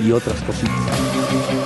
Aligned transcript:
y 0.00 0.12
otras 0.12 0.40
cositas. 0.42 1.10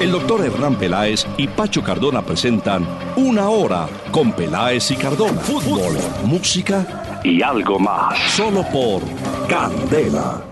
El 0.00 0.12
doctor 0.12 0.44
Hernán 0.44 0.76
Peláez 0.76 1.26
y 1.36 1.48
Pacho 1.48 1.82
Cardona 1.82 2.22
presentan 2.22 2.86
Una 3.16 3.48
Hora 3.48 3.88
con 4.10 4.32
Peláez 4.32 4.90
y 4.90 4.96
Cardona. 4.96 5.40
Fútbol, 5.40 5.96
música 6.24 7.20
y 7.22 7.40
algo 7.42 7.78
más. 7.78 8.18
Solo 8.32 8.62
por 8.70 9.02
Candela. 9.48 10.42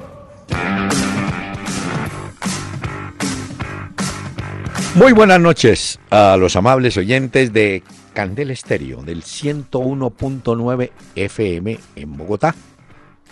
Muy 4.94 5.12
buenas 5.12 5.41
noches 5.41 5.98
a 6.10 6.36
los 6.36 6.55
amables 6.55 6.96
oyentes 6.96 7.52
de 7.52 7.83
Candela 8.14 8.52
Estéreo 8.52 9.02
del 9.02 9.22
101.9 9.22 10.91
FM 11.16 11.78
en 11.96 12.16
Bogotá. 12.16 12.55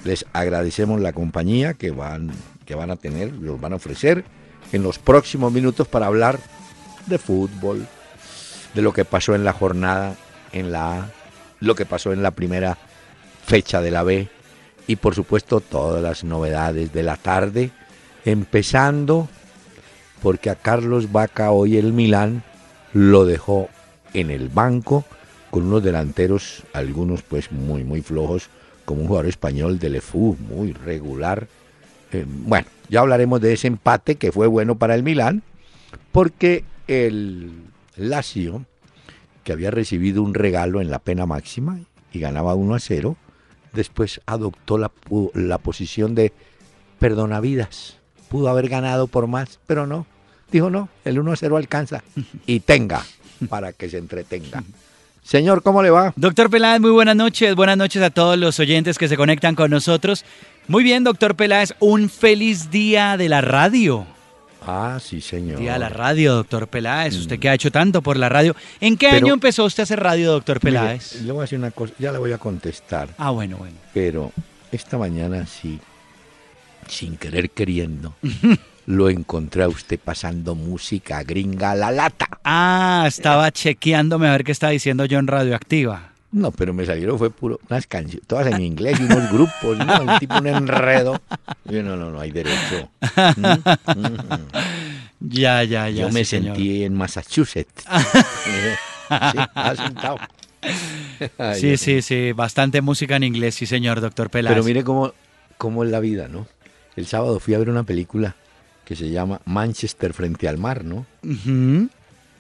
Les 0.04 0.24
agradecemos 0.32 1.01
la 1.01 1.12
compañía 1.12 1.74
que 1.74 1.90
van, 1.90 2.30
que 2.64 2.74
van 2.74 2.90
a 2.90 2.96
tener, 2.96 3.32
los 3.32 3.60
van 3.60 3.74
a 3.74 3.76
ofrecer 3.76 4.24
en 4.73 4.83
los 4.83 4.98
próximos 4.98 5.52
minutos 5.52 5.88
para 5.88 6.06
hablar 6.06 6.38
de 7.06 7.19
fútbol, 7.19 7.87
de 8.74 8.83
lo 8.83 8.93
que 8.93 9.05
pasó 9.05 9.34
en 9.34 9.45
la 9.45 9.52
jornada 9.52 10.15
en 10.52 10.73
la 10.73 11.01
A, 11.01 11.10
lo 11.60 11.74
que 11.74 11.87
pasó 11.87 12.12
en 12.12 12.23
la 12.23 12.30
primera 12.33 12.79
fecha 13.45 13.80
de 13.80 13.90
la 13.90 14.02
B 14.02 14.29
y 14.87 14.96
por 14.96 15.15
supuesto 15.15 15.60
todas 15.60 16.02
las 16.02 16.24
novedades 16.24 16.93
de 16.93 17.02
la 17.02 17.16
tarde, 17.16 17.71
empezando 18.24 19.29
porque 20.23 20.51
a 20.51 20.57
Carlos 20.57 21.12
Vaca 21.12 21.51
hoy 21.51 21.77
el 21.77 21.93
Milán 21.93 22.43
lo 22.93 23.24
dejó 23.24 23.68
en 24.15 24.30
el 24.30 24.49
banco 24.49 25.05
con 25.51 25.66
unos 25.66 25.82
delanteros, 25.82 26.62
algunos 26.73 27.23
pues 27.23 27.51
muy 27.51 27.84
muy 27.84 28.02
flojos, 28.02 28.49
como 28.84 29.02
un 29.02 29.09
jugador 29.09 29.29
español 29.29 29.79
de 29.79 29.90
Lefú, 29.90 30.37
muy 30.49 30.73
regular. 30.73 31.46
Eh, 32.12 32.24
bueno, 32.27 32.66
ya 32.91 33.01
hablaremos 33.01 33.41
de 33.41 33.52
ese 33.52 33.69
empate 33.69 34.16
que 34.16 34.33
fue 34.33 34.49
bueno 34.49 34.74
para 34.77 34.96
el 34.96 35.05
Milán, 35.05 35.43
porque 36.10 36.65
el 36.88 37.52
Lazio, 37.96 38.66
que 39.45 39.52
había 39.52 39.71
recibido 39.71 40.23
un 40.23 40.35
regalo 40.35 40.80
en 40.80 40.91
la 40.91 40.99
pena 40.99 41.24
máxima 41.24 41.79
y 42.13 42.18
ganaba 42.18 42.55
1 42.55 42.74
a 42.74 42.80
0, 42.80 43.16
después 43.73 44.21
adoptó 44.27 44.77
la, 44.77 44.91
la 45.35 45.59
posición 45.59 46.16
de 46.16 46.33
perdonavidas. 46.99 47.96
Pudo 48.29 48.49
haber 48.49 48.68
ganado 48.68 49.07
por 49.07 49.29
más, 49.29 49.61
pero 49.68 49.87
no. 49.87 50.07
Dijo 50.51 50.68
no, 50.68 50.88
el 51.05 51.21
1 51.21 51.33
a 51.33 51.37
0 51.37 51.57
alcanza 51.57 52.02
y 52.45 52.59
tenga 52.59 53.05
para 53.49 53.73
que 53.73 53.88
se 53.88 53.99
entretenga. 53.99 54.65
Señor, 55.23 55.63
¿cómo 55.63 55.82
le 55.82 55.90
va? 55.90 56.13
Doctor 56.16 56.51
Peláez, 56.51 56.80
muy 56.80 56.90
buenas 56.90 57.15
noches. 57.16 57.54
Buenas 57.54 57.76
noches 57.76 58.02
a 58.02 58.10
todos 58.10 58.38
los 58.38 58.59
oyentes 58.59 58.99
que 58.99 59.09
se 59.09 59.16
conectan 59.16 59.54
con 59.54 59.71
nosotros. 59.71 60.24
Muy 60.66 60.82
bien, 60.82 61.04
doctor 61.04 61.37
Peláez, 61.37 61.74
un 61.79 62.09
feliz 62.09 62.71
día 62.71 63.16
de 63.16 63.29
la 63.29 63.40
radio. 63.40 64.06
Ah, 64.66 64.99
sí, 65.03 65.21
señor. 65.21 65.59
Día 65.59 65.75
de 65.75 65.78
la 65.78 65.88
radio, 65.88 66.34
doctor 66.34 66.69
Peláez. 66.69 67.16
Usted 67.16 67.38
que 67.38 67.49
ha 67.49 67.54
hecho 67.54 67.71
tanto 67.71 68.03
por 68.03 68.16
la 68.16 68.28
radio. 68.28 68.54
¿En 68.81 68.97
qué 68.97 69.09
año 69.09 69.32
empezó 69.32 69.65
usted 69.65 69.82
a 69.82 69.84
hacer 69.84 70.00
radio, 70.00 70.32
doctor 70.32 70.60
Peláez? 70.60 71.15
Mire, 71.15 71.27
le 71.27 71.32
voy 71.32 71.41
a 71.41 71.43
decir 71.43 71.59
una 71.59 71.71
cosa, 71.71 71.94
ya 71.99 72.12
le 72.12 72.19
voy 72.19 72.32
a 72.32 72.38
contestar. 72.38 73.09
Ah, 73.16 73.31
bueno, 73.31 73.56
bueno. 73.56 73.77
Pero 73.94 74.32
esta 74.71 74.99
mañana 74.99 75.47
sí, 75.47 75.78
sin 76.88 77.17
querer 77.17 77.50
queriendo, 77.50 78.15
lo 78.91 79.09
encontré 79.09 79.62
a 79.62 79.69
usted 79.69 79.99
pasando 79.99 80.55
música 80.55 81.23
gringa 81.23 81.71
a 81.71 81.75
la 81.77 81.91
lata. 81.93 82.27
Ah, 82.45 83.05
estaba 83.06 83.51
chequeándome 83.53 84.28
a 84.28 84.33
ver 84.33 84.45
qué 84.45 84.53
está 84.53 84.69
diciendo 84.71 85.05
yo 85.05 85.19
en 85.19 85.28
Radioactiva. 85.28 86.11
No, 86.33 86.51
pero 86.51 86.73
me 86.73 86.84
salieron 86.87 87.19
fue 87.19 87.31
puro 87.31 87.61
unas 87.69 87.87
canciones, 87.87 88.27
todas 88.27 88.47
en 88.49 88.61
inglés 88.61 89.00
y 89.00 89.05
unos 89.05 89.31
grupos, 89.33 89.79
¿no? 89.79 90.12
El 90.12 90.19
tipo 90.21 90.39
un 90.39 90.47
enredo. 90.47 91.21
Yo 91.65 91.83
no, 91.83 91.97
no, 91.97 92.11
no 92.11 92.21
hay 92.21 92.31
derecho. 92.31 92.89
Mm, 93.37 93.47
mm, 93.47 94.05
mm. 94.05 94.47
Ya, 95.21 95.62
ya, 95.65 95.89
ya. 95.89 96.06
Yo 96.06 96.11
me 96.11 96.25
señor. 96.25 96.56
sentí 96.56 96.84
en 96.84 96.95
Massachusetts. 96.95 97.84
sí, 99.33 99.39
asentado. 99.55 100.19
Sí, 101.55 101.77
sí, 101.77 102.03
sí, 102.03 102.33
bastante 102.33 102.81
música 102.81 103.17
en 103.17 103.25
inglés, 103.25 103.55
sí, 103.55 103.67
señor, 103.67 104.00
doctor 104.00 104.31
Peláez. 104.31 104.55
Pero 104.55 104.65
mire 104.65 104.84
cómo, 104.84 105.12
cómo 105.59 105.84
es 105.84 105.91
la 105.91 106.00
vida, 106.00 106.29
¿no? 106.29 106.47
El 106.97 107.06
sábado 107.06 107.41
fui 107.41 107.55
a 107.55 107.59
ver 107.59 107.71
una 107.71 107.83
película 107.83 108.37
que 108.91 108.97
se 108.97 109.09
llama 109.09 109.41
Manchester 109.45 110.12
frente 110.12 110.49
al 110.49 110.59
mar, 110.59 110.84
¿no? 110.84 111.06
Ujú. 111.23 111.89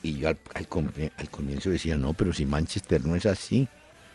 Y 0.02 0.18
yo 0.18 0.30
al, 0.30 0.36
al 0.52 0.66
com- 0.66 0.88
al 1.16 1.30
comienzo 1.30 1.70
decía, 1.70 1.96
no, 1.96 2.12
pero 2.12 2.32
si 2.32 2.44
Manchester 2.44 3.04
no 3.06 3.14
es 3.14 3.24
así. 3.24 3.68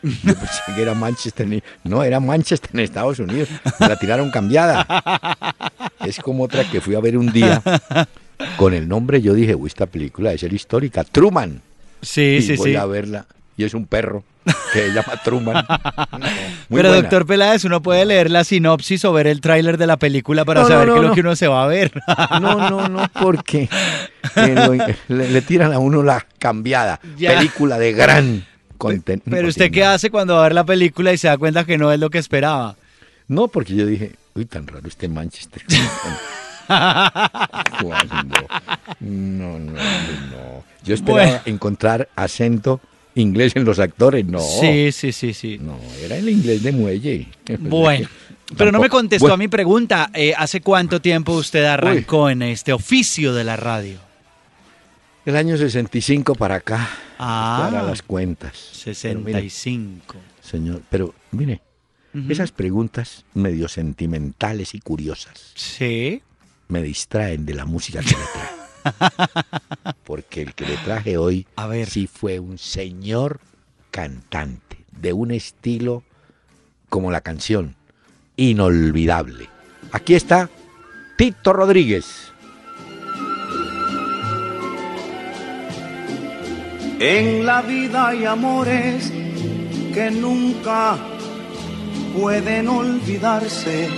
Yo 0.04 0.36
pensé 0.36 0.60
que 0.76 0.82
era 0.82 0.94
Manchester. 0.94 1.64
No, 1.86 2.04
era 2.04 2.20
Manchester 2.20 2.72
en 2.74 2.82
Estados 2.82 3.20
Unidos. 3.20 3.48
Me 3.80 3.88
la 3.88 3.98
tiraron 3.98 4.32
cambiada. 4.32 4.86
Es 6.06 6.20
como 6.20 6.44
otra 6.44 6.70
que 6.70 6.82
fui 6.82 6.94
a 6.96 7.00
ver 7.00 7.18
un 7.18 7.32
día. 7.32 7.64
Con 8.58 8.74
el 8.74 8.86
nombre 8.90 9.22
yo 9.22 9.34
dije, 9.34 9.56
uy, 9.56 9.68
esta 9.68 9.86
película 9.86 10.32
debe 10.32 10.40
ser 10.40 10.52
histórica. 10.52 11.06
Truman. 11.06 11.62
Sí, 12.02 12.36
y 12.40 12.42
sí, 12.42 12.56
voy 12.58 12.72
sí. 12.72 12.76
a 12.76 12.86
verla. 12.86 13.28
Y 13.56 13.64
es 13.64 13.74
un 13.74 13.86
perro 13.86 14.26
que 14.74 14.80
se 14.80 14.94
llama 14.94 15.14
Truman. 15.24 15.66
No, 16.68 16.78
Pero 16.78 16.90
buena. 16.90 17.02
doctor 17.04 17.26
Peláez, 17.28 17.64
uno 17.66 17.82
puede 17.82 18.06
leer 18.06 18.32
la 18.32 18.44
sinopsis 18.44 19.06
o 19.06 19.14
ver 19.14 19.28
el 19.28 19.40
tráiler 19.40 19.78
de 19.78 19.86
la 19.88 19.98
película 19.98 20.46
para 20.46 20.62
No, 20.62 20.68
saber 20.68 20.88
no, 20.88 20.94
qué 20.96 21.00
es 21.02 21.06
lo 21.08 21.14
que 21.14 21.20
uno 21.22 21.36
se 21.36 21.48
va 21.48 21.64
a 21.64 21.68
ver. 21.68 21.92
No, 22.42 22.70
no, 22.70 22.88
no, 22.90 23.08
porque 23.22 23.70
eh, 24.36 24.56
lo- 25.08 25.16
le, 25.16 25.30
le 25.30 25.42
tiran 25.42 25.72
a 25.74 25.80
uno 25.80 26.02
la 26.04 26.26
cambiada. 26.40 27.00
Ya. 27.18 27.36
Película 27.38 27.78
de 27.78 27.94
gran 27.94 28.46
contenido. 28.78 29.24
Pero 29.30 29.48
usted 29.48 29.70
qué 29.72 29.84
hace 29.86 30.10
cuando 30.10 30.34
va 30.36 30.40
a 30.42 30.44
ver 30.44 30.54
la 30.54 30.64
película 30.66 31.14
y 31.14 31.18
se 31.18 31.28
da 31.28 31.38
cuenta 31.38 31.64
que 31.66 31.78
no 31.78 31.92
es 31.92 32.00
lo 32.00 32.10
que 32.10 32.18
esperaba. 32.18 32.76
No, 33.28 33.48
porque 33.48 33.76
yo 33.76 33.86
dije, 33.86 34.14
uy, 34.34 34.46
tan 34.46 34.66
raro 34.68 34.88
este 34.88 35.08
Manchester. 35.08 35.62
Cuando- 37.82 38.48
No, 39.00 39.60
no, 39.60 39.72
no. 39.72 40.64
Yo 40.84 40.94
esperaba 40.96 41.24
Bueno. 41.26 41.42
encontrar 41.46 42.10
acento 42.16 42.80
inglés 43.16 43.56
en 43.56 43.66
los 43.66 43.80
actores. 43.80 44.26
No. 44.26 44.40
Sí, 44.40 44.92
sí, 44.92 45.12
sí, 45.12 45.34
sí. 45.34 45.58
No, 45.60 45.78
era 46.04 46.18
el 46.18 46.30
inglés 46.30 46.64
de 46.64 46.72
muelle. 46.72 47.28
Bueno, 47.60 48.08
pero 48.58 48.72
no 48.72 48.80
me 48.80 48.90
contestó 48.90 49.24
Bueno, 49.24 49.34
a 49.36 49.38
mi 49.38 49.48
pregunta. 49.48 50.10
Eh, 50.14 50.34
¿Hace 50.38 50.62
cuánto 50.62 51.02
tiempo 51.02 51.34
usted 51.34 51.64
arrancó 51.66 52.30
en 52.30 52.42
este 52.44 52.74
oficio 52.74 53.34
de 53.34 53.44
la 53.44 53.56
radio? 53.56 53.98
El 55.26 55.36
año 55.36 55.58
65 55.58 56.36
para 56.36 56.56
acá. 56.56 56.88
Ah. 57.18 57.70
Para 57.72 57.84
las 57.84 58.02
cuentas. 58.04 58.84
Pero 59.02 59.20
mire, 59.22 59.42
65. 59.50 60.16
señor, 60.42 60.82
pero 60.90 61.16
mire, 61.32 61.62
Ujú. 62.14 62.32
esas 62.32 62.52
preguntas 62.52 63.26
medio 63.34 63.68
sentimentales 63.68 64.76
y 64.76 64.80
curiosas 64.80 65.52
Sí. 65.56 66.22
me 66.68 66.84
distraen 66.84 67.46
de 67.46 67.56
la 67.56 67.66
música 67.66 68.02
que 68.02 68.10
le 68.12 68.16
traje. 68.34 68.56
Porque 70.06 70.42
el 70.42 70.54
que 70.54 70.66
le 70.66 70.78
traje 70.78 71.18
hoy 71.18 71.48
A 71.56 71.68
ver. 71.68 71.90
sí 71.90 72.08
fue 72.08 72.40
un 72.40 72.58
señor 72.58 73.40
cantante, 73.92 74.78
de 74.92 75.14
un 75.14 75.32
estilo 75.32 76.04
como 76.90 77.12
la 77.12 77.22
canción, 77.22 77.76
inolvidable. 78.36 79.50
Aquí 79.92 80.16
está 80.16 80.50
Tito 81.18 81.54
Rodríguez. 81.54 82.32
En 87.00 87.46
la 87.46 87.62
vida 87.62 88.08
hay 88.08 88.26
amores 88.26 89.12
que 89.94 90.12
nunca 90.12 90.98
pueden 92.18 92.68
olvidarse. 92.68 93.90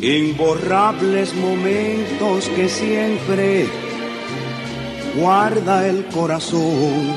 Imborrables 0.00 1.34
momentos 1.34 2.48
que 2.50 2.68
siempre 2.68 3.66
guarda 5.16 5.88
el 5.88 6.04
corazón. 6.06 7.16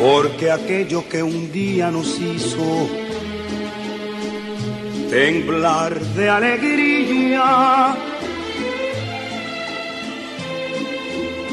Porque 0.00 0.50
aquello 0.50 1.06
que 1.06 1.22
un 1.22 1.52
día 1.52 1.90
nos 1.90 2.18
hizo 2.18 2.88
temblar 5.10 6.00
de 6.00 6.28
alegría. 6.30 7.94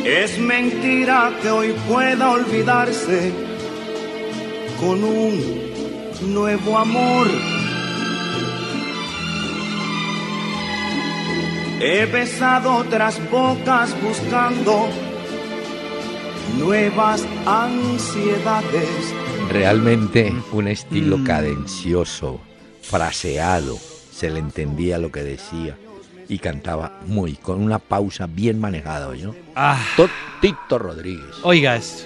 Es 0.06 0.40
mentira 0.40 1.34
que 1.42 1.50
hoy 1.50 1.76
pueda 1.90 2.32
olvidarse 2.32 3.34
con 4.80 5.04
un 5.04 5.71
nuevo 6.28 6.78
amor. 6.78 7.28
He 11.80 12.06
besado 12.06 12.76
otras 12.76 13.20
bocas 13.32 13.96
buscando 14.02 14.88
nuevas 16.60 17.26
ansiedades. 17.46 19.14
Realmente 19.50 20.34
un 20.52 20.68
estilo 20.68 21.18
Mm. 21.18 21.24
cadencioso, 21.24 22.40
fraseado, 22.84 23.78
se 24.12 24.30
le 24.30 24.40
entendía 24.40 24.98
lo 25.00 25.12
que 25.12 25.24
decía 25.24 25.76
y 26.30 26.38
cantaba 26.38 27.00
muy, 27.08 27.36
con 27.36 27.62
una 27.62 27.80
pausa 27.80 28.28
bien 28.28 28.60
manejada, 28.60 29.14
¿no? 29.16 29.36
Ah, 29.56 29.78
Tito 30.40 30.78
Rodríguez. 30.78 31.36
oiga 31.44 31.76
esto. 31.76 32.04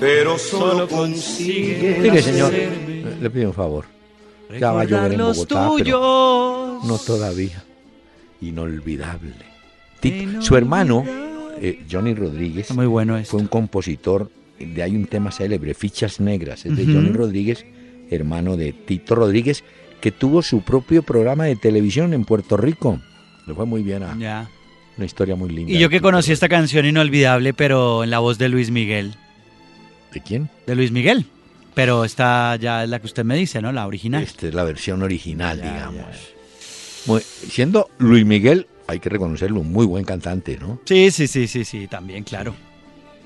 Pero 0.00 0.38
solo 0.38 0.86
consigue 0.88 1.98
Mire, 2.00 2.22
señor, 2.22 2.52
le 3.20 3.30
pido 3.30 3.48
un 3.48 3.54
favor. 3.54 3.84
Ya 4.58 4.72
va 4.72 4.82
a 4.82 4.84
llover 4.84 5.12
en 5.12 5.18
Bogotá, 5.18 5.70
pero 5.76 6.80
no 6.84 6.98
todavía. 6.98 7.62
Inolvidable. 8.40 9.32
Ti- 10.00 10.08
Inolvidable. 10.08 10.46
Su 10.46 10.56
hermano, 10.56 11.04
eh, 11.60 11.84
Johnny 11.90 12.14
Rodríguez, 12.14 12.70
Muy 12.72 12.86
bueno 12.86 13.16
esto. 13.16 13.32
fue 13.32 13.40
un 13.40 13.48
compositor, 13.48 14.30
de 14.58 14.82
hay 14.82 14.94
un 14.96 15.06
tema 15.06 15.30
célebre, 15.32 15.74
Fichas 15.74 16.20
Negras, 16.20 16.64
es 16.64 16.76
de. 16.76 16.84
Johnny 16.84 17.10
Rodríguez, 17.10 17.66
hermano 18.10 18.56
de 18.56 18.72
Tito 18.72 19.14
Rodríguez, 19.16 19.64
que 20.00 20.12
tuvo 20.12 20.42
su 20.42 20.62
propio 20.62 21.02
programa 21.02 21.44
de 21.44 21.56
televisión 21.56 22.14
en 22.14 22.24
Puerto 22.24 22.56
Rico. 22.56 23.00
Le 23.46 23.54
fue 23.54 23.66
muy 23.66 23.82
bien 23.82 24.04
a 24.04 24.16
Ya. 24.18 24.48
una 24.96 25.04
historia 25.06 25.34
muy 25.36 25.50
linda. 25.50 25.72
Y 25.72 25.78
yo 25.78 25.88
que 25.90 25.96
Tito 25.96 26.04
conocí 26.04 26.32
esta 26.32 26.48
canción 26.48 26.86
inolvidable, 26.86 27.52
pero 27.52 28.04
en 28.04 28.10
la 28.10 28.20
voz 28.20 28.38
de 28.38 28.48
Luis 28.48 28.70
Miguel. 28.70 29.16
¿De 30.18 30.24
quién? 30.24 30.50
De 30.66 30.74
Luis 30.74 30.90
Miguel. 30.90 31.26
Pero 31.74 32.04
esta 32.04 32.56
ya 32.56 32.82
es 32.82 32.90
la 32.90 32.98
que 32.98 33.06
usted 33.06 33.22
me 33.24 33.36
dice, 33.36 33.62
¿no? 33.62 33.70
La 33.70 33.86
original. 33.86 34.20
Esta 34.20 34.48
es 34.48 34.54
la 34.54 34.64
versión 34.64 35.00
original, 35.04 35.58
Ya, 35.62 35.72
digamos. 35.72 35.94
ya. 36.06 37.06
Muy- 37.06 37.20
siendo 37.22 37.88
Luis 37.98 38.26
Miguel, 38.26 38.66
hay 38.88 38.98
que 38.98 39.08
reconocerlo, 39.08 39.60
un 39.60 39.70
muy 39.70 39.86
buen 39.86 40.04
cantante, 40.04 40.58
¿no? 40.60 40.80
Sí, 40.86 41.12
sí, 41.12 41.28
sí, 41.28 41.46
sí, 41.46 41.64
sí, 41.64 41.86
también, 41.86 42.24
claro. 42.24 42.52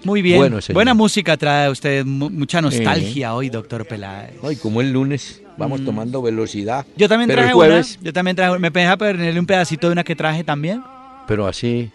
Muy 0.05 0.21
bien. 0.21 0.37
Bueno. 0.37 0.59
Buena 0.75 0.93
música 0.93 1.35
trae 1.39 1.71
usted, 1.71 2.05
mu- 2.05 2.29
mucha 2.29 2.61
nostalgia 2.61 3.35
hoy, 3.35 3.49
doctor 3.49 3.87
Peláez. 3.87 4.33
Ay, 4.43 4.57
como 4.57 4.83
el 4.83 4.93
lunes 4.93 5.41
vamos 5.57 5.81
Mm. 5.81 5.85
tomando 5.87 6.21
velocidad, 6.21 6.85
Yo 6.95 7.09
también 7.09 7.29
Pero 7.29 7.41
el 7.41 7.45
traje 7.47 7.55
jueves- 7.55 7.95
una. 7.97 8.05
Yo 8.05 8.13
también 8.13 8.37
traje 8.37 8.59
¿Me 8.59 8.69
deja 8.69 8.99
ponerle 8.99 9.41
un 9.41 9.47
pedacito 9.47 9.87
de 9.87 9.93
una 9.95 10.05
que 10.05 10.15
traje 10.15 10.45
también? 10.45 10.83
pero 11.27 11.47
así, 11.47 11.91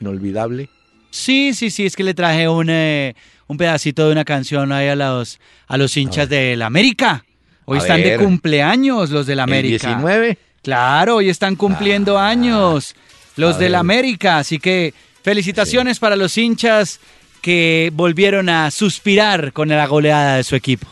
inolvidable. 0.00 0.68
Sí, 1.10 1.54
sí, 1.54 1.70
sí, 1.70 1.86
es 1.86 1.96
que 1.96 2.04
le 2.04 2.12
traje 2.14 2.46
un, 2.48 2.66
eh, 2.68 3.14
un 3.48 3.56
pedacito 3.56 4.06
de 4.06 4.12
una 4.12 4.24
canción 4.24 4.72
ahí 4.72 4.88
a 4.88 4.96
los, 4.96 5.38
a 5.68 5.76
los 5.76 5.96
hinchas 5.96 6.28
del 6.28 6.62
América. 6.62 7.24
Hoy 7.64 7.78
A 7.78 7.80
están 7.80 8.02
de 8.02 8.16
cumpleaños 8.18 9.10
los 9.10 9.26
del 9.26 9.40
América. 9.40 9.88
El 9.88 9.96
19, 9.96 10.38
Claro, 10.62 11.16
hoy 11.16 11.28
están 11.28 11.54
cumpliendo 11.54 12.18
Ah, 12.18 12.28
años 12.28 12.96
los 13.36 13.58
del. 13.58 13.74
América, 13.76 14.38
así 14.38 14.58
que 14.58 14.94
felicitaciones 15.22 15.98
para 16.00 16.16
los 16.16 16.36
hinchas 16.38 16.98
que 17.40 17.90
volvieron 17.92 18.48
a 18.48 18.70
suspirar 18.72 19.52
con 19.52 19.68
la 19.68 19.86
goleada 19.86 20.36
de 20.36 20.44
su 20.44 20.56
equipo. 20.56 20.88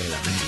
el 0.00 0.12
América. 0.12 0.45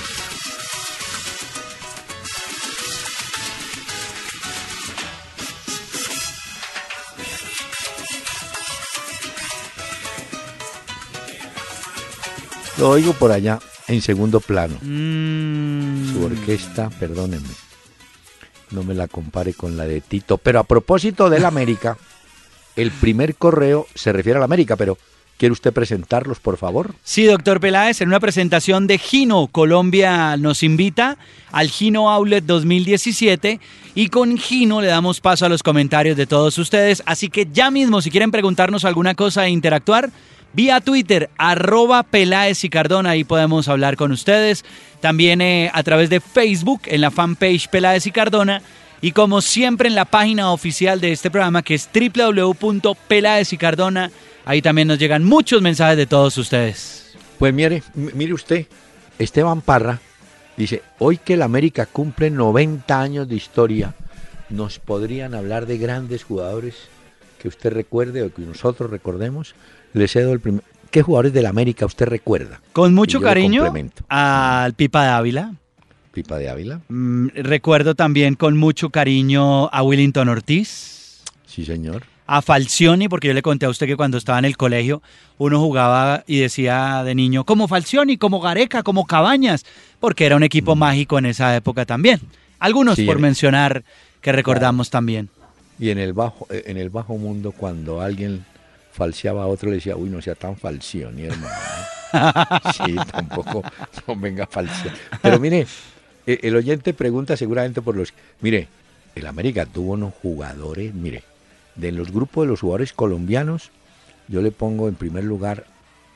Lo 12.79 12.91
oigo 12.91 13.13
por 13.13 13.33
allá 13.33 13.59
en 13.89 14.01
segundo 14.01 14.39
plano. 14.39 14.77
Mm. 14.83 16.13
Su 16.13 16.25
orquesta, 16.25 16.91
perdónenme, 16.91 17.49
no 18.71 18.85
me 18.85 18.95
la 18.95 19.09
compare 19.09 19.53
con 19.53 19.77
la 19.77 19.85
de 19.85 20.01
Tito. 20.01 20.39
Pero 20.39 20.61
a 20.61 20.63
propósito 20.63 21.29
del 21.29 21.45
América, 21.45 21.99
el 22.77 22.93
primer 22.93 23.35
correo 23.35 23.89
se 23.97 24.13
refiere 24.13 24.37
al 24.37 24.45
América, 24.45 24.77
pero 24.77 24.97
¿quiere 25.37 25.55
usted 25.55 25.73
presentarlos, 25.73 26.39
por 26.39 26.57
favor? 26.57 26.95
Sí, 27.03 27.25
doctor 27.25 27.59
Peláez, 27.59 28.01
en 28.01 28.11
una 28.11 28.21
presentación 28.21 28.87
de 28.87 28.99
Gino, 28.99 29.49
Colombia 29.49 30.37
nos 30.37 30.63
invita 30.63 31.19
al 31.51 31.71
Gino 31.71 32.11
Outlet 32.11 32.45
2017 32.45 33.59
y 33.97 34.09
con 34.09 34.39
Gino 34.39 34.81
le 34.81 34.87
damos 34.87 35.21
paso 35.21 35.47
a 35.47 35.49
los 35.49 35.65
comentarios 35.65 36.17
de 36.17 36.29
todos 36.29 36.57
ustedes. 36.59 37.03
Así 37.07 37.29
que 37.29 37.49
ya 37.53 37.73
mismo, 37.73 38.01
si 38.03 38.13
quieren 38.13 38.31
preguntarnos 38.31 38.85
alguna 38.85 39.17
cosa 39.17 39.47
e 39.47 39.51
interactuar, 39.51 40.11
vía 40.53 40.81
Twitter, 40.81 41.31
arroba 41.39 42.03
Peláez 42.03 42.65
y 42.65 42.71
Cardona, 42.71 43.11
ahí 43.11 43.23
podemos 43.25 43.69
hablar 43.69 43.97
con 43.97 44.13
ustedes. 44.13 44.65
También 45.01 45.41
eh, 45.41 45.71
a 45.73 45.83
través 45.83 46.11
de 46.11 46.21
Facebook, 46.21 46.83
en 46.87 47.01
la 47.01 47.11
fanpage 47.11 47.69
Peláez 47.69 48.07
y 48.07 48.13
Cardona. 48.13 48.63
Y 49.01 49.13
como 49.13 49.41
siempre 49.43 49.89
en 49.89 49.95
la 49.95 50.07
página 50.07 50.51
oficial 50.51 51.01
de 51.01 51.13
este 51.13 51.31
programa, 51.31 51.63
que 51.63 51.75
es 51.75 51.89
www.pelaezycardona, 51.95 54.11
ahí 54.45 54.61
también 54.61 54.89
nos 54.89 54.99
llegan 54.99 55.23
muchos 55.23 55.63
mensajes 55.63 55.97
de 55.97 56.07
todos 56.07 56.37
ustedes. 56.37 57.17
Pues 57.39 57.55
mire, 57.55 57.85
mire 57.95 58.35
usted, 58.35 58.67
Esteban 59.19 59.61
Parra 59.61 60.01
dice, 60.57 60.83
hoy 60.99 61.19
que 61.19 61.35
el 61.35 61.43
América 61.43 61.87
cumple 61.87 62.31
90 62.31 63.01
años 63.01 63.29
de 63.29 63.37
historia, 63.37 63.95
¿nos 64.49 64.81
podrían 64.81 65.37
hablar 65.37 65.67
de 65.67 65.79
grandes 65.79 66.25
jugadores 66.25 66.75
que 67.41 67.47
usted 67.47 67.73
recuerde 67.73 68.25
o 68.25 68.35
que 68.35 68.43
nosotros 68.43 68.91
recordemos? 68.91 69.55
Le 69.93 70.09
cedo 70.09 70.33
el 70.33 70.41
primer... 70.41 70.63
¿Qué 70.91 71.03
jugadores 71.03 71.33
del 71.35 71.45
América 71.47 71.85
usted 71.85 72.07
recuerda? 72.07 72.61
Con 72.73 72.95
mucho 72.95 73.21
cariño 73.21 73.71
al 74.09 74.73
Pipa 74.75 75.05
de 75.05 75.09
Ávila. 75.11 75.53
Pipa 76.13 76.39
de 76.39 76.49
Ávila. 76.49 76.81
Mm, 76.89 77.29
recuerdo 77.35 77.95
también 77.95 78.35
con 78.35 78.57
mucho 78.57 78.89
cariño 78.91 79.67
a 79.69 79.83
Willington 79.83 80.29
Ortiz, 80.31 81.23
Sí, 81.47 81.65
señor. 81.67 82.05
a 82.27 82.41
Falcioni, 82.41 83.07
porque 83.09 83.29
yo 83.29 83.35
le 83.35 83.43
conté 83.43 83.67
a 83.67 83.69
usted 83.69 83.87
que 83.87 83.97
cuando 83.97 84.17
estaba 84.17 84.39
en 84.39 84.47
el 84.47 84.57
colegio 84.57 85.03
uno 85.37 85.61
jugaba 85.61 86.25
y 86.27 86.39
decía 86.41 87.03
de 87.05 87.15
niño, 87.15 87.45
como 87.45 87.69
Falcioni, 87.69 88.17
como 88.17 88.41
Gareca, 88.41 88.83
como 88.83 89.07
Cabañas, 89.07 89.67
porque 90.01 90.25
era 90.25 90.37
un 90.37 90.43
equipo 90.43 90.75
mágico 90.75 91.19
en 91.19 91.27
esa 91.27 91.55
época 91.55 91.85
también. 91.85 92.21
Algunos 92.59 92.95
Mm. 92.95 93.01
Sí, 93.03 93.07
por 93.07 93.17
en- 93.17 93.23
mencionar 93.23 93.85
que 94.23 94.33
recordamos 94.33 94.89
también. 94.89 95.29
Y 95.79 95.91
en 95.91 95.99
el 95.99 96.15
bajo, 96.15 96.47
eh, 96.51 96.65
en 96.67 96.79
el 96.79 96.89
bajo 96.89 97.17
mundo, 97.19 97.53
cuando 97.53 98.01
alguien 98.01 98.45
falseaba 98.99 99.45
a 99.45 99.47
otro, 99.47 99.71
le 99.71 99.77
decía, 99.77 99.97
uy, 99.97 100.11
no 100.11 100.21
sea 100.21 100.35
tan 100.35 100.57
falsión, 100.57 101.17
hermano. 101.21 101.55
sí, 102.77 102.97
tampoco, 103.11 103.63
no 104.07 104.17
venga 104.17 104.45
falsear. 104.47 104.95
Pero 105.23 105.39
mire, 105.39 105.67
eh, 106.27 106.41
el 106.43 106.57
oyente 106.57 106.93
pregunta 106.93 107.37
seguramente 107.37 107.81
por 107.81 107.95
los... 107.95 108.13
Mire, 108.41 108.67
el 109.15 109.27
América 109.29 109.67
tuvo 109.67 109.93
unos 109.93 110.15
jugadores, 110.15 110.93
mire, 110.95 111.23
de 111.77 111.93
los 111.93 112.11
grupos 112.11 112.45
de 112.45 112.51
los 112.51 112.61
jugadores 112.61 112.93
colombianos, 112.93 113.71
yo 114.27 114.43
le 114.43 114.51
pongo 114.51 114.89
en 114.89 114.97
primer 114.97 115.23
lugar, 115.23 115.65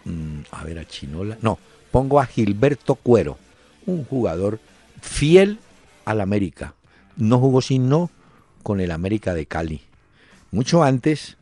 mm, 0.04 0.40
a 0.50 0.64
ver, 0.64 0.80
a 0.80 0.84
Chinola, 0.84 1.38
no, 1.40 1.60
pongo 1.92 2.18
a 2.18 2.26
Gilberto 2.26 2.96
Cuero, 2.96 3.38
un 3.86 4.04
jugador 4.04 4.58
fiel 5.00 5.60
al 6.04 6.20
América. 6.20 6.74
No 7.16 7.38
jugó 7.38 7.62
sino 7.62 8.10
con 8.64 8.80
el 8.80 8.90
América 8.90 9.34
de 9.34 9.46
Cali. 9.46 9.82
Mucho 10.50 10.82
antes 10.82 11.36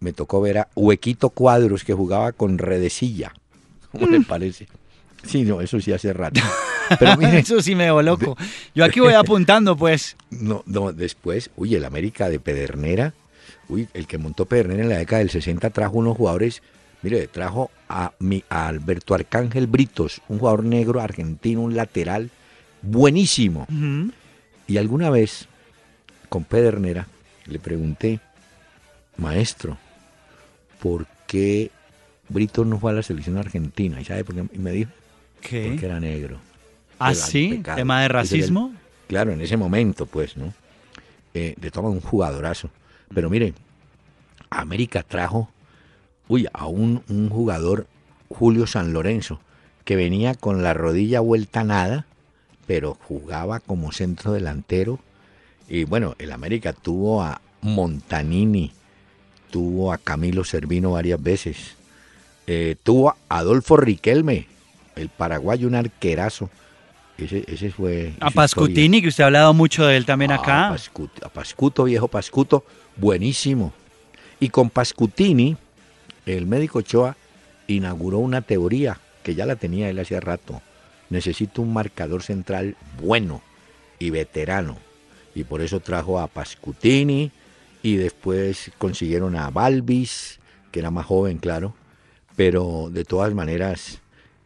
me 0.00 0.12
tocó 0.12 0.40
ver 0.40 0.58
a 0.58 0.68
Huequito 0.74 1.30
Cuadros 1.30 1.84
que 1.84 1.94
jugaba 1.94 2.32
con 2.32 2.58
Redecilla. 2.58 3.32
¿Cómo 3.92 4.06
le 4.06 4.20
parece? 4.22 4.66
Sí, 5.24 5.42
no, 5.42 5.60
eso 5.60 5.80
sí 5.80 5.92
hace 5.92 6.12
rato. 6.12 6.40
Pero 6.98 7.20
Eso 7.20 7.60
sí 7.60 7.74
me 7.74 7.88
loco. 8.02 8.36
Yo 8.74 8.84
aquí 8.84 9.00
voy 9.00 9.12
apuntando, 9.14 9.76
pues. 9.76 10.16
no, 10.30 10.62
no, 10.66 10.92
después, 10.92 11.50
uy, 11.56 11.74
el 11.74 11.84
América 11.84 12.28
de 12.28 12.40
Pedernera, 12.40 13.14
uy, 13.68 13.88
el 13.94 14.06
que 14.06 14.18
montó 14.18 14.46
Pedernera 14.46 14.82
en 14.82 14.88
la 14.88 14.98
década 14.98 15.20
del 15.20 15.30
60 15.30 15.70
trajo 15.70 15.98
unos 15.98 16.16
jugadores, 16.16 16.62
mire, 17.02 17.26
trajo 17.28 17.70
a, 17.88 18.12
mi, 18.18 18.42
a 18.48 18.66
Alberto 18.66 19.14
Arcángel 19.14 19.66
Britos, 19.66 20.20
un 20.28 20.38
jugador 20.38 20.64
negro 20.64 21.00
argentino, 21.00 21.60
un 21.60 21.76
lateral 21.76 22.30
buenísimo. 22.82 23.66
Y 24.66 24.78
alguna 24.78 25.10
vez, 25.10 25.46
con 26.28 26.44
Pedernera, 26.44 27.06
le 27.46 27.58
pregunté, 27.58 28.20
maestro, 29.16 29.78
¿por 30.82 31.06
qué 31.26 31.70
Brito 32.28 32.64
no 32.64 32.78
fue 32.78 32.90
a 32.92 32.94
la 32.94 33.02
selección 33.02 33.36
argentina? 33.38 34.00
¿Y 34.00 34.04
sabe 34.04 34.24
por 34.24 34.34
qué? 34.34 34.44
Y 34.52 34.58
me 34.58 34.72
dijo, 34.72 34.90
¿Qué? 35.40 35.68
porque 35.70 35.86
era 35.86 36.00
negro. 36.00 36.38
¿Ah, 36.98 37.14
sí? 37.14 37.62
¿Tema 37.76 38.00
de 38.00 38.06
el- 38.06 38.12
racismo? 38.12 38.72
Claro, 39.08 39.32
en 39.32 39.40
ese 39.40 39.56
momento, 39.56 40.06
pues, 40.06 40.36
¿no? 40.36 40.52
Eh, 41.34 41.54
de 41.58 41.70
todo 41.70 41.88
un 41.88 42.00
jugadorazo. 42.00 42.70
Pero 43.12 43.28
mire, 43.30 43.54
América 44.50 45.02
trajo, 45.02 45.48
uy, 46.28 46.46
a 46.52 46.66
un, 46.66 47.02
un 47.08 47.28
jugador, 47.28 47.86
Julio 48.28 48.66
San 48.66 48.92
Lorenzo, 48.92 49.40
que 49.84 49.96
venía 49.96 50.34
con 50.34 50.62
la 50.62 50.74
rodilla 50.74 51.20
vuelta 51.20 51.60
a 51.60 51.64
nada, 51.64 52.06
pero 52.66 52.96
jugaba 53.08 53.58
como 53.60 53.90
centro 53.92 54.32
delantero. 54.32 55.00
Y 55.68 55.84
bueno, 55.84 56.14
el 56.18 56.30
América 56.32 56.72
tuvo 56.72 57.22
a 57.22 57.40
Montanini, 57.62 58.72
tuvo 59.50 59.92
a 59.92 59.98
Camilo 59.98 60.44
Servino 60.44 60.92
varias 60.92 61.22
veces, 61.22 61.76
eh, 62.46 62.76
tuvo 62.82 63.10
a 63.10 63.16
Adolfo 63.28 63.76
Riquelme, 63.76 64.46
el 64.96 65.08
paraguayo, 65.08 65.68
un 65.68 65.74
arquerazo. 65.74 66.50
Ese, 67.18 67.44
ese 67.48 67.70
fue... 67.70 68.14
A 68.20 68.30
Pascutini, 68.30 69.02
que 69.02 69.08
usted 69.08 69.24
ha 69.24 69.26
hablado 69.26 69.52
mucho 69.52 69.84
de 69.84 69.96
él 69.96 70.06
también 70.06 70.30
historia. 70.30 70.52
acá. 70.52 70.68
Ah, 70.68 70.70
Pascuto, 70.70 71.26
a 71.26 71.28
Pascuto, 71.28 71.84
viejo 71.84 72.08
Pascuto, 72.08 72.64
buenísimo. 72.96 73.74
Y 74.38 74.48
con 74.48 74.70
Pascutini, 74.70 75.56
el 76.24 76.46
médico 76.46 76.78
Ochoa 76.78 77.16
inauguró 77.66 78.18
una 78.18 78.40
teoría 78.40 78.98
que 79.22 79.34
ya 79.34 79.44
la 79.44 79.56
tenía 79.56 79.90
él 79.90 79.98
hace 79.98 80.18
rato. 80.18 80.62
Necesito 81.10 81.60
un 81.60 81.74
marcador 81.74 82.22
central 82.22 82.76
bueno 83.02 83.42
y 83.98 84.10
veterano. 84.10 84.78
Y 85.34 85.44
por 85.44 85.60
eso 85.60 85.80
trajo 85.80 86.18
a 86.18 86.26
Pascutini 86.26 87.30
y 87.82 87.96
después 87.96 88.70
consiguieron 88.78 89.36
a 89.36 89.50
Balvis, 89.50 90.38
que 90.70 90.80
era 90.80 90.90
más 90.90 91.06
joven, 91.06 91.38
claro. 91.38 91.74
Pero 92.36 92.88
de 92.90 93.04
todas 93.04 93.34
maneras, 93.34 94.00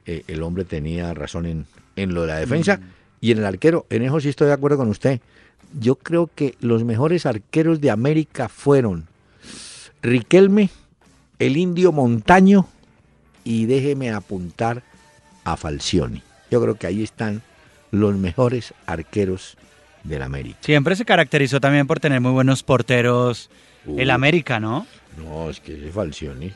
eh, 0.07 0.25
el 0.27 0.43
hombre 0.43 0.65
tenía 0.65 1.15
razón 1.15 1.47
en, 1.47 1.67
en 1.97 2.15
lo 2.15 2.23
de 2.23 2.27
la 2.29 2.39
defensa 2.39 2.81
y 3.21 3.33
en 3.33 3.39
el 3.39 3.45
arquero. 3.45 3.87
En 3.91 4.03
eso 4.03 4.21
sí 4.21 4.29
estoy 4.29 4.49
de 4.49 4.55
acuerdo 4.55 4.79
con 4.79 4.89
usted. 4.89 5.21
Yo 5.79 5.97
creo 5.97 6.31
que 6.35 6.55
los 6.61 6.85
mejores 6.85 7.27
arqueros 7.27 7.81
de 7.81 7.91
América 7.91 8.49
fueron 8.49 9.07
Riquelme, 10.03 10.71
el 11.39 11.57
indio 11.57 11.91
Montaño 11.91 12.67
y 13.43 13.67
déjeme 13.67 14.11
apuntar 14.11 14.83
a 15.45 15.57
Falcioni. 15.57 16.23
Yo 16.51 16.61
creo 16.61 16.75
que 16.75 16.87
ahí 16.87 17.03
están 17.03 17.43
los 17.91 18.15
mejores 18.17 18.75
arqueros 18.87 19.57
del 20.05 20.23
América. 20.23 20.59
Siempre 20.61 20.95
se 20.97 21.05
caracterizó 21.05 21.61
también 21.61 21.87
por 21.87 21.99
tener 21.99 22.21
muy 22.21 22.31
buenos 22.33 22.63
porteros 22.63 23.51
Uh. 23.87 23.99
el 24.01 24.11
América, 24.11 24.61
¿no? 24.61 24.87
No, 25.19 25.51
es 25.51 25.61
que 25.61 25.75
ese 25.75 25.91
Falcioni. 25.91 26.51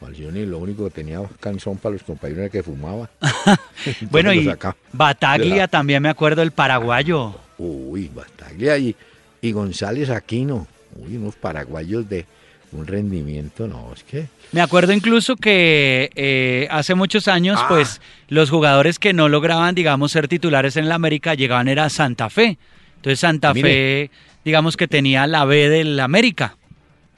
Falcioni 0.00 0.44
lo 0.46 0.58
único 0.58 0.84
que 0.84 0.90
tenía 0.90 1.20
canción 1.40 1.76
para 1.78 1.94
los 1.94 2.02
compañeros 2.02 2.40
era 2.42 2.48
que 2.50 2.62
fumaba. 2.62 3.08
Bueno, 4.10 4.32
y. 4.32 4.48
Bataglia 4.92 5.56
la- 5.56 5.68
también 5.68 6.02
me 6.02 6.08
acuerdo, 6.08 6.42
el 6.42 6.50
paraguayo. 6.52 7.34
Uy, 7.58 8.10
Bataglia 8.14 8.76
y, 8.78 8.94
y 9.40 9.52
González 9.52 10.10
Aquino. 10.10 10.66
Uy, 10.96 11.16
unos 11.16 11.36
paraguayos 11.36 12.08
de 12.08 12.26
un 12.72 12.86
rendimiento, 12.86 13.66
no, 13.66 13.90
es 13.94 14.02
que... 14.04 14.26
Me 14.52 14.60
acuerdo 14.60 14.92
incluso 14.92 15.36
que 15.36 16.10
eh, 16.14 16.68
hace 16.70 16.94
muchos 16.94 17.26
años, 17.28 17.58
Ah. 17.62 17.66
pues, 17.68 18.00
los 18.28 18.50
jugadores 18.50 18.98
que 18.98 19.14
no 19.14 19.28
lograban, 19.30 19.74
digamos, 19.74 20.12
ser 20.12 20.28
titulares 20.28 20.76
en 20.76 20.88
la 20.88 20.96
América 20.96 21.34
llegaban 21.34 21.68
era 21.68 21.84
a 21.86 21.90
Santa 21.90 22.28
Fe. 22.28 22.58
Entonces 22.98 23.20
Santa 23.20 23.54
Mire. 23.54 23.68
Fe, 23.68 24.10
digamos 24.44 24.76
que 24.76 24.88
tenía 24.88 25.26
la 25.26 25.44
B 25.44 25.68
del 25.68 25.98
América. 26.00 26.56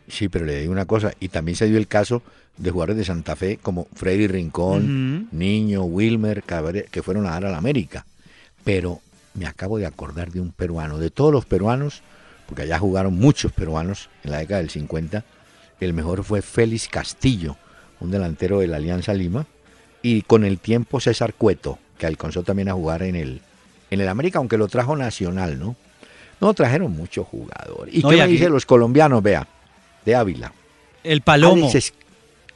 Sí, 0.08 0.28
pero 0.28 0.44
le 0.44 0.60
digo 0.60 0.72
una 0.72 0.86
cosa, 0.86 1.12
y 1.20 1.28
también 1.28 1.56
se 1.56 1.66
dio 1.66 1.78
el 1.78 1.86
caso 1.86 2.22
de 2.56 2.70
jugadores 2.70 2.96
de 2.96 3.04
Santa 3.04 3.36
Fe 3.36 3.58
como 3.60 3.86
Freddy 3.94 4.26
Rincón. 4.26 5.28
Niño, 5.32 5.84
Wilmer, 5.84 6.42
Cabrera, 6.42 6.88
que 6.90 7.02
fueron 7.02 7.26
a 7.26 7.30
dar 7.30 7.46
a 7.46 7.50
la 7.50 7.58
América. 7.58 8.04
Pero 8.64 9.00
me 9.34 9.46
acabo 9.46 9.78
de 9.78 9.86
acordar 9.86 10.30
de 10.30 10.40
un 10.40 10.52
peruano, 10.52 10.98
de 10.98 11.10
todos 11.10 11.32
los 11.32 11.46
peruanos, 11.46 12.02
porque 12.46 12.62
allá 12.62 12.78
jugaron 12.78 13.14
muchos 13.14 13.52
peruanos 13.52 14.10
en 14.24 14.32
la 14.32 14.38
década 14.38 14.60
del 14.60 14.70
50, 14.70 15.24
el 15.80 15.94
mejor 15.94 16.24
fue 16.24 16.42
Félix 16.42 16.88
Castillo, 16.88 17.56
un 18.00 18.10
delantero 18.10 18.60
de 18.60 18.66
la 18.66 18.76
Alianza 18.76 19.14
Lima, 19.14 19.46
y 20.02 20.22
con 20.22 20.44
el 20.44 20.58
tiempo 20.58 21.00
César 21.00 21.34
Cueto, 21.34 21.78
que 21.96 22.06
alcanzó 22.06 22.42
también 22.42 22.68
a 22.68 22.74
jugar 22.74 23.02
en 23.02 23.16
el, 23.16 23.40
en 23.90 24.00
el 24.00 24.08
América, 24.08 24.38
aunque 24.38 24.56
lo 24.58 24.68
trajo 24.68 24.96
Nacional, 24.96 25.58
¿no? 25.58 25.76
No, 26.40 26.54
trajeron 26.54 26.92
muchos 26.92 27.26
jugadores. 27.26 27.94
¿Y 27.94 28.00
No, 28.00 28.08
qué 28.08 28.16
y 28.16 28.18
me 28.20 28.26
dicen 28.28 28.52
los 28.52 28.64
colombianos, 28.64 29.22
vea? 29.22 29.46
De 30.04 30.14
Ávila. 30.14 30.52
El 31.04 31.20
Palomo, 31.22 31.64
Alex, 31.66 31.74
Es- 31.74 31.94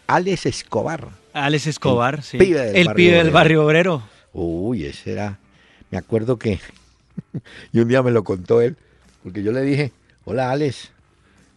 Alex 0.07 0.47
Escobar. 0.47 1.09
Alex 1.35 1.67
Escobar, 1.67 2.15
el 2.17 2.23
sí. 2.23 2.39
pibe 2.39 2.61
del 2.65 2.77
el 2.77 2.87
barrio 2.87 2.95
pibe 2.97 3.17
del 3.19 3.31
barrio 3.31 3.65
obrero. 3.67 4.03
Uy, 4.33 4.85
ese 4.87 5.13
era. 5.13 5.39
Me 5.91 5.99
acuerdo 5.99 6.39
que. 6.39 6.61
y 7.73 7.81
un 7.81 7.89
día 7.89 8.03
me 8.03 8.11
lo 8.11 8.25
contó 8.25 8.61
él, 8.61 8.77
porque 9.23 9.43
yo 9.43 9.53
le 9.53 9.63
dije: 9.63 9.93
Hola, 10.25 10.51
Alex, 10.51 10.91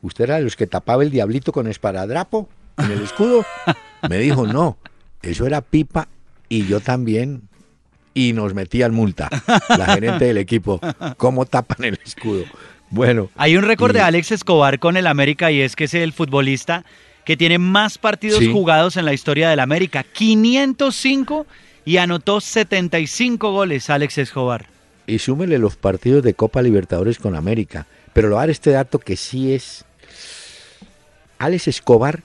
¿usted 0.02 0.26
era 0.26 0.36
de 0.38 0.42
los 0.44 0.56
que 0.56 0.68
tapaba 0.68 1.04
el 1.04 1.12
diablito 1.12 1.52
con 1.52 1.68
esparadrapo 1.68 2.50
en 2.78 2.92
el 2.92 3.04
escudo? 3.04 3.46
Me 4.10 4.18
dijo: 4.18 4.46
No, 4.48 4.78
eso 5.22 5.46
era 5.46 5.62
pipa 5.62 6.08
y 6.50 6.66
yo 6.68 6.80
también. 6.82 7.47
Y 8.18 8.34
nos 8.34 8.54
metían 8.54 8.94
multa, 8.94 9.30
la 9.70 9.86
gerente 9.94 10.26
del 10.26 10.38
equipo. 10.38 10.80
¿Cómo 11.18 11.46
tapan 11.46 11.86
el 11.86 12.00
escudo? 12.04 12.44
Bueno. 12.90 13.30
Hay 13.36 13.56
un 13.58 13.64
récord 13.64 13.94
de 13.94 14.02
Alex 14.02 14.32
Escobar 14.32 14.80
con 14.80 14.98
el 14.98 15.06
América 15.08 15.52
y 15.52 15.62
es 15.62 15.76
que 15.76 15.84
es 15.84 15.94
el 15.94 16.14
futbolista 16.14 16.84
que 17.26 17.38
tiene 17.38 17.60
más 17.60 17.98
partidos 17.98 18.40
Sí. 18.40 18.52
jugados 18.52 18.98
en 18.98 19.06
la 19.06 19.14
historia 19.14 19.50
del 19.50 19.60
América. 19.60 20.04
505 20.04 21.46
y 21.86 21.98
anotó 21.98 22.42
75 22.42 23.52
goles 23.52 23.90
Alex 23.90 24.18
Escobar. 24.18 24.66
y 25.06 25.20
súmele 25.20 25.58
los 25.60 25.76
partidos 25.76 26.24
de 26.24 26.34
Copa 26.34 26.62
Libertadores 26.62 27.20
con 27.20 27.36
América. 27.36 27.86
Pero 28.14 28.30
le 28.30 28.34
voy 28.34 28.40
a 28.40 28.42
dar 28.44 28.50
este 28.50 28.72
dato 28.72 28.98
que 29.00 29.16
sí 29.16 29.54
es 29.54 29.86
Alex 31.40 31.68
Escobar 31.68 32.22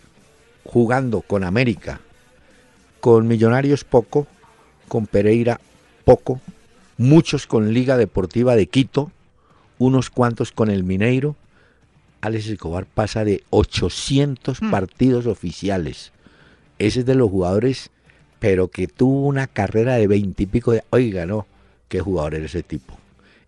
jugando 0.65 1.21
con 1.21 1.45
América, 1.45 2.01
con 3.01 3.29
Millonarios 3.29 3.85
poco, 3.85 4.27
con 4.89 5.07
Pereira 5.07 5.61
poco, 6.03 6.41
muchos 6.99 7.47
con 7.47 7.73
Liga 7.73 7.97
Deportiva 7.97 8.57
de 8.57 8.67
Quito, 8.67 9.11
unos 9.79 10.11
cuantos 10.11 10.53
con 10.53 10.71
el 10.71 10.85
Mineiro. 10.85 11.37
Alex 12.21 12.47
Escobar 12.47 12.87
pasa 12.87 13.25
de 13.25 13.43
800 13.51 14.63
Hmm. 14.63 14.71
partidos 14.71 15.27
oficiales. 15.27 16.13
Ese 16.79 17.01
es 17.01 17.07
de 17.07 17.15
los 17.15 17.31
jugadores, 17.31 17.91
pero 18.39 18.69
que 18.69 18.87
tuvo 18.87 19.27
una 19.27 19.47
carrera 19.47 19.95
de 19.95 20.07
veintipico 20.07 20.73
de... 20.73 20.85
Oiga, 20.91 21.27
no, 21.27 21.47
qué 21.89 22.01
jugador 22.01 22.35
era 22.35 22.47
ese 22.47 22.63
tipo. 22.63 22.97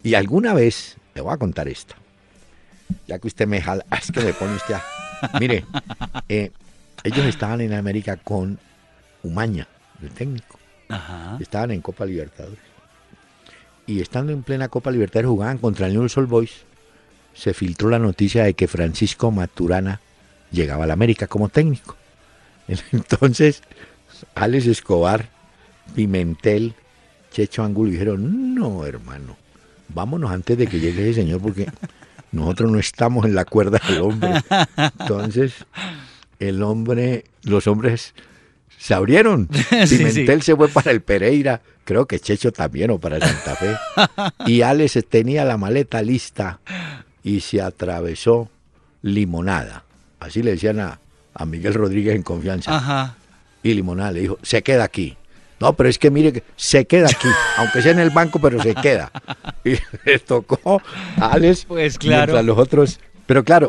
Y 0.02 0.14
alguna 0.14 0.54
vez, 0.54 0.96
le 1.14 1.20
voy 1.20 1.32
a 1.32 1.38
contar 1.38 1.68
esto, 1.68 1.94
ya 3.06 3.18
que 3.18 3.28
usted 3.28 3.46
me 3.46 3.60
jala, 3.60 3.84
es 4.00 4.10
que 4.10 4.20
me 4.20 4.32
pone 4.32 4.54
usted 4.56 4.74
a... 4.74 5.38
Mire, 5.40 5.64
eh, 6.28 6.50
ellos 7.04 7.26
estaban 7.26 7.60
en 7.60 7.72
América 7.72 8.16
con 8.16 8.58
Umaña, 9.22 9.66
el 10.02 10.10
técnico. 10.10 10.53
Ajá. 10.94 11.38
Estaban 11.40 11.70
en 11.70 11.80
Copa 11.80 12.04
Libertadores. 12.04 12.58
Y 13.86 14.00
estando 14.00 14.32
en 14.32 14.42
plena 14.42 14.68
Copa 14.68 14.90
Libertadores 14.90 15.28
jugaban 15.28 15.58
contra 15.58 15.86
el 15.86 15.92
Newell's 15.92 16.16
Old 16.16 16.28
Boys. 16.28 16.64
Se 17.34 17.52
filtró 17.52 17.90
la 17.90 17.98
noticia 17.98 18.44
de 18.44 18.54
que 18.54 18.68
Francisco 18.68 19.30
Maturana 19.30 20.00
llegaba 20.52 20.84
a 20.84 20.86
la 20.86 20.92
América 20.94 21.26
como 21.26 21.48
técnico. 21.48 21.96
Entonces, 22.92 23.62
Alex 24.34 24.66
Escobar, 24.66 25.28
Pimentel, 25.94 26.74
Checho 27.30 27.64
Angulo 27.64 27.90
dijeron, 27.90 28.54
no, 28.54 28.86
hermano, 28.86 29.36
vámonos 29.88 30.30
antes 30.30 30.56
de 30.56 30.66
que 30.66 30.80
llegue 30.80 31.10
ese 31.10 31.22
señor 31.22 31.40
porque 31.40 31.66
nosotros 32.32 32.70
no 32.70 32.78
estamos 32.78 33.24
en 33.26 33.34
la 33.34 33.44
cuerda 33.44 33.80
del 33.86 34.00
hombre. 34.00 34.34
Entonces, 35.00 35.66
el 36.38 36.62
hombre, 36.62 37.24
los 37.42 37.66
hombres 37.66 38.14
se 38.84 38.92
abrieron. 38.92 39.48
Sí, 39.70 39.86
sí. 39.86 39.96
Pimentel 39.96 40.42
se 40.42 40.54
fue 40.54 40.68
para 40.68 40.90
el 40.90 41.00
Pereira, 41.00 41.62
creo 41.84 42.06
que 42.06 42.20
Checho 42.20 42.52
también 42.52 42.90
o 42.90 42.98
para 42.98 43.18
Santa 43.18 43.56
Fe. 43.56 43.76
Y 44.46 44.60
Alex 44.60 44.98
tenía 45.08 45.44
la 45.44 45.56
maleta 45.56 46.02
lista 46.02 46.60
y 47.22 47.40
se 47.40 47.62
atravesó 47.62 48.50
limonada. 49.00 49.84
Así 50.20 50.42
le 50.42 50.52
decían 50.52 50.80
a, 50.80 51.00
a 51.32 51.46
Miguel 51.46 51.72
Rodríguez 51.72 52.14
en 52.14 52.22
confianza. 52.22 52.76
Ajá. 52.76 53.16
Y 53.62 53.72
limonada 53.72 54.12
le 54.12 54.20
dijo, 54.20 54.38
se 54.42 54.62
queda 54.62 54.84
aquí. 54.84 55.16
No, 55.60 55.74
pero 55.74 55.88
es 55.88 55.98
que 55.98 56.10
mire, 56.10 56.42
se 56.56 56.86
queda 56.86 57.06
aquí, 57.06 57.28
aunque 57.56 57.80
sea 57.80 57.92
en 57.92 58.00
el 58.00 58.10
banco, 58.10 58.38
pero 58.38 58.62
se 58.62 58.74
queda. 58.74 59.10
Y 59.64 59.76
le 60.04 60.18
tocó 60.18 60.82
a 61.16 61.32
Alex. 61.32 61.64
Pues 61.64 61.96
claro. 61.96 62.42
Los 62.42 62.58
otros. 62.58 63.00
Pero 63.24 63.44
claro, 63.44 63.68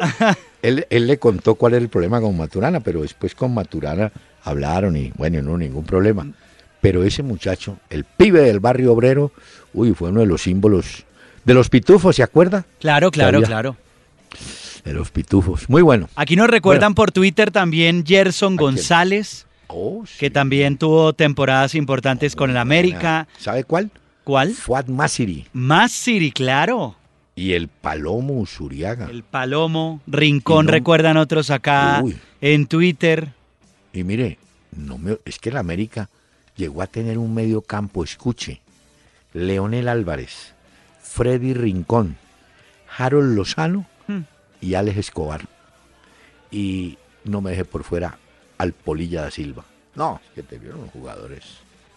él, 0.62 0.86
él 0.90 1.08
le 1.08 1.18
contó 1.20 1.56
cuál 1.56 1.76
era 1.76 1.82
el 1.82 1.88
problema 1.88 2.20
con 2.20 2.36
Maturana, 2.36 2.82
pero 2.82 3.02
después 3.02 3.34
con 3.34 3.54
Maturana 3.54 4.12
hablaron 4.46 4.96
y 4.96 5.12
bueno, 5.18 5.42
no 5.42 5.58
ningún 5.58 5.84
problema. 5.84 6.26
Pero 6.82 7.04
ese 7.04 7.24
muchacho, 7.24 7.78
el 7.90 8.04
pibe 8.06 8.42
del 8.42 8.60
barrio 8.60 8.94
obrero, 8.94 9.32
uy, 9.74 9.94
fue 9.94 10.10
uno 10.10 10.22
de 10.22 10.28
los 10.28 10.44
símbolos 10.44 11.04
de 11.44 11.54
los 11.54 11.70
pitufos, 11.70 12.16
¿se 12.16 12.24
acuerda? 12.24 12.66
Claro, 12.80 13.12
claro, 13.12 13.38
Sabía. 13.40 13.48
claro. 13.48 13.78
De 14.84 14.94
los 14.94 15.10
pitufos. 15.12 15.68
Muy 15.70 15.82
bueno. 15.82 16.10
Aquí 16.16 16.36
nos 16.36 16.48
recuerdan 16.50 16.94
por 16.94 17.12
Twitter 17.12 17.52
también 17.52 18.06
Gerson? 18.06 18.56
González, 18.56 19.48
Oh, 19.68 20.04
que 20.20 20.30
también 20.30 20.78
tuvo 20.78 21.14
temporadas 21.14 21.74
importantes 21.74 22.36
con 22.36 22.52
el 22.52 22.58
América. 22.58 23.28
¿Sabe 23.40 23.64
cuál? 23.64 23.90
¿Cuál? 24.24 24.54
Fuad 24.54 24.86
Masiri 24.88 25.46
Más 25.54 25.92
Siri, 25.92 26.32
claro. 26.32 26.96
y 27.36 27.54
el 27.54 27.68
Palomo 27.68 28.34
Usuriaga. 28.40 29.08
El 29.10 29.24
Palomo, 29.24 30.02
Rincón, 30.06 30.68
no- 30.68 30.72
recuerdan 30.72 31.18
otros 31.18 31.50
acá 31.50 32.00
Uy. 32.04 32.16
en 32.42 32.68
Twitter. 32.68 33.34
Y 33.96 34.04
mire, 34.04 34.38
no 34.76 34.98
me, 34.98 35.18
es 35.26 35.40
que 35.40 35.50
el 35.50 35.58
América 35.58 36.10
llegó 36.58 36.82
a 36.82 36.88
tener 36.88 37.18
un 37.18 37.34
medio 37.34 37.62
campo, 37.62 38.04
escuche, 38.04 38.62
Leonel 39.34 39.88
Álvarez, 39.88 40.54
Freddy 41.02 41.54
Rincón, 41.54 42.18
Harold 42.98 43.36
Lozano 43.36 43.88
Hmm. 44.08 44.22
y 44.62 44.76
Alex 44.76 44.98
Escobar. 44.98 45.42
Y 46.52 46.98
no 47.24 47.42
me 47.42 47.52
dejé 47.52 47.66
por 47.66 47.84
fuera 47.84 48.18
al 48.58 48.74
Polilla 48.74 49.24
da 49.24 49.32
Silva. 49.32 49.66
No, 49.96 50.22
es 50.24 50.32
que 50.36 50.44
te 50.44 50.60
vieron 50.60 50.82
los 50.82 50.92
jugadores. 50.92 51.44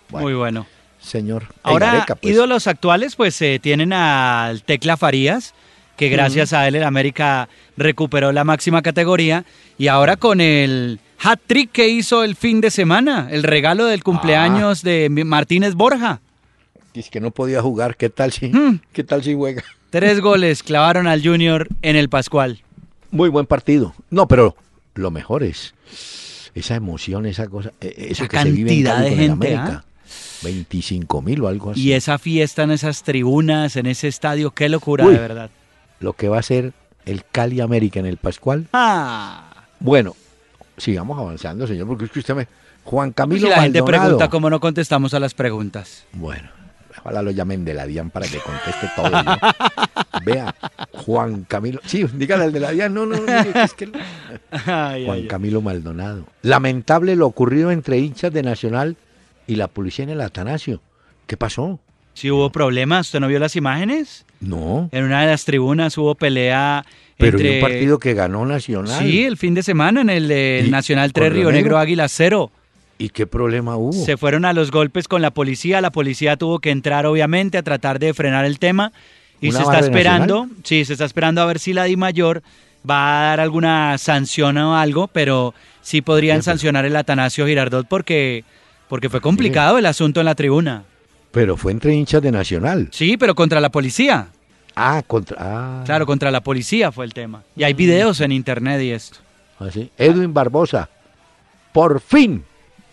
Bueno, 0.09 0.25
Muy 0.25 0.35
bueno. 0.35 0.67
señor. 1.01 1.47
Ahora, 1.63 1.93
Gareca, 1.93 2.15
pues. 2.15 2.33
ídolos 2.33 2.67
actuales, 2.67 3.15
pues 3.17 3.41
eh, 3.43 3.59
tienen 3.61 3.93
al 3.93 4.63
Tecla 4.63 4.97
Farías, 4.97 5.53
que 5.97 6.09
gracias 6.09 6.53
a 6.53 6.67
él 6.69 6.77
el 6.77 6.85
América 6.85 7.49
recuperó 7.77 8.33
la 8.33 8.45
máxima 8.45 8.83
categoría. 8.83 9.45
Y 9.77 9.89
ahora 9.89 10.17
con 10.17 10.41
el 10.41 10.99
hat 11.23 11.41
trick 11.47 11.73
que 11.73 11.89
hizo 11.89 12.25
el 12.25 12.37
fin 12.37 12.61
de 12.61 12.71
semana, 12.71 13.29
el 13.31 13.43
regalo 13.43 13.87
del 13.87 14.03
cumpleaños 14.05 14.83
de 14.83 15.09
Martínez 15.25 15.75
Borja. 15.75 16.21
Dice 16.95 17.11
que 17.11 17.21
no 17.21 17.31
podía 17.31 17.61
jugar, 17.63 17.97
¿qué 17.97 18.09
tal 18.09 18.33
si, 18.33 18.49
Mm. 18.49 18.81
qué 18.93 19.05
tal 19.05 19.23
si 19.23 19.35
juega? 19.35 19.63
Tres 19.91 20.21
goles 20.21 20.63
clavaron 20.63 21.07
al 21.07 21.23
Junior 21.23 21.69
en 21.83 21.97
el 21.97 22.09
Pascual. 22.09 22.61
Muy 23.11 23.29
buen 23.29 23.47
partido. 23.47 23.95
No, 24.11 24.27
pero 24.29 24.55
lo 24.95 25.11
mejor 25.11 25.43
es 25.43 25.75
esa 26.55 26.75
emoción, 26.75 27.25
esa 27.27 27.47
cosa, 27.49 27.73
eh, 27.81 28.09
eso 28.11 28.25
La 28.25 28.29
que 28.29 28.39
se 28.43 28.51
vive 28.51 28.73
en 28.73 28.85
Cali 28.85 29.05
de 29.05 29.09
con 29.11 29.19
gente, 29.19 29.57
¿ah? 29.57 29.61
América. 29.63 29.85
25 30.43 31.23
mil 31.23 31.43
o 31.43 31.49
algo 31.49 31.71
así. 31.71 31.81
Y 31.83 31.93
esa 31.93 32.19
fiesta 32.19 32.63
en 32.63 32.71
esas 32.71 33.03
tribunas, 33.03 33.77
en 33.77 33.87
ese 33.87 34.09
estadio, 34.09 34.51
qué 34.53 34.69
locura, 34.69 35.05
Uy. 35.07 35.15
de 35.15 35.21
verdad. 35.21 35.51
Lo 36.01 36.13
que 36.13 36.29
va 36.29 36.39
a 36.39 36.43
ser 36.43 36.73
el 37.07 37.25
Cali 37.31 37.61
América 37.61 37.99
en 38.01 38.07
el 38.07 38.17
Pascual. 38.19 38.67
Ah, 38.73 39.45
Bueno, 39.81 40.17
sigamos 40.79 41.19
avanzando, 41.19 41.67
señor, 41.67 41.87
porque 41.87 42.07
es 42.07 42.11
que 42.11 42.19
usted 42.21 42.35
me... 42.35 42.49
Juan 42.85 43.13
Camilo 43.13 43.49
si 43.49 43.51
la 43.51 43.63
gente 43.63 43.83
pregunta 43.83 44.31
cómo 44.31 44.49
no 44.49 44.61
contestamos 44.61 45.13
a 45.13 45.21
las 45.21 45.35
preguntas. 45.35 46.07
Bueno, 46.15 46.49
ojalá 46.99 47.21
lo 47.21 47.31
llamen 47.31 47.63
de 47.65 47.75
la 47.75 47.87
DIAN 47.87 48.09
para 48.11 48.27
que 48.27 48.39
conteste 48.39 48.91
todo. 48.97 49.11
¿no? 49.11 49.37
Vea, 50.25 50.55
Juan 50.93 51.45
Camilo. 51.45 51.81
Sí, 51.85 52.07
dígale 52.15 52.45
al 52.45 52.53
de 52.53 52.61
la 52.61 52.71
DIAN. 52.71 52.95
No, 52.95 53.05
no, 53.05 53.17
no. 53.17 53.33
es 53.63 53.75
que- 53.75 53.93
Ay, 54.67 55.05
Juan 55.05 55.19
ay. 55.19 55.27
Camilo 55.27 55.61
Maldonado. 55.61 56.25
Lamentable 56.41 57.15
lo 57.15 57.27
ocurrido 57.27 57.71
entre 57.71 57.99
hinchas 57.99 58.33
de 58.33 58.43
Nacional 58.43 58.97
y 59.47 59.57
la 59.57 59.69
policía 59.69 60.05
en 60.05 60.11
el 60.11 60.21
Atanasio. 60.23 60.81
¿Qué 61.27 61.37
pasó? 61.37 61.79
Si 62.15 62.31
hubo 62.31 62.51
problemas, 62.51 63.09
¿usted 63.09 63.21
no 63.21 63.29
vio 63.29 63.39
las 63.39 63.55
imágenes? 63.55 64.25
No, 64.41 64.89
En 64.93 65.05
una 65.05 65.21
de 65.21 65.27
las 65.27 65.45
tribunas 65.45 65.97
hubo 65.99 66.15
pelea 66.15 66.85
pero 67.19 67.37
entre... 67.37 67.59
en 67.59 67.65
un 67.65 67.71
partido 67.71 67.99
que 67.99 68.15
ganó 68.15 68.47
Nacional. 68.47 68.99
Sí, 69.05 69.25
el 69.25 69.37
fin 69.37 69.53
de 69.53 69.63
semana 69.63 70.01
en 70.01 70.09
el, 70.09 70.29
de 70.29 70.65
¿Y 70.67 70.71
Nacional 70.71 71.13
con 71.13 71.25
3 71.25 71.33
Río 71.35 71.53
Negro? 71.53 71.77
Águila 71.77 72.09
0. 72.09 72.51
¿Y 72.97 73.11
qué 73.11 73.27
problema 73.27 73.77
hubo? 73.77 73.93
Se 73.93 74.17
fueron 74.17 74.45
a 74.45 74.53
los 74.53 74.71
golpes 74.71 75.07
con 75.07 75.21
la 75.21 75.31
policía. 75.31 75.81
La 75.81 75.91
policía 75.91 76.37
tuvo 76.37 76.59
que 76.59 76.71
entrar, 76.71 77.07
obviamente, 77.07 77.59
a 77.59 77.63
tratar 77.63 77.99
de 77.99 78.15
frenar 78.15 78.45
el 78.45 78.59
tema. 78.59 78.93
Y 79.41 79.51
¿Una 79.51 79.59
se 79.59 79.65
está 79.65 79.79
esperando, 79.79 80.49
sí, 80.65 80.85
se 80.85 80.95
está 80.95 81.05
esperando 81.05 81.41
a 81.41 81.47
ver 81.47 81.61
si 81.61 81.73
la 81.73 81.85
Di 81.85 81.97
Mayor 81.97 82.43
va 82.89 83.21
a 83.21 83.25
dar 83.29 83.41
alguna 83.41 83.97
sanción 83.99 84.57
o 84.59 84.77
algo, 84.77 85.09
pero 85.09 85.55
sí 85.81 86.01
podrían 86.01 86.43
Sí, 86.43 86.47
sancionar 86.47 86.85
el 86.87 86.97
Atanasio 86.97 87.47
Girardot 87.47 87.87
porque, 87.87 88.45
porque 88.89 89.09
fue 89.09 89.21
complicado 89.21 89.79
el 89.79 89.87
asunto 89.87 90.21
en 90.21 90.27
la 90.27 90.35
tribuna. 90.35 90.85
Pero 91.31 91.57
fue 91.57 91.71
entre 91.73 91.95
hinchas 91.95 92.23
de 92.23 92.33
Nacional. 92.33 92.89
Sí, 92.91 93.17
pero 93.17 93.35
contra 93.35 93.61
la 93.61 93.71
policía. 93.71 94.29
Ah, 94.81 95.03
contra. 95.07 95.37
Ah, 95.41 95.83
Claro, 95.85 96.07
contra 96.07 96.31
la 96.31 96.41
policía 96.43 96.93
fue 96.93 97.05
el 97.05 97.13
tema. 97.13 97.43
Y 97.57 97.65
hay 97.65 97.75
videos 97.75 98.21
en 98.21 98.33
internet 98.33 98.81
y 98.83 98.91
esto. 98.93 99.19
así. 99.59 99.91
Edwin 99.99 100.33
Barbosa. 100.33 100.89
Por 101.73 102.01
fin, 102.01 102.45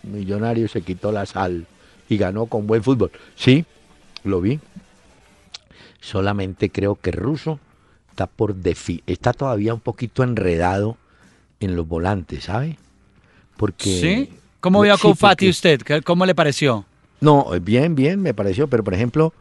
Millonario 0.02 0.68
se 0.68 0.82
quitó 0.82 1.12
la 1.12 1.26
sal 1.26 1.66
y 2.08 2.16
ganó 2.16 2.46
con 2.46 2.66
buen 2.66 2.82
fútbol. 2.82 3.10
Sí, 3.36 3.64
lo 4.24 4.40
vi. 4.40 4.58
Solamente 6.00 6.70
creo 6.70 6.94
que 6.96 7.10
Russo 7.10 7.58
está 8.10 8.26
por 8.26 8.54
defi 8.54 9.02
está 9.06 9.32
todavía 9.32 9.74
un 9.74 9.80
poquito 9.80 10.22
enredado 10.22 10.96
en 11.60 11.74
los 11.76 11.86
volantes, 11.86 12.44
¿sabe? 12.44 12.76
Porque 13.56 13.84
¿Sí? 14.00 14.30
¿Cómo 14.60 14.80
vio 14.82 14.94
a 14.94 14.96
Sí, 14.96 15.08
porque- 15.18 15.48
usted? 15.48 15.82
¿Qué- 15.82 16.02
¿Cómo 16.02 16.26
le 16.26 16.34
pareció? 16.34 16.84
No, 17.20 17.54
eh, 17.54 17.60
bien, 17.60 17.94
bien, 17.94 18.20
me 18.20 18.34
pareció, 18.34 18.68
pero 18.68 18.84
por 18.84 18.94
ejemplo, 18.94 19.32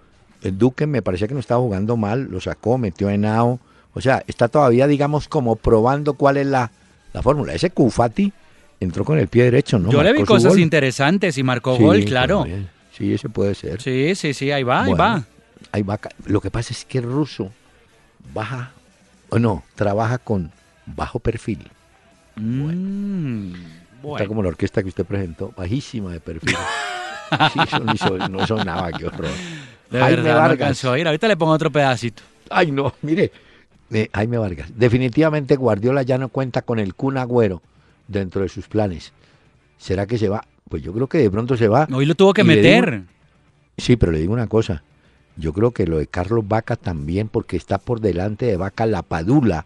el 0.42 0.58
Duque 0.58 0.86
me 0.88 1.01
parecía 1.01 1.27
que 1.27 1.34
no 1.34 1.39
estaba 1.39 1.62
jugando 1.62 1.98
mal, 1.98 2.27
lo 2.30 2.39
sacó, 2.42 2.77
metió 2.77 3.10
en 3.10 3.25
AO, 3.25 3.60
o 3.94 4.01
sea, 4.01 4.24
está 4.27 4.48
todavía, 4.48 4.88
digamos, 4.88 5.27
como 5.27 5.56
probando 5.56 6.13
cuál 6.15 6.38
es 6.38 6.48
la, 6.48 6.71
la 7.13 7.21
fórmula. 7.21 7.54
Ese 7.54 7.69
Cufati 7.69 8.32
entró 8.80 9.06
con 9.06 9.17
el 9.17 9.28
pie 9.28 9.45
derecho, 9.45 9.80
¿no? 9.80 9.89
Yo 9.89 10.04
le 10.04 10.13
vi 10.13 10.24
cosas 10.24 10.58
interesantes 10.58 11.38
y 11.38 11.43
marcó 11.43 11.78
Sí, 11.78 11.84
gol, 11.84 12.04
claro. 12.06 12.39
también. 12.39 12.69
Sí, 12.95 13.13
ese 13.13 13.30
puede 13.30 13.56
ser. 13.56 13.82
Sí, 13.82 14.13
sí, 14.15 14.34
sí, 14.34 14.52
ahí 14.52 14.63
va, 14.63 14.84
ahí 14.84 14.93
va. 14.93 15.24
ahí 15.71 15.82
va 15.82 16.00
Lo 16.26 16.39
que 16.41 16.50
pasa 16.52 16.74
es 16.74 16.86
que 16.86 16.98
el 17.00 17.06
ruso 17.06 17.52
baja, 18.34 18.71
o 19.30 19.39
no, 19.39 19.63
trabaja 19.76 20.17
con 20.17 20.52
bajo 20.86 21.19
perfil. 21.19 21.60
Mm, 22.36 23.54
Está 23.54 24.02
bueno. 24.02 24.28
como 24.28 24.43
la 24.43 24.50
orquesta 24.50 24.82
que 24.84 24.89
usted 24.89 25.06
presentó, 25.06 25.54
bajísima 25.56 26.12
de 26.12 26.19
perfil. 26.19 26.56
Sí, 27.54 27.60
eso 27.60 27.80
no, 27.80 27.91
hizo- 27.91 28.30
no 28.30 28.45
sonaba, 28.45 28.91
qué 28.91 29.04
horror. 29.08 29.32
De 29.89 30.00
Jaime 30.00 30.15
verdad, 30.17 30.32
no 30.34 30.39
Vargas. 30.39 30.52
alcanzó 30.52 30.91
a 30.93 31.00
ir. 31.00 31.08
Ahorita 31.08 31.28
le 31.28 31.38
pongo 31.38 31.52
otro 31.54 31.71
pedacito. 31.71 32.24
Ay, 32.50 32.71
no, 32.71 32.93
mire, 33.02 33.32
eh, 33.91 34.10
Jaime 34.13 34.38
Vargas. 34.38 34.69
Definitivamente 34.76 35.56
Guardiola 35.56 36.02
ya 36.04 36.17
no 36.17 36.30
cuenta 36.30 36.62
con 36.62 36.80
el 36.80 36.95
Kun 36.95 37.17
Agüero 37.17 37.62
dentro 38.08 38.41
de 38.41 38.50
sus 38.50 38.67
planes. 38.67 39.13
¿Será 39.78 40.06
que 40.08 40.17
se 40.17 40.30
va? 40.30 40.43
Pues 40.69 40.82
yo 40.82 40.93
creo 40.93 41.08
que 41.08 41.19
de 41.19 41.30
pronto 41.30 41.56
se 41.58 41.67
va. 41.67 41.88
Hoy 41.93 42.06
lo 42.06 42.15
tuvo 42.15 42.34
que 42.34 42.41
Y 42.41 42.45
meter. 42.45 42.91
digo- 42.91 43.04
Sí, 43.78 43.95
pero 43.98 44.12
le 44.12 44.19
digo 44.19 44.34
una 44.34 44.48
cosa. 44.48 44.84
Yo 45.38 45.52
creo 45.52 45.71
que 45.71 45.86
lo 45.86 45.98
de 45.98 46.08
Carlos 46.08 46.48
Vaca 46.48 46.78
también, 46.78 47.28
porque 47.28 47.58
está 47.58 47.78
por 47.78 48.00
delante 48.00 48.45
de 48.45 48.56
Vaca 48.56 48.86
La 48.86 49.02
Padula, 49.02 49.65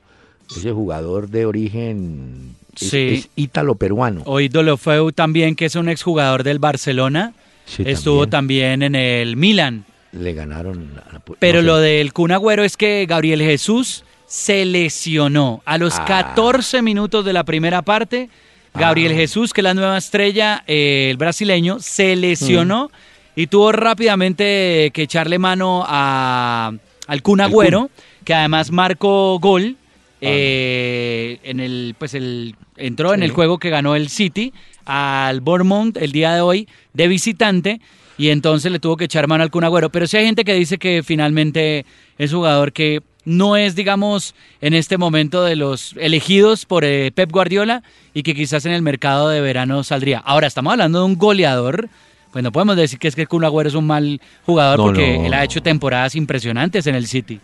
ese 0.49 0.71
jugador 0.71 1.29
de 1.29 1.45
origen 1.45 2.55
Sí. 2.75 2.97
es 3.19 3.29
ítalo-peruano. 3.36 4.23
Hoy 4.25 4.49
Dolofeu 4.49 5.12
también, 5.12 5.55
que 5.55 5.65
es 5.65 5.75
un 5.75 5.88
exjugador 5.89 6.41
del 6.43 6.58
Barcelona, 6.58 7.34
Sí, 7.65 7.84
estuvo 7.86 8.25
también 8.27 8.82
en 8.82 8.95
el 8.95 9.38
Milan. 9.38 9.86
Le 10.11 10.33
ganaron. 10.33 10.91
la- 10.95 11.21
Pero 11.39 11.59
no 11.59 11.61
sé. 11.61 11.67
lo 11.67 11.77
del 11.77 12.13
Kun 12.13 12.31
Agüero 12.31 12.63
es 12.63 12.77
que 12.77 13.05
Gabriel 13.07 13.41
Jesús 13.41 14.03
se 14.27 14.65
lesionó. 14.65 15.61
A 15.65 15.77
los 15.77 15.99
Ah. 15.99 16.05
14 16.05 16.81
minutos 16.81 17.23
de 17.25 17.33
la 17.33 17.43
primera 17.43 17.81
parte, 17.81 18.29
Gabriel 18.73 19.11
Ah. 19.13 19.15
Jesús, 19.15 19.53
que 19.53 19.61
es 19.61 19.63
la 19.63 19.73
nueva 19.73 19.97
estrella, 19.97 20.63
eh, 20.67 21.07
el 21.11 21.17
brasileño, 21.17 21.79
se 21.79 22.15
lesionó 22.15 22.85
Mm. 22.89 23.39
y 23.39 23.47
tuvo 23.47 23.71
rápidamente 23.71 24.91
que 24.93 25.03
echarle 25.03 25.39
mano 25.39 25.83
a, 25.87 26.71
al 27.07 27.21
Kun 27.21 27.39
El 27.39 27.45
Agüero, 27.47 27.89
que 28.25 28.33
además 28.33 28.71
marcó 28.71 29.39
gol. 29.39 29.75
Ah. 30.21 30.25
eh, 30.27 31.39
en 31.43 31.61
el 31.61 31.95
pues 31.97 32.13
el 32.13 32.53
entró 32.75 33.13
en 33.13 33.23
el 33.23 33.31
juego 33.31 33.57
que 33.57 33.69
ganó 33.69 33.95
el 33.95 34.09
City 34.09 34.51
al 34.83 35.39
Bournemouth 35.39 35.95
el 35.95 36.11
día 36.11 36.33
de 36.35 36.41
hoy 36.41 36.67
de 36.93 37.07
visitante 37.07 37.79
y 38.19 38.32
entonces 38.32 38.69
le 38.69 38.79
tuvo 38.79 38.97
que 38.97 39.05
echar 39.05 39.29
mano 39.29 39.45
al 39.45 39.49
Kun 39.49 39.63
Agüero. 39.63 39.89
Pero 39.89 40.05
sí 40.05 40.17
hay 40.17 40.25
gente 40.25 40.43
que 40.43 40.53
dice 40.53 40.77
que 40.77 41.03
finalmente 41.03 41.86
es 42.17 42.34
jugador 42.34 42.73
que 42.73 43.01
no 43.23 43.55
es, 43.55 43.75
digamos, 43.75 44.36
en 44.60 44.73
este 44.73 44.97
momento 44.97 45.41
de 45.41 45.55
los 45.55 45.95
elegidos 45.97 46.65
por 46.65 46.84
eh, 46.84 47.13
Pep 47.15 47.32
Guardiola 47.32 47.82
y 48.13 48.23
que 48.23 48.36
quizás 48.36 48.65
en 48.65 48.73
el 48.73 48.82
mercado 48.82 49.29
de 49.29 49.39
verano 49.39 49.86
saldría. 49.86 50.19
Ahora, 50.19 50.47
estamos 50.47 50.73
hablando 50.73 50.99
de 50.99 51.05
un 51.05 51.17
goleador, 51.17 51.88
pues 52.34 52.43
no 52.43 52.51
podemos 52.51 52.75
decir 52.75 52.99
que 52.99 53.08
es 53.08 53.15
que 53.15 53.21
el 53.21 53.29
Kun 53.29 53.45
Agüero 53.45 53.69
es 53.69 53.75
un 53.75 53.88
mal 53.88 54.19
jugador 54.45 54.79
No, 54.79 54.86
porque 54.88 55.17
no, 55.17 55.25
él 55.25 55.34
ha 55.34 55.45
hecho 55.45 55.63
temporadas 55.63 56.13
impresionantes 56.15 56.88
en 56.88 56.95
el 56.95 57.08
City. 57.08 57.39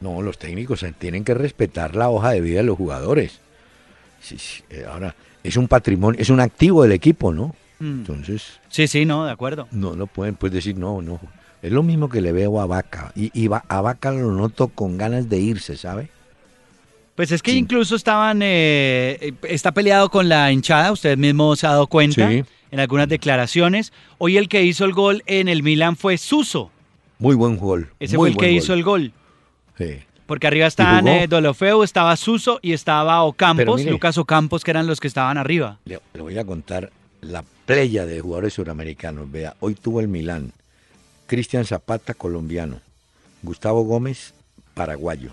No, 0.00 0.22
los 0.22 0.38
técnicos 0.38 0.86
tienen 0.98 1.24
que 1.24 1.34
respetar 1.34 1.96
la 1.96 2.10
hoja 2.10 2.30
de 2.30 2.40
vida 2.40 2.58
de 2.58 2.64
los 2.64 2.76
jugadores. 2.76 3.40
Sí, 4.20 4.38
sí, 4.38 4.62
eh, 4.70 4.84
ahora, 4.88 5.16
es 5.42 5.56
un 5.56 5.66
patrimonio, 5.66 6.20
es 6.20 6.30
un 6.30 6.38
activo 6.38 6.84
del 6.84 6.92
equipo, 6.92 7.32
¿no? 7.32 7.56
Mm. 7.82 7.98
Entonces, 8.00 8.60
Sí, 8.68 8.86
sí, 8.86 9.04
no, 9.04 9.24
de 9.24 9.32
acuerdo. 9.32 9.66
no, 9.72 9.96
no 9.96 10.06
pueden 10.06 10.34
pues 10.36 10.52
decir 10.52 10.76
no, 10.78 11.02
no. 11.02 11.18
Es 11.62 11.72
lo 11.72 11.82
mismo 11.82 12.08
que 12.08 12.20
le 12.20 12.32
veo 12.32 12.60
a 12.60 12.66
Vaca. 12.66 13.12
Y, 13.14 13.30
y 13.40 13.48
va- 13.48 13.64
a 13.68 13.80
Vaca 13.80 14.10
lo 14.12 14.30
noto 14.32 14.68
con 14.68 14.98
ganas 14.98 15.28
de 15.28 15.38
irse, 15.38 15.76
¿sabe? 15.76 16.10
Pues 17.14 17.30
es 17.32 17.42
que 17.42 17.52
Sí. 17.52 17.58
incluso 17.58 17.94
estaban, 17.94 18.40
eh, 18.42 19.18
eh, 19.20 19.32
está 19.48 19.72
peleado 19.72 20.08
con 20.10 20.28
la 20.28 20.50
hinchada, 20.50 20.92
usted 20.92 21.16
mismo 21.18 21.54
se 21.56 21.66
ha 21.66 21.70
dado 21.70 21.86
cuenta 21.86 22.28
Sí. 22.30 22.42
en 22.70 22.80
algunas 22.80 23.08
declaraciones. 23.08 23.92
Hoy 24.18 24.38
el 24.38 24.48
que 24.48 24.62
hizo 24.64 24.84
el 24.84 24.92
gol 24.92 25.22
en 25.26 25.48
el 25.48 25.62
Milan 25.62 25.96
fue 25.96 26.18
Suso, 26.18 26.70
Muy 27.18 27.34
buen 27.36 27.56
gol. 27.58 27.90
ese 28.00 28.16
muy 28.16 28.32
fue 28.32 28.46
el 28.46 28.48
que 28.48 28.52
hizo 28.56 28.72
el 28.74 28.82
gol. 28.82 29.12
Sí. 29.76 29.98
Porque 30.26 30.46
arriba 30.46 30.66
estaban 30.66 31.06
eh, 31.08 31.26
Dolofeu, 31.28 31.82
estaba 31.82 32.16
Suso 32.16 32.58
y 32.62 32.72
estaba 32.72 33.22
Ocampos, 33.24 33.80
mire. 33.80 33.90
Lucas 33.90 34.16
Ocampos, 34.18 34.64
que 34.64 34.70
eran 34.70 34.86
los 34.86 34.98
que 35.00 35.08
estaban 35.08 35.36
arriba. 35.36 35.78
Le, 35.84 36.00
le 36.14 36.22
voy 36.22 36.38
a 36.38 36.44
contar 36.44 36.90
la 37.20 37.44
playa 37.66 38.06
de 38.06 38.20
jugadores 38.20 38.54
suramericanos. 38.54 39.30
Vea, 39.30 39.56
hoy 39.60 39.74
tuvo 39.74 40.00
el 40.00 40.08
Milán. 40.08 40.52
Cristian 41.26 41.64
Zapata, 41.64 42.14
colombiano. 42.14 42.80
Gustavo 43.42 43.82
Gómez, 43.82 44.34
paraguayo. 44.74 45.32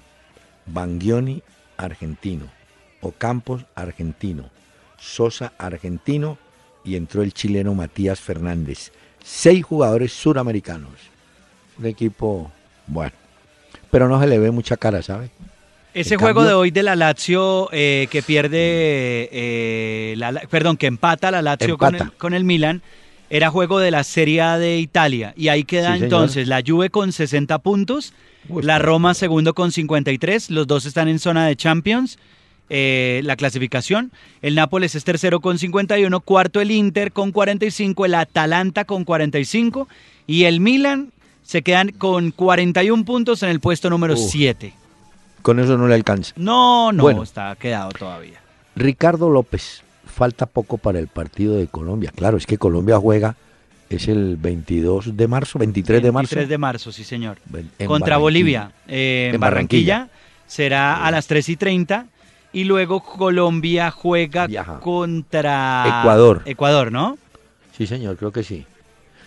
Bangioni, 0.65 1.43
argentino. 1.77 2.45
Ocampos, 3.01 3.65
argentino. 3.75 4.49
Sosa, 4.97 5.53
argentino. 5.57 6.37
Y 6.83 6.95
entró 6.95 7.21
el 7.21 7.33
chileno 7.33 7.73
Matías 7.73 8.19
Fernández. 8.19 8.91
Seis 9.23 9.63
jugadores 9.65 10.13
suramericanos. 10.13 10.93
Un 11.77 11.85
equipo, 11.85 12.51
bueno. 12.87 13.13
Pero 13.91 14.07
no 14.07 14.19
se 14.19 14.27
le 14.27 14.39
ve 14.39 14.51
mucha 14.51 14.77
cara, 14.77 15.01
¿sabe? 15.01 15.29
Ese 15.99 16.13
En 16.15 16.19
juego 16.19 16.39
cambio- 16.41 16.49
de 16.49 16.53
hoy 16.55 16.71
de 16.71 16.83
la 16.83 16.95
Lazio 16.95 17.69
eh, 17.71 18.07
que 18.09 18.21
pierde, 18.23 19.29
eh, 19.31 20.13
la- 20.17 20.33
perdón, 20.49 20.77
que 20.77 20.87
empata 20.87 21.31
la 21.31 21.41
Lazio 21.41 21.77
con 21.77 21.95
el, 21.95 22.11
con 22.13 22.33
el 22.33 22.43
Milan, 22.43 22.81
era 23.29 23.49
juego 23.49 23.79
de 23.79 23.91
la 23.91 24.03
Serie 24.03 24.41
A 24.41 24.57
de 24.57 24.77
Italia. 24.79 25.33
Y 25.35 25.49
ahí 25.49 25.63
queda 25.63 25.87
Sí, 25.89 25.93
señor. 25.99 26.03
entonces 26.05 26.47
la 26.47 26.63
Juve 26.65 26.89
con 26.89 27.11
60 27.11 27.59
puntos, 27.59 28.13
Uy, 28.47 28.63
la 28.63 28.79
Roma 28.79 29.13
segundo 29.13 29.53
con 29.53 29.71
53, 29.71 30.49
los 30.49 30.67
dos 30.67 30.85
están 30.85 31.07
en 31.09 31.19
zona 31.19 31.45
de 31.47 31.55
Champions, 31.55 32.17
eh, 32.69 33.21
la 33.25 33.35
clasificación. 33.35 34.11
El 34.41 34.55
Nápoles 34.55 34.95
es 34.95 35.03
tercero 35.03 35.41
con 35.41 35.59
51, 35.59 36.21
cuarto 36.21 36.61
el 36.61 36.71
Inter 36.71 37.11
con 37.11 37.31
45, 37.31 38.05
el 38.05 38.15
Atalanta 38.15 38.85
con 38.85 39.03
45 39.03 39.87
y 40.27 40.45
el 40.45 40.59
Milan 40.59 41.11
se 41.43 41.61
quedan 41.61 41.89
con 41.89 42.31
41 42.31 43.03
puntos 43.05 43.43
en 43.43 43.49
el 43.49 43.59
puesto 43.59 43.89
número 43.89 44.13
Uf. 44.13 44.29
7. 44.31 44.73
Con 45.41 45.59
eso 45.59 45.77
no 45.77 45.87
le 45.87 45.95
alcanza. 45.95 46.33
No, 46.35 46.91
no, 46.91 47.03
Bueno. 47.03 47.23
está 47.23 47.55
quedado 47.55 47.89
todavía. 47.91 48.39
Ricardo 48.75 49.29
López, 49.29 49.83
falta 50.05 50.45
poco 50.45 50.77
para 50.77 50.99
el 50.99 51.07
partido 51.07 51.55
de 51.55 51.67
Colombia. 51.67 52.11
Claro, 52.15 52.37
es 52.37 52.45
que 52.45 52.57
Colombia 52.57 52.97
juega, 52.97 53.35
es 53.89 54.07
el 54.07 54.37
22 54.37 55.15
de 55.17 55.27
marzo, 55.27 55.59
23 55.59 56.01
de 56.03 56.11
marzo. 56.11 56.35
23 56.35 56.49
de 56.49 56.57
marzo, 56.57 56.91
sí 56.91 57.03
señor. 57.03 57.37
en 57.79 57.87
Contra. 57.87 58.17
Bolivia 58.17 58.71
eh, 58.87 59.31
en, 59.33 59.39
Barranquilla. 59.39 59.97
Barranquilla. 59.99 60.19
Será 60.47 61.05
a 61.05 61.11
las 61.11 61.27
3 61.27 61.49
y 61.49 61.55
30. 61.55 62.05
Y 62.51 62.63
luego 62.63 63.03
Colombia 63.03 63.91
juega 63.91 64.47
Viaja. 64.47 64.79
contra 64.79 65.99
Ecuador. 66.01 66.41
Ecuador, 66.45 66.91
¿no? 66.91 67.17
Sí, 67.77 67.85
señor, 67.85 68.17
creo 68.17 68.31
que 68.31 68.43
sí. 68.43 68.65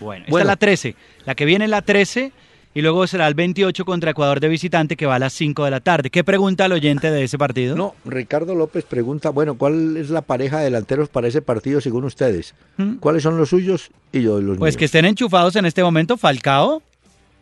Bueno, 0.01 0.22
esta 0.25 0.31
Bueno. 0.33 0.42
es 0.44 0.46
la 0.48 0.57
13. 0.57 0.96
La 1.25 1.35
que 1.37 1.44
viene 1.44 1.64
es 1.66 1.70
la 1.70 1.83
13. 1.83 2.33
Y 2.74 2.80
luego 2.80 3.06
será 3.06 3.28
el 3.28 3.35
28 3.35 3.85
contra 3.85 4.12
Ecuador 4.12 4.40
de 4.40 4.48
visitante 4.48 4.96
que 4.96 5.04
va 5.04 5.16
a 5.16 5.18
las 5.18 5.35
5 5.35 5.64
de 5.64 5.70
la 5.70 5.80
tarde. 5.80 6.11
¿Qué 6.11 6.24
pregunta 6.24 6.64
el 6.64 6.72
oyente 6.72 7.11
de 7.11 7.24
ese 7.24 7.37
partido? 7.37 7.76
No, 7.76 7.94
Ricardo 8.04 8.54
López 8.54 8.85
pregunta, 8.85 9.30
bueno, 9.30 9.56
¿cuál 9.56 9.96
es 9.96 10.08
la 10.11 10.22
pareja 10.22 10.58
de 10.58 10.64
delanteros 10.64 11.08
para 11.08 11.28
ese 11.28 11.42
partido 11.42 11.80
según 11.80 12.04
ustedes? 12.04 12.54
¿Mm? 12.78 12.94
¿Cuáles 12.94 13.22
son 13.22 13.37
los 13.37 13.50
suyos 13.50 13.90
y 14.11 14.22
yo 14.22 14.40
los 14.40 14.58
Pues 14.58 14.76
que 14.76 14.87
estén 14.87 15.04
enchufados 15.04 15.56
en 15.56 15.66
este 15.66 15.82
momento. 15.82 16.16
Falcao 16.16 16.82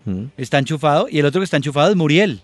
Mm, 0.05 0.25
está 0.37 0.59
enchufado 0.59 1.09
y 1.11 1.19
el 1.19 1.27
otro 1.27 1.41
que 1.41 1.45
está 1.45 1.57
enchufado 1.57 1.91
es 1.91 1.97
Muriel. 1.97 2.41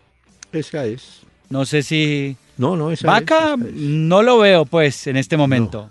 Esa 0.52 0.84
es. 0.86 1.20
No 1.48 1.64
sé 1.64 1.82
si... 1.82 2.36
No, 2.58 2.76
no, 2.76 2.90
esa 2.90 3.06
Vaca 3.06 3.54
es, 3.54 3.60
esa 3.60 3.68
es. 3.68 3.74
no 3.74 4.22
lo 4.22 4.38
veo 4.38 4.64
pues 4.64 5.06
en 5.06 5.16
este 5.16 5.36
momento. 5.36 5.90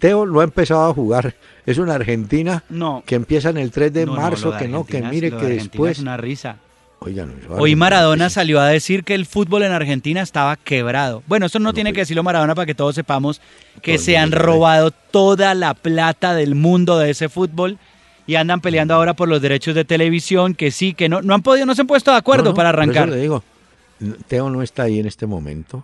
Teo 0.00 0.26
lo 0.26 0.40
ha 0.40 0.44
empezado 0.44 0.90
a 0.90 0.94
jugar. 0.94 1.34
Es 1.64 1.78
una 1.78 1.94
Argentina 1.94 2.64
No. 2.68 3.04
que 3.06 3.14
empieza 3.14 3.50
en 3.50 3.58
el 3.58 3.70
3 3.70 3.92
de 3.92 4.06
No, 4.06 4.16
no, 4.16 4.20
marzo, 4.20 4.50
de 4.50 4.58
que 4.58 4.66
no, 4.68 4.84
que 4.84 5.00
mire 5.02 5.30
de 5.30 5.36
que 5.36 5.46
después... 5.46 5.92
Es 5.98 6.02
una 6.02 6.16
risa. 6.16 6.56
Oigan, 7.02 7.32
Hoy 7.48 7.76
Maradona 7.76 8.28
salió 8.28 8.60
a 8.60 8.66
decir 8.68 9.04
que 9.04 9.14
el 9.14 9.24
fútbol 9.24 9.62
en 9.62 9.72
Argentina 9.72 10.20
estaba 10.20 10.56
quebrado. 10.56 11.22
Bueno, 11.26 11.46
eso 11.46 11.58
no 11.58 11.70
No, 11.70 11.72
tiene 11.72 11.90
pues. 11.90 11.94
que 11.94 12.00
decirlo 12.02 12.22
Maradona 12.22 12.54
para 12.54 12.66
que 12.66 12.74
todos 12.74 12.94
sepamos 12.94 13.40
que 13.80 13.96
se 13.96 14.18
han 14.18 14.32
robado 14.32 14.90
toda 14.90 15.54
la 15.54 15.72
plata 15.74 16.34
del 16.34 16.54
mundo 16.54 16.98
de 16.98 17.10
ese 17.10 17.28
fútbol 17.30 17.78
y 18.26 18.34
andan 18.34 18.60
peleando 18.60 18.92
ahora 18.94 19.14
por 19.14 19.28
los 19.30 19.40
derechos 19.40 19.74
de 19.74 19.84
televisión, 19.86 20.54
que 20.54 20.70
sí, 20.70 20.92
que 20.92 21.08
no, 21.08 21.22
no 21.22 21.34
han 21.34 21.40
podido, 21.42 21.64
no 21.64 21.74
se 21.74 21.80
han 21.80 21.86
puesto 21.86 22.10
de 22.10 22.18
acuerdo 22.18 22.44
No, 22.44 22.50
no, 22.50 22.56
para 22.56 22.70
por 22.72 22.82
eso 22.82 22.90
arrancar. 22.90 23.08
le 23.08 23.16
digo, 23.22 23.42
n- 24.00 24.16
Teo 24.28 24.50
no 24.50 24.60
está 24.62 24.82
ahí 24.84 24.98
en 25.00 25.06
este 25.06 25.26
momento. 25.26 25.82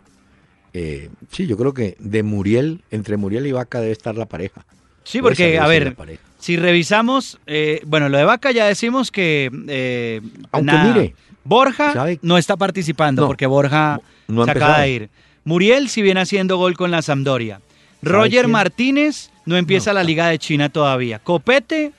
Eh, 0.79 1.09
sí, 1.33 1.47
yo 1.47 1.57
creo 1.57 1.73
que 1.73 1.97
de 1.99 2.23
Muriel, 2.23 2.83
entre 2.91 3.17
Muriel 3.17 3.47
y 3.47 3.53
Vaca 3.53 3.81
debe 3.81 3.93
estar 3.93 4.15
la 4.15 4.27
pareja. 4.27 4.62
Sí, 5.05 5.23
porque, 5.23 5.59
a 5.59 5.67
ver, 5.67 5.97
si 6.39 6.57
revisamos, 6.59 7.39
eh, 7.47 7.81
bueno, 7.87 8.11
lo 8.11 8.19
de 8.19 8.25
Vaca 8.25 8.51
ya 8.51 8.67
decimos 8.67 9.11
que... 9.11 9.51
eh, 9.69 10.21
Aunque 10.53 10.73
nada, 10.73 10.93
mire, 10.93 11.15
Borja 11.45 11.95
¿sabe? 11.95 12.19
no 12.21 12.37
está 12.37 12.57
participando 12.59 13.23
No, 13.23 13.29
porque 13.29 13.47
Borja 13.47 14.01
no 14.29 14.45
se 14.45 14.51
acaba 14.51 14.81
de 14.81 14.91
ir. 14.91 15.11
Muriel 15.45 15.89
si 15.89 16.03
viene 16.03 16.21
haciendo 16.21 16.59
gol 16.59 16.77
con 16.77 16.91
la 16.91 17.01
Sampdoria. 17.01 17.61
¿Sabe 18.03 18.12
Roger 18.12 18.41
quién? 18.43 18.51
Martínez 18.51 19.31
no 19.47 19.57
empieza 19.57 19.91
No, 19.93 19.95
la. 19.95 20.05
Liga 20.05 20.27
de 20.29 20.39
China 20.39 20.69
todavía. 20.69 21.21
Copete, 21.21 21.93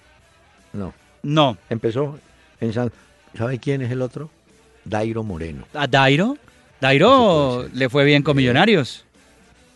No, 0.74 0.94
no. 1.24 1.58
empezó 1.70 2.20
en 2.62 2.74
San... 2.74 2.92
¿Sabe 3.36 3.58
quién 3.58 3.82
es 3.82 3.92
el 3.92 4.02
otro? 4.04 4.30
Dairo 4.86 5.24
Moreno. 5.24 5.66
¿A 5.74 5.88
Dairo? 5.88 6.38
Dairo 6.82 7.68
le 7.74 7.90
fue 7.90 8.06
bien 8.06 8.24
con 8.24 8.38
Millonarios. 8.38 9.04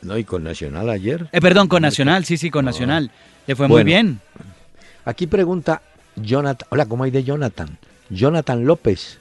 No, 0.01 0.17
y 0.17 0.23
con 0.23 0.43
Nacional 0.43 0.89
ayer. 0.89 1.27
Eh, 1.31 1.41
perdón, 1.41 1.67
con 1.67 1.81
Nacional, 1.81 2.25
sí, 2.25 2.37
sí, 2.37 2.49
con 2.49 2.65
Ah. 2.65 2.71
Nacional. 2.71 3.11
Le 3.47 3.55
fue 3.55 3.67
muy 3.67 3.83
bien. 3.83 4.19
Aquí 5.05 5.27
pregunta 5.27 5.81
Jonathan. 6.15 6.67
Hola, 6.71 6.85
¿cómo 6.85 7.03
hay 7.03 7.11
de 7.11 7.23
Jonathan? 7.23 7.77
Jonathan 8.09 8.65
López. 8.65 9.19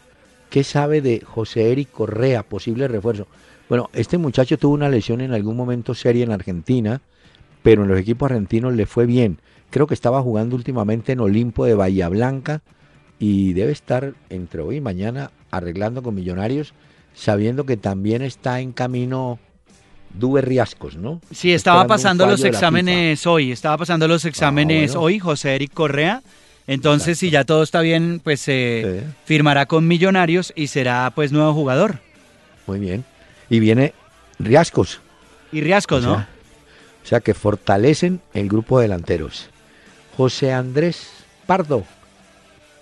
¿Qué 0.51 0.65
sabe 0.65 1.01
de 1.01 1.21
José 1.21 1.71
Eric 1.73 1.91
Correa, 1.91 2.43
posible 2.43 2.89
refuerzo? 2.89 3.29
Bueno, 3.69 3.89
este 3.93 4.19
muchacho 4.19 4.59
tuvo 4.59 4.75
una 4.75 4.89
lesión 4.89 5.21
en 5.21 5.33
algún 5.33 5.57
momento 5.57 5.95
seria 5.95 6.25
en 6.25 6.33
Argentina, 6.33 7.01
pero 7.63 7.83
en 7.85 7.89
los 7.89 7.99
equipos 7.99 8.31
argentinos 8.31 8.75
le 8.75 8.85
fue 8.87 9.07
bien. 9.07 9.39
Creo 9.71 9.87
que 9.87 9.95
estaba 9.95 10.21
jugando 10.23 10.57
últimamente 10.57 11.13
en 11.13 11.21
Olimpo 11.21 11.65
de 11.65 11.75
Bahía 11.75 12.09
Blanca 12.09 12.63
y 13.21 13.53
debe 13.53 13.71
estar 13.71 14.15
entre 14.29 14.61
hoy 14.63 14.77
y 14.77 14.81
mañana 14.81 15.31
arreglando 15.53 16.03
con 16.03 16.17
Millonarios, 16.17 16.75
sabiendo 17.15 17.65
que 17.65 17.77
también 17.77 18.23
está 18.23 18.61
en 18.61 18.73
camino 18.73 19.39
Dube 20.13 20.41
Riascos, 20.41 20.97
¿no? 20.97 21.21
Sí, 21.33 21.53
estaba 21.53 21.87
pasando 21.87 22.27
los 22.27 22.43
exámenes 22.45 23.27
hoy. 23.27 23.53
Estaba 23.53 23.79
pasando 23.79 24.09
los 24.09 24.25
exámenes 24.25 24.91
Ah, 24.91 24.95
bueno. 24.95 25.07
hoy, 25.07 25.19
José 25.21 25.55
Eric 25.55 25.73
Correa. 25.73 26.23
Entonces, 26.67 27.19
si 27.19 27.31
ya 27.31 27.45
todo 27.45 27.63
está 27.63 27.81
bien, 27.81 28.21
pues 28.23 28.45
eh, 28.49 29.03
Sí. 29.07 29.13
firmará 29.25 29.67
con 29.67 29.87
Millonarios 29.89 30.53
y 30.57 30.67
será 30.69 31.13
pues 31.15 31.31
nuevo 31.33 31.53
jugador. 31.55 31.99
Muy 32.67 32.79
bien. 32.79 33.05
Y 33.49 33.61
viene 33.61 33.93
Riascos. 34.39 35.01
Y 35.53 35.61
Riascos, 35.61 36.05
O 36.05 36.09
¿no? 36.09 36.15
sea, 36.17 36.29
o 37.03 37.07
sea 37.07 37.21
que 37.21 37.35
fortalecen 37.35 38.21
el 38.35 38.49
grupo 38.49 38.79
de 38.79 38.85
delanteros. 38.85 39.49
José 40.17 40.53
Andrés 40.53 41.09
Pardo, 41.47 41.85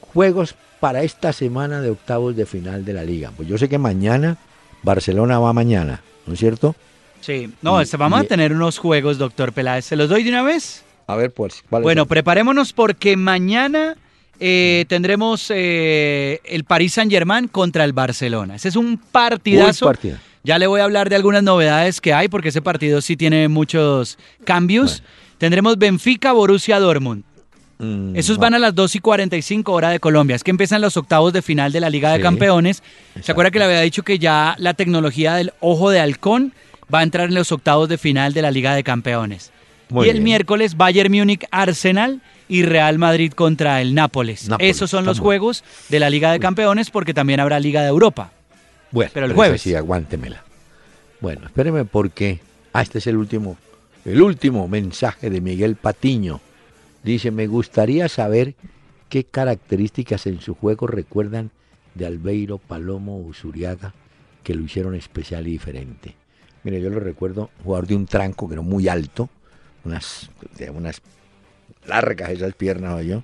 juegos 0.00 0.54
para 0.80 1.02
esta 1.02 1.32
semana 1.32 1.80
de 1.80 1.90
octavos 1.90 2.36
de 2.36 2.46
final 2.46 2.84
de 2.84 2.92
la 2.92 3.04
liga. 3.04 3.32
Pues 3.36 3.48
yo 3.48 3.58
sé 3.58 3.68
que 3.68 3.78
mañana 3.78 4.36
Barcelona 4.82 5.38
va 5.38 5.52
mañana, 5.52 6.02
¿no 6.26 6.34
es 6.34 6.38
cierto? 6.40 6.74
Sí. 7.20 7.52
No, 7.62 7.80
Y- 7.80 7.82
este, 7.84 7.96
vamos 7.96 8.20
y- 8.22 8.24
a 8.24 8.28
tener 8.28 8.52
unos 8.52 8.78
juegos, 8.78 9.18
doctor 9.18 9.52
Peláez. 9.52 9.84
¿Se 9.86 9.96
los 9.96 10.08
doy 10.08 10.22
de 10.22 10.30
una 10.30 10.42
vez? 10.42 10.84
A 11.06 11.16
ver, 11.16 11.32
pues. 11.32 11.64
¿cuáles 11.68 11.82
Bueno, 11.84 12.02
son? 12.02 12.08
preparémonos 12.08 12.72
porque 12.72 13.16
mañana 13.16 13.96
eh, 14.40 14.84
tendremos 14.88 15.50
eh, 15.52 16.40
el 16.44 16.62
Paris 16.64 16.92
Saint 16.94 17.10
Germain 17.10 17.48
contra 17.48 17.82
el 17.84 17.92
Barcelona. 17.92 18.54
Ese 18.54 18.68
es 18.68 18.76
un 18.76 18.96
partidazo. 18.98 19.86
Uy, 19.86 19.88
partida. 19.88 20.20
Ya 20.44 20.58
le 20.60 20.68
voy 20.68 20.80
a 20.80 20.84
hablar 20.84 21.10
de 21.10 21.16
algunas 21.16 21.42
novedades 21.42 22.00
que 22.00 22.14
hay 22.14 22.28
porque 22.28 22.50
ese 22.50 22.62
partido 22.62 23.00
sí 23.00 23.16
tiene 23.16 23.48
muchos 23.48 24.16
cambios. 24.44 25.02
Tendremos 25.38 25.76
Benfica, 25.78 26.32
Borussia 26.32 26.78
Dortmund. 26.78 27.24
Mm, 27.78 28.16
Esos 28.16 28.38
va. 28.38 28.42
van 28.42 28.54
a 28.54 28.58
las 28.58 28.74
2 28.74 28.96
y 28.96 28.98
45 28.98 29.72
hora 29.72 29.90
de 29.90 30.00
Colombia. 30.00 30.34
Es 30.36 30.42
que 30.44 30.50
empiezan 30.50 30.80
los 30.80 30.96
octavos 30.96 31.32
de 31.32 31.42
final 31.42 31.70
de 31.72 31.80
la 31.80 31.90
Liga 31.90 32.12
de 32.12 32.20
Campeones. 32.20 32.82
¿Se 33.22 33.30
acuerda 33.32 33.50
que 33.50 33.58
le 33.60 33.66
había 33.66 33.80
dicho 33.80 34.02
que 34.02 34.18
ya 34.18 34.54
la 34.58 34.74
tecnología 34.74 35.34
del 35.34 35.52
ojo 35.60 35.90
de 35.90 36.00
halcón 36.00 36.52
va 36.92 37.00
a 37.00 37.02
entrar 37.04 37.28
en 37.28 37.34
los 37.34 37.52
octavos 37.52 37.88
de 37.88 37.96
final 37.98 38.32
de 38.32 38.42
la 38.42 38.50
Liga 38.50 38.74
de 38.74 38.82
Campeones? 38.82 39.52
Muy 39.90 40.06
y 40.06 40.10
el 40.10 40.16
bien. 40.16 40.24
miércoles 40.24 40.76
Bayern 40.76 41.12
Múnich, 41.12 41.46
Arsenal 41.50 42.20
y 42.48 42.62
Real 42.62 42.98
Madrid 42.98 43.32
contra 43.32 43.80
el 43.80 43.94
Nápoles. 43.94 44.48
Nápoles, 44.48 44.76
Esos 44.76 44.90
son 44.90 45.04
los 45.04 45.20
juegos 45.20 45.62
de 45.88 46.00
la 46.00 46.10
Liga 46.10 46.32
de 46.32 46.40
Campeones 46.40 46.90
porque 46.90 47.14
también 47.14 47.40
habrá 47.40 47.60
Liga 47.60 47.82
de 47.82 47.88
Europa. 47.88 48.32
Bueno, 48.90 49.10
pero 49.14 49.26
el 49.26 49.34
jueves. 49.34 49.62
Sí, 49.62 49.74
aguántemela. 49.74 50.42
Bueno, 51.20 51.46
espéreme 51.46 51.84
porque. 51.84 52.40
Ah, 52.72 52.82
este 52.82 52.98
es 52.98 53.06
el 53.06 53.16
último. 53.16 53.56
El 54.04 54.20
último 54.22 54.66
mensaje 54.68 55.30
de 55.30 55.40
Miguel 55.40 55.76
Patiño. 55.76 56.40
Dice, 57.08 57.30
me 57.30 57.46
gustaría 57.46 58.06
saber 58.10 58.54
qué 59.08 59.24
características 59.24 60.26
en 60.26 60.42
su 60.42 60.54
juego 60.54 60.86
recuerdan 60.86 61.50
de 61.94 62.04
Albeiro, 62.04 62.58
Palomo, 62.58 63.18
Usuriaga, 63.18 63.94
que 64.42 64.54
lo 64.54 64.62
hicieron 64.62 64.94
especial 64.94 65.48
y 65.48 65.52
diferente. 65.52 66.16
Mire, 66.64 66.82
yo 66.82 66.90
lo 66.90 67.00
recuerdo, 67.00 67.48
jugador 67.64 67.86
de 67.86 67.96
un 67.96 68.04
tranco 68.04 68.46
que 68.46 68.56
era 68.56 68.60
muy 68.60 68.88
alto, 68.88 69.30
unas, 69.86 70.28
unas 70.74 71.00
largas 71.86 72.28
esas 72.28 72.52
piernas, 72.52 73.02
yo. 73.06 73.22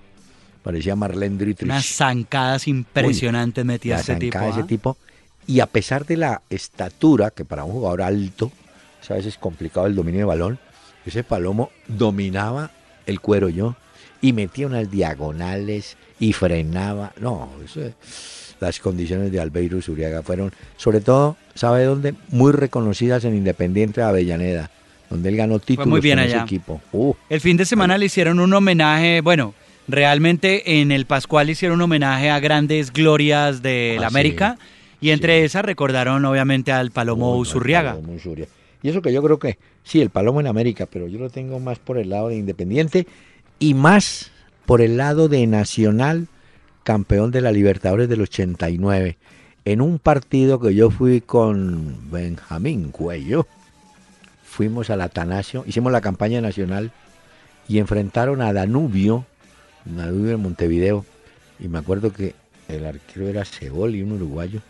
Parecía 0.63 0.97
Marlene 0.97 1.37
Dietrich. 1.37 1.69
Unas 1.69 1.85
zancadas 1.85 2.67
impresionantes 2.69 3.67
metía 3.67 3.97
ese 3.97 4.17
tipo. 4.17 4.39
ese 4.39 4.61
¿ah? 4.61 4.67
tipo. 4.67 4.97
Y 5.47 5.61
a 5.61 5.67
pesar 5.67 6.07
de 6.07 6.17
la 6.17 6.41
estatura, 6.49 7.33
que 7.33 7.45
para 7.45 7.65
un 7.65 7.73
jugador 7.73 8.01
alto, 8.01 8.51
es 9.03 9.11
a 9.11 9.15
veces 9.17 9.37
complicado 9.37 9.87
el 9.87 9.95
dominio 9.95 10.21
de 10.21 10.25
balón, 10.25 10.59
ese 11.05 11.23
Palomo 11.23 11.71
dominaba 11.87 12.71
el 13.07 13.21
cuero 13.21 13.49
yo 13.49 13.77
y 14.21 14.33
metía 14.33 14.67
unas 14.67 14.91
diagonales 14.91 15.97
y 16.21 16.33
frenaba. 16.33 17.13
No, 17.21 17.51
eso 17.65 17.83
es- 17.83 17.95
las 18.61 18.79
condiciones 18.79 19.31
de 19.33 19.41
Albeiro 19.41 19.83
Zuriaga 19.83 20.23
fueron, 20.23 20.53
sobre 20.77 21.01
todo, 21.01 21.37
¿sabe 21.55 21.85
dónde? 21.85 22.15
Muy 22.29 22.53
reconocidas 22.53 23.25
en 23.25 23.35
Independiente 23.35 24.01
de 24.01 24.07
Avellaneda, 24.07 24.71
donde 25.11 25.29
él 25.29 25.37
ganó 25.37 25.59
títulos 25.59 25.89
muy 25.89 26.01
bien 26.01 26.19
con 26.19 26.25
ese 26.27 26.35
allá. 26.37 26.45
equipo. 26.45 26.81
Uh, 26.93 27.13
El 27.29 27.41
fin 27.41 27.57
de 27.57 27.67
semana 27.67 27.99
le 27.99 28.07
hicieron 28.07 28.39
un 28.41 28.53
homenaje, 28.55 29.21
bueno, 29.21 29.55
realmente 29.87 30.81
en 30.81 30.93
el 30.93 31.05
Pascual 31.07 31.47
le 31.47 31.53
hicieron 31.53 31.77
un 31.77 31.83
homenaje 31.83 32.31
a 32.31 32.41
grandes 32.41 32.93
glorias 32.93 33.61
de 33.63 33.97
la 34.01 34.07
Ah, 34.07 34.11
sí. 34.11 34.15
América 34.15 34.57
y 35.01 35.11
entre 35.11 35.41
Sí. 35.41 35.45
esas 35.47 35.65
recordaron 35.65 36.25
obviamente 36.25 36.73
al 36.73 36.91
Palomo 36.91 37.33
Uy, 37.33 37.35
no, 37.37 37.41
Usurriaga. 37.41 37.91
Palomo 37.97 38.15
Usurriaga. 38.15 38.51
Y 38.85 38.91
eso 38.91 39.01
que 39.01 39.15
yo 39.15 39.23
creo 39.23 39.39
que, 39.39 39.57
sí, 39.83 40.03
el 40.03 40.11
Palomo 40.11 40.41
en 40.41 40.47
América, 40.47 40.85
pero 40.85 41.09
yo 41.09 41.19
lo 41.19 41.31
tengo 41.31 41.59
más 41.59 41.79
por 41.79 41.97
el 41.97 42.11
lado 42.11 42.29
de 42.29 42.37
Independiente 42.37 43.07
y 43.59 43.73
más 43.73 44.31
por 44.67 44.83
el 44.83 44.99
lado 44.99 45.27
de 45.29 45.47
Nacional, 45.47 46.29
campeón 46.83 47.31
de 47.31 47.41
la 47.41 47.51
Libertadores 47.51 48.11
del 48.11 48.21
89, 48.21 49.17
en 49.65 49.81
un 49.81 49.99
partido 49.99 50.61
que 50.61 50.75
yo 50.75 50.91
fui 50.91 51.23
con 51.23 52.11
Benjamín 52.11 52.91
Cuello. 52.91 53.47
Fuimos 54.45 54.91
al 54.91 55.01
Atanasio, 55.01 55.65
hicimos 55.67 55.91
la 55.91 56.03
campaña 56.03 56.43
nacional 56.43 56.93
y 57.67 57.79
enfrentaron 57.79 58.43
a 58.43 58.53
Danubio, 58.53 59.25
Danubio 59.87 60.33
de 60.33 60.37
Montevideo, 60.37 61.07
y 61.59 61.69
me 61.69 61.79
acuerdo 61.79 62.13
que 62.13 62.35
el 62.69 62.85
arquero 62.85 63.29
era 63.29 63.47
Cebol 63.47 63.95
y 63.95 64.03
un 64.03 64.13
uruguayo. 64.13 64.61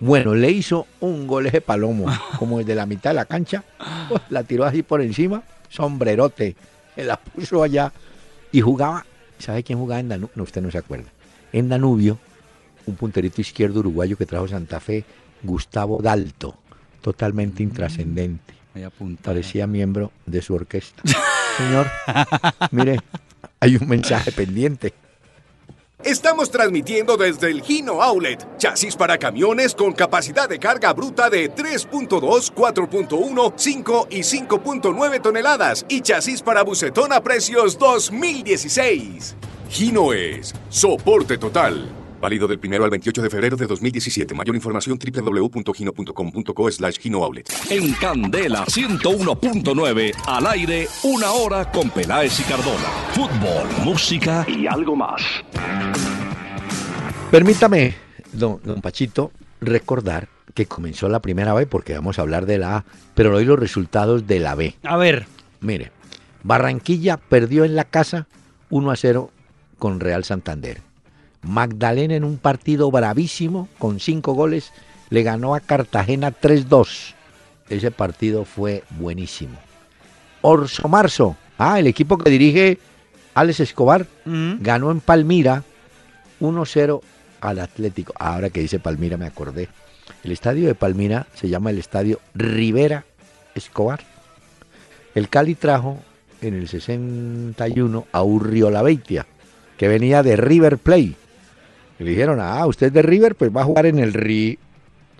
Bueno, 0.00 0.34
le 0.34 0.50
hizo 0.50 0.86
un 1.00 1.26
gol 1.26 1.46
ese 1.46 1.60
palomo, 1.60 2.06
como 2.38 2.58
desde 2.58 2.74
la 2.74 2.86
mitad 2.86 3.10
de 3.10 3.14
la 3.14 3.26
cancha, 3.26 3.62
pues, 4.08 4.22
la 4.30 4.42
tiró 4.42 4.64
así 4.64 4.82
por 4.82 5.02
encima, 5.02 5.42
sombrerote, 5.68 6.56
se 6.94 7.04
la 7.04 7.18
puso 7.18 7.62
allá 7.62 7.92
y 8.50 8.62
jugaba, 8.62 9.04
¿sabe 9.38 9.62
quién 9.62 9.78
jugaba 9.78 10.00
en 10.00 10.08
Danubio? 10.08 10.32
No, 10.34 10.42
usted 10.42 10.62
no 10.62 10.70
se 10.70 10.78
acuerda. 10.78 11.10
En 11.52 11.68
Danubio, 11.68 12.18
un 12.86 12.96
punterito 12.96 13.40
izquierdo 13.40 13.80
uruguayo 13.80 14.16
que 14.16 14.26
trajo 14.26 14.48
Santa 14.48 14.80
Fe, 14.80 15.04
Gustavo 15.42 16.00
Dalto, 16.02 16.56
totalmente 17.02 17.62
intrascendente. 17.62 18.54
Parecía 19.22 19.66
miembro 19.66 20.12
de 20.26 20.42
su 20.42 20.54
orquesta. 20.54 21.02
Señor, 21.56 21.88
mire, 22.70 22.98
hay 23.58 23.76
un 23.76 23.88
mensaje 23.88 24.32
pendiente. 24.32 24.94
Estamos 26.04 26.50
transmitiendo 26.50 27.18
desde 27.18 27.50
el 27.50 27.60
Gino 27.60 28.02
Outlet, 28.02 28.56
chasis 28.56 28.96
para 28.96 29.18
camiones 29.18 29.74
con 29.74 29.92
capacidad 29.92 30.48
de 30.48 30.58
carga 30.58 30.94
bruta 30.94 31.28
de 31.28 31.54
3.2, 31.54 32.54
4.1, 32.54 33.52
5 33.54 34.06
y 34.08 34.20
5.9 34.20 35.20
toneladas 35.20 35.84
y 35.90 36.00
chasis 36.00 36.40
para 36.40 36.62
bucetón 36.62 37.12
a 37.12 37.20
precios 37.22 37.78
2016. 37.78 39.36
Gino 39.68 40.14
es 40.14 40.54
soporte 40.70 41.36
total. 41.36 41.99
Válido 42.20 42.46
del 42.46 42.60
1 42.62 42.84
al 42.84 42.90
28 42.90 43.22
de 43.22 43.30
febrero 43.30 43.56
de 43.56 43.66
2017. 43.66 44.34
Mayor 44.34 44.54
información 44.54 44.98
www.gino.com.co 44.98 46.70
slash 46.70 46.98
En 47.70 47.92
Candela 47.94 48.64
101.9, 48.66 50.14
al 50.26 50.46
aire, 50.46 50.86
una 51.02 51.30
hora 51.32 51.70
con 51.70 51.90
Peláez 51.90 52.38
y 52.40 52.42
Cardona. 52.42 52.88
Fútbol, 53.12 53.84
música 53.84 54.46
y 54.46 54.66
algo 54.66 54.94
más. 54.96 55.22
Permítame, 57.30 57.94
don, 58.32 58.60
don 58.64 58.82
Pachito, 58.82 59.32
recordar 59.60 60.28
que 60.54 60.66
comenzó 60.66 61.08
la 61.08 61.20
primera 61.20 61.54
B, 61.54 61.66
porque 61.66 61.94
vamos 61.94 62.18
a 62.18 62.22
hablar 62.22 62.44
de 62.44 62.58
la 62.58 62.76
A, 62.76 62.84
pero 63.14 63.34
hoy 63.34 63.44
los 63.44 63.58
resultados 63.58 64.26
de 64.26 64.40
la 64.40 64.54
B. 64.54 64.76
A 64.82 64.96
ver. 64.96 65.26
Mire, 65.60 65.92
Barranquilla 66.42 67.16
perdió 67.16 67.64
en 67.64 67.76
la 67.76 67.84
casa 67.84 68.26
1 68.70 68.90
a 68.90 68.96
0 68.96 69.30
con 69.78 70.00
Real 70.00 70.24
Santander. 70.24 70.89
Magdalena 71.42 72.14
en 72.14 72.24
un 72.24 72.36
partido 72.38 72.90
bravísimo 72.90 73.68
con 73.78 74.00
cinco 74.00 74.34
goles 74.34 74.72
le 75.08 75.22
ganó 75.22 75.54
a 75.54 75.60
Cartagena 75.60 76.30
3-2. 76.32 77.14
Ese 77.68 77.90
partido 77.90 78.44
fue 78.44 78.84
buenísimo. 78.90 79.58
Orso 80.42 80.88
Marzo, 80.88 81.36
ah, 81.58 81.78
el 81.78 81.86
equipo 81.86 82.18
que 82.18 82.30
dirige 82.30 82.78
Alex 83.34 83.60
Escobar, 83.60 84.06
Mm. 84.24 84.54
ganó 84.60 84.90
en 84.90 85.00
Palmira 85.00 85.62
1-0 86.40 87.02
al 87.40 87.58
Atlético. 87.58 88.12
Ahora 88.18 88.50
que 88.50 88.60
dice 88.60 88.78
Palmira 88.78 89.16
me 89.16 89.26
acordé. 89.26 89.68
El 90.24 90.32
estadio 90.32 90.66
de 90.66 90.74
Palmira 90.74 91.26
se 91.34 91.48
llama 91.48 91.70
el 91.70 91.78
estadio 91.78 92.20
Rivera 92.34 93.04
Escobar. 93.54 94.00
El 95.14 95.28
Cali 95.28 95.54
trajo 95.54 95.98
en 96.40 96.54
el 96.54 96.68
61 96.68 98.06
a 98.12 98.22
Urriola 98.22 98.82
Beitia, 98.82 99.26
que 99.76 99.88
venía 99.88 100.22
de 100.22 100.36
River 100.36 100.78
Play. 100.78 101.16
Y 102.00 102.04
le 102.04 102.10
dijeron, 102.10 102.38
ah, 102.40 102.66
usted 102.66 102.88
es 102.88 102.92
de 102.92 103.02
River, 103.02 103.34
pues 103.36 103.54
va 103.54 103.60
a 103.60 103.64
jugar 103.64 103.86
en 103.86 103.98
el 104.00 104.12
Ri- 104.14 104.58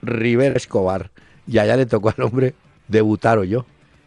River 0.03 0.57
Escobar. 0.57 1.11
Y 1.47 1.59
allá 1.59 1.77
le 1.77 1.87
tocó 1.87 2.09
al 2.17 2.25
hombre 2.25 2.55
debutar 2.89 3.39
o 3.39 3.45
yo. 3.45 3.67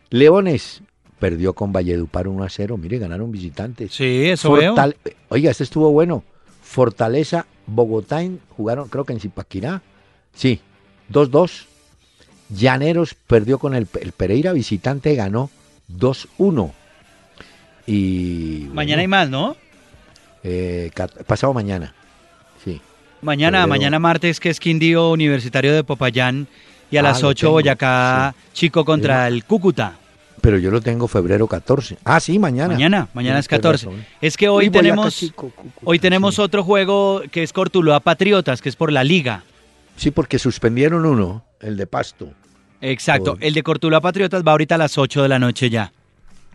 Leones 0.09 0.81
perdió 1.19 1.53
con 1.53 1.71
Valledupar 1.71 2.27
1 2.27 2.43
a 2.43 2.49
0. 2.49 2.77
Mire, 2.77 2.97
ganaron 2.99 3.31
visitantes. 3.31 3.93
Sí, 3.93 4.25
eso 4.25 4.49
veo. 4.53 4.75
Oiga, 5.29 5.51
este 5.51 5.63
estuvo 5.63 5.91
bueno. 5.91 6.23
Fortaleza, 6.61 7.45
Bogotá 7.67 8.21
jugaron, 8.57 8.89
creo 8.89 9.05
que 9.05 9.13
en 9.13 9.19
Zipaquirá. 9.19 9.81
Sí, 10.33 10.59
2-2. 11.11 11.65
Llaneros 12.49 13.13
perdió 13.15 13.57
con 13.59 13.73
el, 13.75 13.87
el 14.01 14.11
Pereira, 14.11 14.51
visitante 14.53 15.13
ganó 15.15 15.49
2-1. 15.95 16.71
Y. 17.85 18.67
Mañana 18.73 19.01
hay 19.01 19.07
más, 19.07 19.29
¿no? 19.29 19.55
eh, 20.43 20.91
pasado 21.25 21.53
mañana. 21.53 21.93
Mañana, 23.23 23.59
Pero- 23.59 23.67
mañana 23.69 23.99
martes, 23.99 24.39
que 24.39 24.49
es 24.49 24.59
Quindío 24.59 25.09
Universitario 25.11 25.73
de 25.73 25.83
Popayán. 25.83 26.47
Y 26.91 26.97
a 26.97 26.99
Ah, 26.99 27.03
las 27.03 27.21
lo 27.23 27.29
8 27.29 27.47
tengo, 27.47 27.53
Boyacá, 27.53 28.35
Chico 28.53 28.85
contra 28.85 29.27
el 29.27 29.45
Cúcuta. 29.45 29.93
Pero 30.41 30.57
yo 30.59 30.69
lo 30.69 30.81
tengo 30.81 31.07
febrero 31.07 31.47
14. 31.47 31.97
Ah, 32.03 32.19
sí, 32.19 32.37
mañana. 32.37 32.73
Mañana, 32.73 33.07
mañana 33.13 33.39
es 33.39 33.47
Tienes 33.47 33.61
14. 33.63 33.85
razón. 33.87 34.05
Es 34.21 34.37
que 34.37 34.47
hoy 34.49 34.69
tenemos, 34.69 35.15
Chico, 35.15 35.49
Cúcuta, 35.55 35.79
hoy 35.85 35.97
tenemos 35.99 36.35
sí. 36.35 36.41
otro 36.41 36.63
juego 36.63 37.23
que 37.31 37.41
es 37.43 37.53
Cortuluá 37.53 37.99
Patriotas, 38.01 38.61
que 38.61 38.69
es 38.69 38.75
por 38.75 38.91
la 38.91 39.03
Liga. 39.03 39.43
Sí, 39.95 40.11
porque 40.11 40.37
suspendieron 40.37 41.05
uno, 41.05 41.45
el 41.61 41.77
de 41.77 41.87
Pasto. 41.87 42.29
Exacto. 42.81 43.35
Por- 43.35 43.43
El 43.43 43.53
de 43.53 43.63
Cortuluá 43.63 44.01
Patriotas 44.01 44.43
va 44.45 44.51
ahorita 44.51 44.75
a 44.75 44.77
las 44.77 44.97
8 44.97 45.23
de 45.23 45.29
la 45.29 45.39
noche 45.39 45.69
ya. 45.69 45.91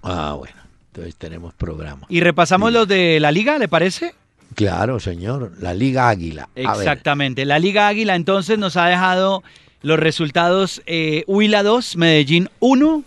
Ah, 0.03 0.35
bueno. 0.39 0.55
Entonces 0.93 1.17
tenemos 1.17 1.55
programa. 1.55 2.07
Y 2.11 2.21
repasamos 2.21 2.71
Sí. 2.71 2.75
los 2.75 2.87
de 2.89 3.19
la 3.21 3.33
Liga, 3.33 3.59
¿le 3.59 3.69
parece? 3.69 4.15
Claro, 4.55 4.99
señor. 5.01 5.53
La 5.61 5.75
Liga 5.75 6.09
Águila. 6.09 6.45
A 6.57 6.57
ver, 6.57 6.67
Exactamente. 6.67 7.45
La 7.45 7.59
Liga 7.59 7.87
Águila 7.89 8.15
entonces 8.17 8.59
nos 8.59 8.77
ha 8.77 8.87
dejado 8.87 9.43
los 9.83 9.99
resultados 9.99 10.83
eh, 10.87 11.25
Huila 11.27 11.63
2, 11.63 11.97
Medellín 11.97 12.49
1. 12.61 13.03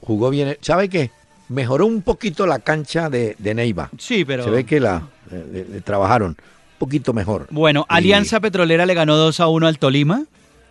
jugó 0.00 0.30
bien. 0.30 0.56
¿Sabe 0.60 0.88
qué? 0.88 1.10
Mejoró 1.48 1.86
un 1.86 2.02
poquito 2.02 2.46
la 2.46 2.58
cancha 2.58 3.08
de, 3.08 3.36
de 3.38 3.54
Neiva. 3.54 3.90
Sí, 3.98 4.24
pero... 4.24 4.42
Se 4.44 4.50
ve 4.50 4.64
que 4.64 4.80
la 4.80 5.02
eh, 5.30 5.80
trabajaron 5.84 6.30
un 6.30 6.36
poquito 6.78 7.12
mejor. 7.12 7.46
Bueno, 7.50 7.86
Y 7.88 7.94
Alianza 7.94 8.40
Petrolera 8.40 8.84
le 8.84 8.94
ganó 8.94 9.16
2 9.16 9.38
a 9.40 9.46
1 9.48 9.66
al 9.68 9.78
Tolima. 9.78 10.24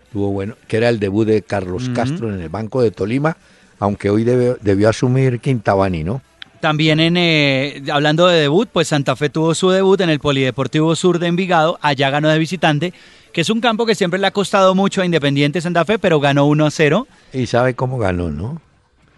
Estuvo 0.07 0.31
bueno, 0.31 0.55
que 0.67 0.77
era 0.77 0.89
el 0.89 0.99
debut 0.99 1.25
de 1.25 1.41
Carlos. 1.43 1.89
Castro 1.93 2.33
en 2.33 2.41
el 2.41 2.49
banco 2.49 2.81
de 2.81 2.91
Tolima, 2.91 3.37
aunque 3.79 4.09
hoy 4.09 4.23
debe- 4.25 4.57
debió 4.61 4.89
asumir 4.89 5.39
Quintabani, 5.39 6.03
¿no? 6.03 6.21
También 6.65 6.99
en 6.99 7.15
eh, 7.15 7.83
hablando 7.93 8.25
de 8.25 8.39
debut, 8.39 8.67
pues 8.73 8.87
Santa 8.87 9.15
Fe 9.15 9.29
tuvo 9.29 9.53
su 9.53 9.69
debut 9.69 10.01
en 10.01 10.09
el 10.09 10.19
Polideportivo 10.19 10.95
Sur 10.95 11.19
de 11.19 11.27
Envigado, 11.27 11.77
allá 11.79 12.09
ganó 12.09 12.27
de 12.27 12.39
visitante, 12.39 12.91
que 13.31 13.41
es 13.41 13.51
un 13.51 13.61
campo 13.61 13.85
que 13.85 13.93
siempre 13.93 14.19
le 14.19 14.25
ha 14.25 14.31
costado 14.31 14.73
mucho 14.73 15.03
a 15.03 15.05
Independiente 15.05 15.61
Santa 15.61 15.85
Fe, 15.85 15.99
pero 15.99 16.19
ganó 16.19 16.47
1 16.47 16.65
a 16.65 16.71
0. 16.71 17.07
Y 17.33 17.45
sabe 17.45 17.75
cómo 17.75 17.99
ganó, 17.99 18.31
¿no? 18.31 18.59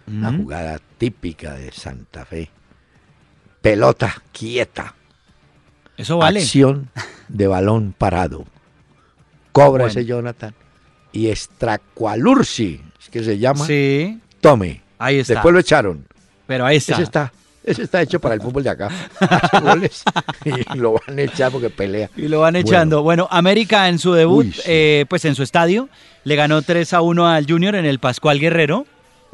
Una 0.06 0.30
jugada 0.30 0.78
típica 0.98 1.54
de 1.54 1.72
Santa 1.72 2.26
Fe. 2.26 2.50
Pelota 3.62 4.22
quieta. 4.30 4.94
Eso 5.96 6.18
vale. 6.18 6.40
Acción 6.40 6.90
de 7.28 7.46
balón 7.46 7.94
parado. 7.96 8.44
Cobra 9.52 9.84
Bueno. 9.84 9.86
ese 9.86 10.04
Jonathan. 10.04 10.54
Y 11.12 11.28
Estracualursi, 11.28 12.82
es 13.00 13.08
que 13.08 13.24
se 13.24 13.38
llama. 13.38 13.64
Sí, 13.64 14.20
Tome. 14.42 14.82
ahí 14.98 15.20
está. 15.20 15.32
Después 15.32 15.54
lo 15.54 15.60
echaron. 15.60 16.04
Pero 16.48 16.64
ahí 16.64 16.78
está. 16.78 16.94
Ese 16.94 17.02
está, 17.02 17.32
ese 17.62 17.82
está 17.82 18.00
hecho 18.00 18.18
para 18.18 18.34
el 18.34 18.40
fútbol 18.40 18.64
de 18.64 18.70
acá. 18.70 18.88
Hace 19.20 19.60
goles 19.62 20.02
y 20.46 20.78
lo 20.78 20.94
van 20.94 21.18
a 21.18 21.22
echar 21.22 21.52
porque 21.52 21.68
pelea. 21.68 22.08
Y 22.16 22.26
lo 22.26 22.40
van 22.40 22.56
echando. 22.56 23.02
Bueno, 23.02 23.28
América 23.30 23.86
en 23.90 23.98
su 23.98 24.14
debut, 24.14 24.46
Uy, 24.46 24.52
sí. 24.52 24.62
eh, 24.64 25.04
pues 25.10 25.26
en 25.26 25.34
su 25.34 25.42
estadio, 25.42 25.90
le 26.24 26.36
ganó 26.36 26.62
3 26.62 26.90
a 26.94 27.02
1 27.02 27.28
al 27.28 27.46
Junior 27.46 27.74
en 27.74 27.84
el 27.84 27.98
Pascual 27.98 28.40
Guerrero. 28.40 28.86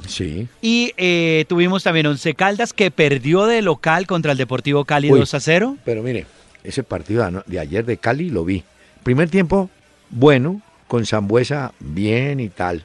Sí. 0.09 0.49
Y 0.61 0.93
eh, 0.97 1.45
tuvimos 1.49 1.85
también 1.85 2.07
Once 2.07 2.35
Caldas 2.35 2.73
que 2.73 2.91
perdió 2.91 3.47
de 3.47 3.63
local 3.63 4.09
contra 4.09 4.33
el 4.33 4.39
Deportivo 4.39 4.85
Cali 4.85 5.13
Uy. 5.13 5.21
2 5.21 5.35
a 5.35 5.41
0. 5.41 5.77
Pero 5.85 6.03
mire, 6.03 6.27
ese 6.65 6.83
partido 6.83 7.25
de 7.47 7.61
ayer 7.61 7.85
de 7.85 7.97
Cali 7.97 8.29
lo 8.29 8.45
vi. 8.45 8.65
Primer 9.05 9.31
tiempo, 9.31 9.71
bueno, 10.11 10.61
con 10.89 11.07
Zambuesa 11.07 11.73
bien 11.79 12.41
y 12.41 12.49
tal. 12.49 12.85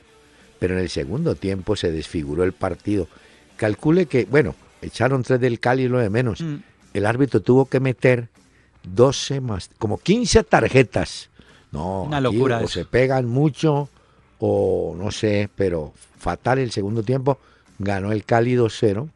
Pero 0.59 0.75
en 0.75 0.81
el 0.81 0.89
segundo 0.89 1.33
tiempo 1.33 1.75
se 1.75 1.91
desfiguró 1.91 2.43
el 2.43 2.53
partido. 2.53 3.07
Calcule 3.59 4.05
que, 4.05 4.25
bueno, 4.25 4.55
echaron 4.81 5.21
tres 5.23 5.39
del 5.41 5.59
Cali 5.59 5.83
y 5.83 5.87
lo 5.89 5.99
de 5.99 6.09
menos. 6.09 6.39
Mm. 6.41 6.55
El 6.93 7.05
árbitro 7.05 7.41
tuvo 7.41 7.65
que 7.65 7.79
meter 7.81 8.29
12 8.83 9.41
más, 9.41 9.69
como 9.77 9.97
15 9.97 10.43
tarjetas. 10.45 11.29
No, 11.71 12.03
Una 12.03 12.17
aquí 12.17 12.23
locura 12.23 12.61
o 12.63 12.67
se 12.67 12.85
pegan 12.85 13.27
mucho 13.27 13.89
o 14.39 14.95
no 14.97 15.11
sé, 15.11 15.49
pero 15.55 15.93
fatal 16.17 16.57
el 16.59 16.71
segundo 16.71 17.03
tiempo. 17.03 17.37
Ganó 17.77 18.11
el 18.11 18.23
Cali 18.23 18.55
2-0 18.55 19.09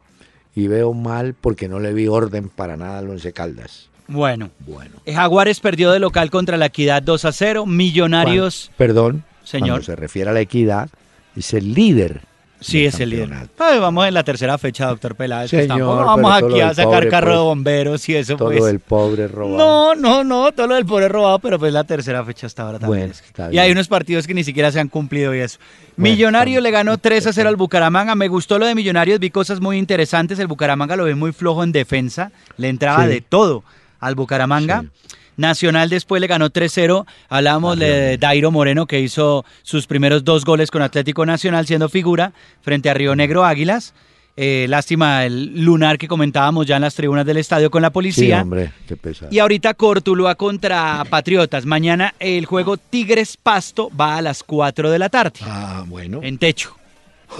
y 0.54 0.68
veo 0.68 0.92
mal 0.92 1.34
porque 1.34 1.66
no 1.68 1.80
le 1.80 1.92
vi 1.94 2.06
orden 2.06 2.48
para 2.50 2.76
nada 2.76 2.98
al 2.98 3.08
Once 3.10 3.32
Caldas. 3.32 3.88
Bueno, 4.06 4.50
Bueno. 4.66 4.96
eh, 5.06 5.14
Jaguares 5.14 5.60
perdió 5.60 5.90
de 5.90 5.98
local 5.98 6.30
contra 6.30 6.58
la 6.58 6.66
Equidad 6.66 7.02
2 7.02 7.24
a 7.24 7.32
0. 7.32 7.64
Millonarios, 7.66 8.70
Perdón. 8.76 9.24
Señor. 9.42 9.68
Cuando 9.70 9.86
se 9.86 9.96
refiere 9.96 10.30
a 10.30 10.32
la 10.34 10.40
equidad, 10.40 10.90
es 11.34 11.52
el 11.54 11.72
líder 11.74 12.20
Sí, 12.66 12.78
del 12.78 12.86
es 12.88 13.00
el 13.00 13.10
líder. 13.10 13.30
vamos 13.58 14.06
en 14.08 14.14
la 14.14 14.24
tercera 14.24 14.56
fecha, 14.58 14.86
doctor 14.86 15.14
Peláez. 15.14 15.50
Señor, 15.50 16.04
vamos 16.06 16.32
aquí 16.32 16.48
lo 16.58 16.64
a 16.64 16.66
del 16.68 16.74
sacar 16.76 16.92
pobre, 16.94 17.08
carro 17.08 17.30
de 17.30 17.36
pues. 17.36 17.44
bomberos 17.44 18.08
y 18.08 18.16
eso, 18.16 18.36
Todo 18.36 18.48
pues. 18.50 18.64
el 18.64 18.80
pobre 18.80 19.28
robado. 19.28 19.56
No, 19.58 19.94
no, 19.94 20.24
no, 20.24 20.52
todo 20.52 20.66
lo 20.68 20.74
del 20.76 20.86
pobre 20.86 21.08
robado, 21.08 21.38
pero 21.40 21.58
pues 21.58 21.72
la 21.72 21.84
tercera 21.84 22.24
fecha 22.24 22.46
hasta 22.46 22.62
ahora 22.62 22.78
también. 22.78 23.08
Bueno, 23.08 23.14
está 23.26 23.46
y 23.46 23.50
bien. 23.50 23.62
hay 23.64 23.72
unos 23.72 23.88
partidos 23.88 24.26
que 24.26 24.34
ni 24.34 24.44
siquiera 24.44 24.72
se 24.72 24.80
han 24.80 24.88
cumplido 24.88 25.34
y 25.34 25.40
eso. 25.40 25.58
Bueno, 25.96 26.12
Millonario 26.14 26.60
le 26.60 26.70
ganó 26.70 26.98
3 26.98 27.26
a 27.28 27.32
0 27.32 27.48
al 27.48 27.56
Bucaramanga. 27.56 28.14
Me 28.14 28.28
gustó 28.28 28.58
lo 28.58 28.66
de 28.66 28.74
Millonarios, 28.74 29.18
vi 29.20 29.30
cosas 29.30 29.60
muy 29.60 29.78
interesantes. 29.78 30.38
El 30.38 30.46
Bucaramanga 30.46 30.96
lo 30.96 31.04
ve 31.04 31.14
muy 31.14 31.32
flojo 31.32 31.62
en 31.64 31.72
defensa. 31.72 32.32
Le 32.56 32.68
entraba 32.68 33.04
Sí. 33.04 33.10
de 33.10 33.20
todo 33.20 33.62
al 34.00 34.14
Bucaramanga. 34.14 34.82
Sí. 34.82 34.88
Nacional 35.36 35.88
después 35.90 36.20
le 36.20 36.26
ganó 36.26 36.50
3-0. 36.50 37.06
Hablábamos 37.28 37.76
Ah, 37.76 37.80
de 37.80 38.18
Dairo 38.18 38.50
Moreno, 38.50 38.86
que 38.86 39.00
hizo 39.00 39.44
sus 39.62 39.86
primeros 39.86 40.24
dos 40.24 40.44
goles 40.44 40.70
con 40.70 40.82
Atlético 40.82 41.26
Nacional, 41.26 41.66
siendo 41.66 41.88
figura 41.88 42.32
frente 42.62 42.90
a 42.90 42.94
Río 42.94 43.14
Negro 43.16 43.44
Águilas. 43.44 43.94
Eh, 44.36 44.66
lástima 44.68 45.24
el 45.24 45.64
lunar 45.64 45.96
que 45.96 46.08
comentábamos 46.08 46.66
ya 46.66 46.74
en 46.76 46.82
las 46.82 46.96
tribunas 46.96 47.24
del 47.24 47.36
estadio 47.36 47.70
con 47.70 47.82
la 47.82 47.88
Sí, 47.88 47.92
policía. 47.92 48.42
hombre, 48.42 48.72
qué 48.88 48.96
pesado. 48.96 49.32
Y 49.32 49.38
ahorita 49.38 49.74
Cortuluá 49.74 50.34
contra 50.34 51.04
Patriotas. 51.08 51.66
Mañana 51.66 52.14
el 52.18 52.44
juego 52.46 52.76
Tigres 52.76 53.36
Pasto 53.40 53.90
va 53.98 54.16
a 54.16 54.22
las 54.22 54.42
4 54.42 54.90
de 54.90 54.98
la 54.98 55.08
tarde. 55.08 55.38
Ah, 55.42 55.84
bueno. 55.86 56.18
En 56.22 56.38
techo. 56.38 56.74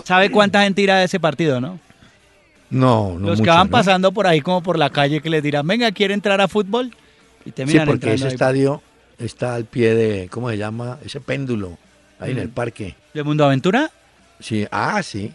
¿Sabe 0.05 0.31
cuánta 0.31 0.63
gente 0.63 0.83
irá 0.83 0.97
a 0.97 1.03
ese 1.05 1.19
partido, 1.19 1.61
no? 1.61 1.81
No, 2.71 3.17
no 3.19 3.29
Los 3.29 3.41
que 3.41 3.51
van 3.51 3.67
¿no? 3.67 3.71
pasando 3.71 4.13
por 4.13 4.27
ahí 4.27 4.41
como 4.41 4.63
por 4.63 4.79
la 4.79 4.91
calle 4.91 5.21
que 5.21 5.31
les 5.31 5.43
dirán, 5.43 5.67
venga, 5.67 5.91
¿quiere 5.93 6.15
entrar 6.15 6.41
a 6.41 6.49
fútbol? 6.49 6.95
Y 7.45 7.51
Sí, 7.67 7.79
porque 7.87 8.15
ese 8.15 8.27
ahí. 8.27 8.33
estadio 8.33 8.83
está 9.19 9.55
al 9.55 9.65
pie 9.65 9.95
de, 9.95 10.29
¿cómo 10.29 10.51
se 10.51 10.57
llama? 10.59 10.99
Ese 11.05 11.21
péndulo, 11.21 11.79
ahí 12.19 12.33
en 12.33 12.39
el 12.39 12.49
parque. 12.49 12.95
¿De 13.13 13.23
Mundo 13.23 13.45
Aventura? 13.45 13.91
Sí, 14.41 14.67
ah, 14.71 15.03
sí. 15.03 15.33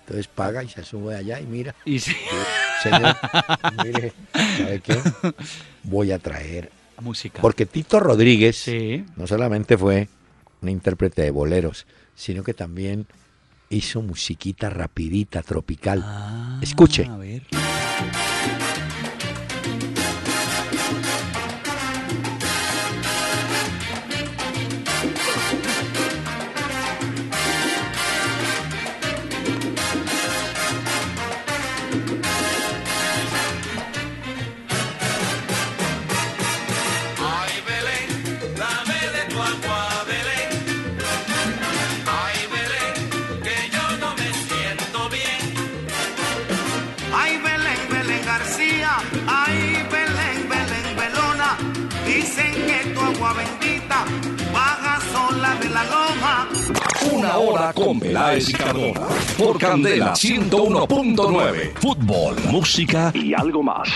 Entonces 0.00 0.26
paga 0.28 0.62
y 0.62 0.68
se 0.68 0.84
sube 0.84 1.14
allá 1.16 1.40
y 1.40 1.46
mira. 1.46 1.74
Y 1.84 1.98
sí, 1.98 2.14
Señor, 2.82 3.16
mire, 3.84 4.12
¿sabe 4.58 4.80
qué? 4.80 4.98
Voy 5.82 6.12
a 6.12 6.18
traer. 6.18 6.70
música. 7.00 7.40
Porque 7.40 7.64
Tito 7.66 8.00
Rodríguez 8.00 8.56
Sí. 8.56 9.04
no 9.16 9.26
solamente 9.26 9.76
fue 9.78 10.08
un 10.60 10.68
intérprete 10.68 11.22
de 11.22 11.30
boleros, 11.30 11.86
sino 12.14 12.42
que 12.44 12.52
también 12.54 13.06
hizo 13.70 14.02
musiquita 14.02 14.68
rapidita, 14.70 15.42
tropical. 15.42 16.02
Ah, 16.04 16.58
Escuche. 16.62 17.04
A 17.06 17.16
ver. 17.16 17.42
Una 57.24 57.38
hora 57.38 57.72
con 57.72 57.98
Peláez 57.98 58.50
y 58.50 58.52
Cardona. 58.52 59.00
Por 59.38 59.58
Candela 59.58 60.12
101.9. 60.12 61.72
Fútbol, 61.76 62.36
música 62.50 63.10
y 63.14 63.32
algo 63.32 63.62
más. 63.62 63.88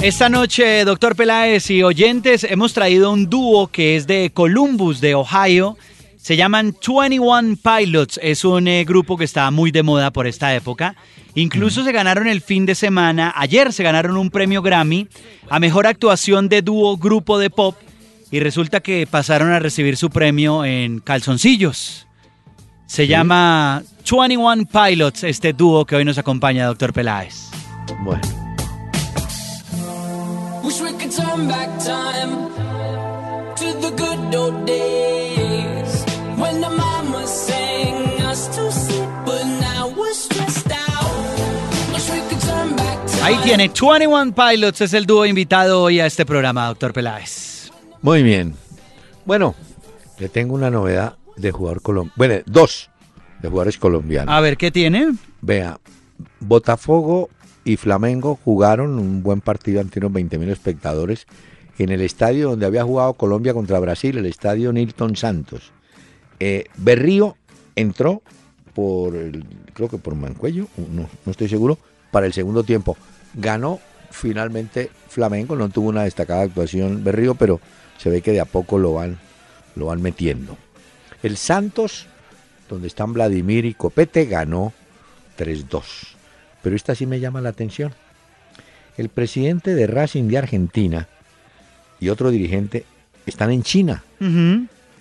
Esta 0.00 0.28
noche, 0.28 0.84
doctor 0.84 1.16
Peláez 1.16 1.68
y 1.72 1.82
oyentes, 1.82 2.44
hemos 2.44 2.74
traído 2.74 3.10
un 3.10 3.28
dúo 3.28 3.66
que 3.72 3.96
es 3.96 4.06
de 4.06 4.30
Columbus, 4.32 5.00
de 5.00 5.16
Ohio. 5.16 5.76
Se 6.26 6.36
llaman 6.36 6.74
21 6.84 7.56
Pilots. 7.62 8.18
Es 8.20 8.44
un 8.44 8.66
eh, 8.66 8.84
grupo 8.84 9.16
que 9.16 9.22
está 9.22 9.48
muy 9.52 9.70
de 9.70 9.84
moda 9.84 10.10
por 10.10 10.26
esta 10.26 10.52
época. 10.56 10.96
Incluso 11.36 11.84
se 11.84 11.92
ganaron 11.92 12.26
el 12.26 12.40
fin 12.40 12.66
de 12.66 12.74
semana, 12.74 13.32
ayer 13.36 13.72
se 13.72 13.84
ganaron 13.84 14.16
un 14.16 14.30
premio 14.30 14.60
Grammy 14.60 15.06
a 15.48 15.60
mejor 15.60 15.86
actuación 15.86 16.48
de 16.48 16.62
dúo 16.62 16.96
grupo 16.96 17.38
de 17.38 17.48
pop. 17.48 17.76
Y 18.32 18.40
resulta 18.40 18.80
que 18.80 19.06
pasaron 19.08 19.52
a 19.52 19.60
recibir 19.60 19.96
su 19.96 20.10
premio 20.10 20.64
en 20.64 20.98
calzoncillos. 20.98 22.08
Se 22.86 23.06
llama 23.06 23.84
21 24.10 24.64
Pilots, 24.66 25.22
este 25.22 25.52
dúo 25.52 25.84
que 25.84 25.94
hoy 25.94 26.04
nos 26.04 26.18
acompaña, 26.18 26.66
doctor 26.66 26.92
Peláez. 26.92 27.50
Bueno, 28.00 28.22
Wish 30.64 30.80
we 30.80 30.90
could 30.90 31.12
turn 31.12 31.46
back 31.46 31.68
time 31.78 32.48
to 33.54 33.80
the 33.80 33.90
good 33.92 34.34
old 34.34 34.66
days 34.66 35.15
Ahí 43.26 43.36
tiene, 43.42 43.64
21 43.68 44.32
Pilots 44.34 44.80
es 44.82 44.92
el 44.94 45.04
dúo 45.04 45.26
invitado 45.26 45.82
hoy 45.82 45.98
a 45.98 46.06
este 46.06 46.24
programa, 46.24 46.68
doctor 46.68 46.92
Peláez. 46.92 47.72
muy 48.00 48.22
bien. 48.22 48.54
Bueno, 49.24 49.56
le 50.20 50.28
tengo 50.28 50.54
una 50.54 50.70
novedad 50.70 51.16
de 51.36 51.50
jugador 51.50 51.82
colombiano. 51.82 52.14
Bueno, 52.16 52.34
dos 52.46 52.88
de 53.42 53.48
jugadores 53.48 53.78
colombianos. 53.78 54.32
A 54.32 54.40
ver, 54.40 54.56
¿qué 54.56 54.70
tiene? 54.70 55.12
Vea, 55.40 55.80
Botafogo 56.38 57.28
y 57.64 57.76
Flamengo 57.76 58.38
jugaron 58.44 58.96
un 58.96 59.24
buen 59.24 59.40
partido 59.40 59.80
ante 59.80 59.98
unos 59.98 60.12
20.000 60.12 60.48
espectadores 60.50 61.26
en 61.78 61.90
el 61.90 62.02
estadio 62.02 62.50
donde 62.50 62.66
había 62.66 62.84
jugado 62.84 63.14
Colombia 63.14 63.52
contra 63.54 63.80
Brasil, 63.80 64.16
el 64.18 64.26
estadio 64.26 64.72
Nilton 64.72 65.16
Santos. 65.16 65.72
Eh, 66.38 66.66
Berrío 66.76 67.36
entró 67.74 68.22
por, 68.72 69.16
el- 69.16 69.44
creo 69.74 69.88
que 69.88 69.98
por 69.98 70.14
Mancuello, 70.14 70.68
no, 70.76 71.08
no 71.24 71.30
estoy 71.32 71.48
seguro, 71.48 71.76
para 72.12 72.26
el 72.26 72.32
segundo 72.32 72.62
tiempo. 72.62 72.96
Ganó 73.36 73.80
finalmente 74.10 74.90
Flamengo, 75.08 75.56
no 75.56 75.68
tuvo 75.68 75.90
una 75.90 76.04
destacada 76.04 76.42
actuación 76.42 77.04
Berrío, 77.04 77.34
pero 77.34 77.60
se 77.98 78.10
ve 78.10 78.22
que 78.22 78.32
de 78.32 78.40
a 78.40 78.44
poco 78.46 78.78
lo 78.78 78.94
van, 78.94 79.18
lo 79.74 79.86
van 79.86 80.02
metiendo. 80.02 80.56
El 81.22 81.36
Santos, 81.36 82.06
donde 82.68 82.88
están 82.88 83.12
Vladimir 83.12 83.64
y 83.64 83.74
Copete, 83.74 84.24
ganó 84.26 84.72
3-2. 85.38 85.82
Pero 86.62 86.76
esta 86.76 86.94
sí 86.94 87.06
me 87.06 87.20
llama 87.20 87.40
la 87.40 87.50
atención. 87.50 87.92
El 88.96 89.08
presidente 89.08 89.74
de 89.74 89.86
Racing 89.86 90.24
de 90.28 90.38
Argentina 90.38 91.08
y 92.00 92.08
otro 92.08 92.30
dirigente 92.30 92.84
están 93.26 93.50
en 93.50 93.62
China 93.62 94.02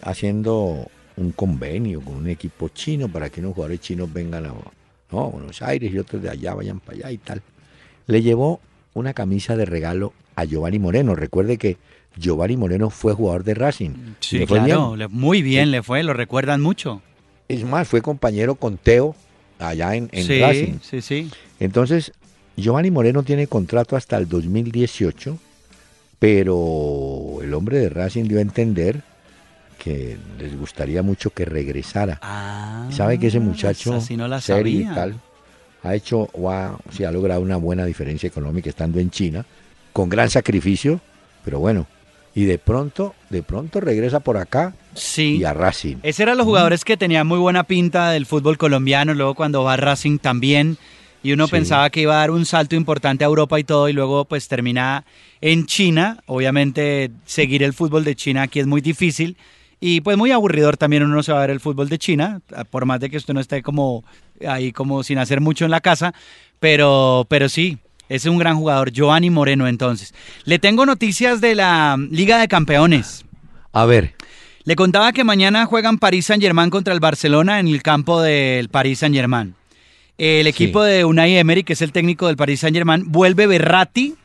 haciendo 0.01 0.89
un 1.17 1.31
convenio 1.31 2.01
con 2.01 2.15
un 2.15 2.27
equipo 2.27 2.69
chino 2.69 3.07
para 3.07 3.29
que 3.29 3.39
unos 3.39 3.53
jugadores 3.53 3.79
chinos 3.79 4.11
vengan 4.11 4.45
a 4.45 4.49
no, 5.11 5.19
a 5.21 5.27
Buenos 5.27 5.61
Aires 5.61 5.93
y 5.93 5.97
otros 5.97 6.21
de 6.21 6.29
allá 6.29 6.53
vayan 6.53 6.79
para 6.79 6.97
allá 6.97 7.11
y 7.11 7.17
tal. 7.17 7.41
Le 8.07 8.21
llevó 8.21 8.59
una 8.93 9.13
camisa 9.13 9.55
de 9.55 9.65
regalo 9.65 10.13
a 10.35 10.45
Giovanni 10.45 10.79
Moreno. 10.79 11.15
Recuerde 11.15 11.57
que 11.57 11.77
Giovanni 12.17 12.55
Moreno 12.57 12.89
fue 12.89 13.13
jugador 13.13 13.43
de 13.43 13.53
Racing. 13.55 13.91
Sí, 14.19 14.39
Le 14.39 14.47
fue 14.47 14.59
claro, 14.63 14.93
bien. 14.93 15.09
muy 15.11 15.41
bien 15.41 15.71
le 15.71 15.83
fue, 15.83 16.03
lo 16.03 16.13
recuerdan 16.13 16.61
mucho. 16.61 17.01
Es 17.47 17.63
más, 17.63 17.87
fue 17.87 18.01
compañero 18.01 18.55
con 18.55 18.77
Teo 18.77 19.15
allá 19.59 19.95
en, 19.95 20.09
en 20.11 20.25
sí, 20.25 20.39
Racing. 20.41 20.73
sí, 20.81 21.01
sí. 21.01 21.29
Entonces, 21.59 22.11
Giovanni 22.57 22.89
Moreno 22.91 23.23
tiene 23.23 23.47
contrato 23.47 23.95
hasta 23.95 24.17
el 24.17 24.27
2018, 24.29 25.37
pero 26.19 27.37
el 27.41 27.53
hombre 27.53 27.79
de 27.79 27.89
Racing 27.89 28.23
dio 28.25 28.39
a 28.39 28.41
entender 28.41 29.01
que 29.77 30.17
les 30.39 30.57
gustaría 30.57 31.03
mucho 31.03 31.29
que 31.29 31.45
regresara. 31.45 32.19
Ah, 32.21 32.87
Sabe 32.91 33.19
que 33.19 33.27
ese 33.27 33.39
muchacho, 33.39 33.95
esa 33.95 34.05
sí 34.05 34.17
no 34.17 34.27
la 34.27 34.41
serio 34.41 34.81
y 34.81 34.85
tal, 34.85 35.19
ha 35.85 35.95
hecho, 35.95 36.27
o 36.33 36.49
ha, 36.51 36.71
o 36.87 36.91
sea, 36.91 37.09
ha 37.09 37.11
logrado 37.11 37.41
una 37.41 37.57
buena 37.57 37.85
diferencia 37.85 38.27
económica 38.27 38.69
estando 38.69 38.99
en 38.99 39.09
China, 39.11 39.45
con 39.93 40.09
gran 40.09 40.29
sacrificio, 40.29 40.99
pero 41.43 41.59
bueno, 41.59 41.87
y 42.33 42.43
de 42.45 42.57
pronto, 42.57 43.13
de 43.29 43.43
pronto 43.43 43.79
regresa 43.79 44.19
por 44.19 44.37
acá 44.37 44.73
Sí. 44.93 45.37
y 45.37 45.43
a 45.45 45.53
Racing. 45.53 45.97
Ese 46.03 46.23
eran 46.23 46.37
los 46.37 46.45
jugadores 46.45 46.83
que 46.83 46.97
tenían 46.97 47.27
muy 47.27 47.39
buena 47.39 47.63
pinta 47.63 48.11
del 48.11 48.25
fútbol 48.25 48.57
colombiano, 48.57 49.13
luego 49.13 49.35
cuando 49.35 49.63
va 49.63 49.73
a 49.73 49.77
Racing 49.77 50.17
también, 50.17 50.77
y 51.23 51.31
uno 51.31 51.47
Sí. 51.47 51.51
pensaba 51.51 51.89
que 51.89 52.01
iba 52.01 52.13
a 52.15 52.19
dar 52.19 52.31
un 52.31 52.45
salto 52.45 52.75
importante 52.75 53.23
a 53.23 53.27
Europa 53.27 53.59
y 53.59 53.63
todo, 53.63 53.87
y 53.89 53.93
luego 53.93 54.25
pues 54.25 54.47
termina 54.47 55.05
en 55.41 55.65
China. 55.65 56.21
Obviamente 56.25 57.09
seguir 57.25 57.63
el 57.63 57.73
fútbol 57.73 58.03
de 58.03 58.15
China 58.15 58.43
aquí 58.43 58.59
es 58.59 58.67
muy 58.67 58.81
difícil, 58.81 59.37
y 59.79 60.01
pues 60.01 60.17
muy 60.17 60.31
aburridor 60.31 60.77
también 60.77 61.03
uno 61.03 61.21
se 61.23 61.31
va 61.31 61.39
a 61.39 61.41
ver 61.41 61.49
el 61.51 61.59
fútbol 61.59 61.89
de 61.89 61.97
China, 61.99 62.41
por 62.69 62.85
más 62.85 62.99
de 62.99 63.09
que 63.09 63.17
usted 63.17 63.33
no 63.33 63.39
esté 63.39 63.61
como 63.63 64.03
ahí 64.47 64.71
como 64.71 65.03
sin 65.03 65.17
hacer 65.17 65.41
mucho 65.41 65.65
en 65.65 65.71
la 65.71 65.81
casa, 65.81 66.13
pero, 66.59 67.25
pero 67.29 67.49
sí. 67.49 67.77
Es 68.07 68.25
un 68.25 68.37
gran 68.37 68.57
jugador, 68.57 68.91
Giovanni 68.91 69.31
Moreno 69.31 69.67
entonces. 69.67 70.13
Le 70.43 70.59
tengo 70.59 70.85
noticias 70.85 71.41
de 71.41 71.55
la 71.55 71.97
Liga 72.11 72.37
de 72.37 72.47
Campeones. 72.47 73.25
A 73.73 73.85
ver, 73.85 74.13
Le 74.63 74.75
contaba 74.75 75.11
que 75.11 75.23
mañana 75.23 75.67
juegan 75.67 75.99
París 75.99 76.25
Saint 76.25 76.41
Germain 76.41 76.71
contra 76.71 76.93
el 76.93 76.99
Barcelona 76.99 77.59
en 77.59 77.67
el 77.67 77.83
campo 77.83 78.21
del 78.21 78.69
París 78.69 78.99
Saint 78.99 79.15
Germain. 79.15 79.53
El 80.17 80.47
equipo 80.47 80.81
de 80.81 81.05
Unai 81.05 81.37
Emery, 81.37 81.63
que 81.63 81.73
es 81.73 81.81
el 81.83 81.91
técnico 81.91 82.25
del 82.27 82.35
París 82.35 82.61
Saint 82.61 82.75
Germain, 82.75 83.03
vuelve 83.05 83.45
Berratti. 83.45 84.15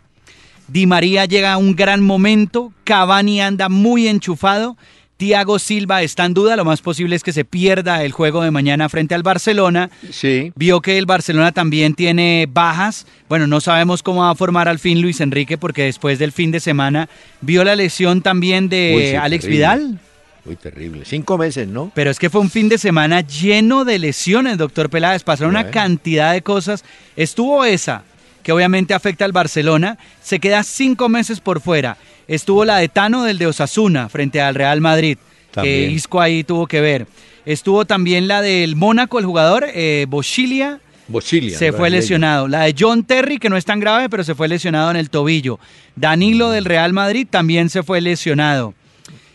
Di 0.69 0.87
María 0.87 1.27
llega 1.27 1.53
a 1.53 1.57
un 1.59 1.75
gran 1.75 2.01
momento. 2.03 2.73
Cavani 2.85 3.43
anda 3.43 3.69
muy 3.69 4.09
enchufado. 4.09 4.77
Thiago 5.21 5.59
Silva 5.59 6.01
está 6.01 6.25
en 6.25 6.33
duda. 6.33 6.57
Lo 6.57 6.65
más 6.65 6.81
posible 6.81 7.15
es 7.15 7.23
que 7.23 7.35
se 7.35 7.45
pierda 7.45 8.03
el 8.05 8.13
juego 8.13 8.41
de 8.43 8.51
mañana 8.51 8.89
frente 8.89 9.15
al 9.15 9.23
Barcelona. 9.23 9.91
sí. 10.11 10.51
Vio 10.57 10.81
que 10.81 10.97
el 10.97 11.05
Barcelona 11.05 11.53
también 11.53 11.93
tiene 11.93 12.49
bajas. 12.51 13.07
Bueno, 13.29 13.47
no 13.47 13.61
sabemos 13.61 14.03
cómo 14.03 14.23
va 14.23 14.31
a 14.31 14.35
formar 14.35 14.67
al 14.67 14.79
fin 14.79 15.03
Luis 15.03 15.21
Enrique 15.21 15.59
porque 15.59 15.85
después 15.85 16.19
del 16.19 16.33
fin 16.33 16.51
de 16.53 16.61
semana 16.61 17.11
vio 17.43 17.65
la 17.65 17.77
lesión 17.77 18.23
también 18.23 18.71
de 18.71 18.95
Uy, 18.97 19.07
sí, 19.11 19.15
Alex 19.15 19.45
terrible. 19.45 19.59
Vidal. 19.59 20.01
Muy 20.47 20.57
terrible. 20.57 21.05
Cinco 21.05 21.37
meses, 21.37 21.69
¿no? 21.69 21.93
Pero 21.95 22.11
es 22.11 22.19
que 22.19 22.31
fue 22.31 22.41
un 22.41 22.49
fin 22.49 22.71
de 22.71 22.79
semana 22.79 23.21
lleno 23.21 23.85
de 23.85 23.99
lesiones, 23.99 24.57
doctor 24.57 24.89
Peláez. 24.89 25.23
Pasaron 25.23 25.51
una 25.51 25.71
cantidad 25.71 26.33
de 26.33 26.41
cosas. 26.41 26.83
Estuvo 27.15 27.67
esa, 27.67 28.05
que 28.43 28.53
obviamente 28.53 28.95
afecta 28.95 29.25
al 29.25 29.33
Barcelona. 29.33 29.99
Se 30.23 30.41
queda 30.41 30.63
cinco 30.63 31.09
meses 31.09 31.41
por 31.41 31.61
fuera. 31.61 31.97
Estuvo 32.29 32.65
la 32.65 32.79
de 32.79 32.89
Tano 32.89 33.25
del 33.25 33.39
de 33.39 33.47
Osasuna 33.47 34.09
frente 34.09 34.41
al 34.41 34.55
Real 34.55 34.81
Madrid. 34.81 35.19
Que. 35.53 35.89
Isco 35.91 36.21
ahí 36.21 36.45
tuvo 36.45 36.67
que 36.67 36.81
ver. 36.81 37.07
Estuvo 37.45 37.85
también 37.85 38.29
la 38.29 38.43
del 38.43 38.77
Mónaco, 38.77 39.19
el 39.19 39.25
jugador, 39.25 39.67
eh, 39.75 40.07
Boschilia. 40.09 40.81
Bosilia. 41.09 41.59
Se 41.59 41.73
fue 41.73 41.91
lesionado. 41.91 42.47
La 42.47 42.63
de 42.63 42.75
John 42.79 43.03
Terry, 43.03 43.39
que 43.39 43.49
no 43.49 43.57
es 43.57 43.65
tan 43.65 43.81
grave, 43.81 44.09
pero 44.09 44.23
se 44.23 44.37
fue 44.37 44.47
lesionado 44.47 44.91
en 44.91 44.97
el 44.97 45.11
tobillo. 45.11 45.59
Danilo 45.97 46.51
del 46.51 46.65
Real 46.65 46.93
Madrid 46.93 47.27
también 47.29 47.69
se 47.69 47.83
fue 47.83 48.01
lesionado. 48.01 48.75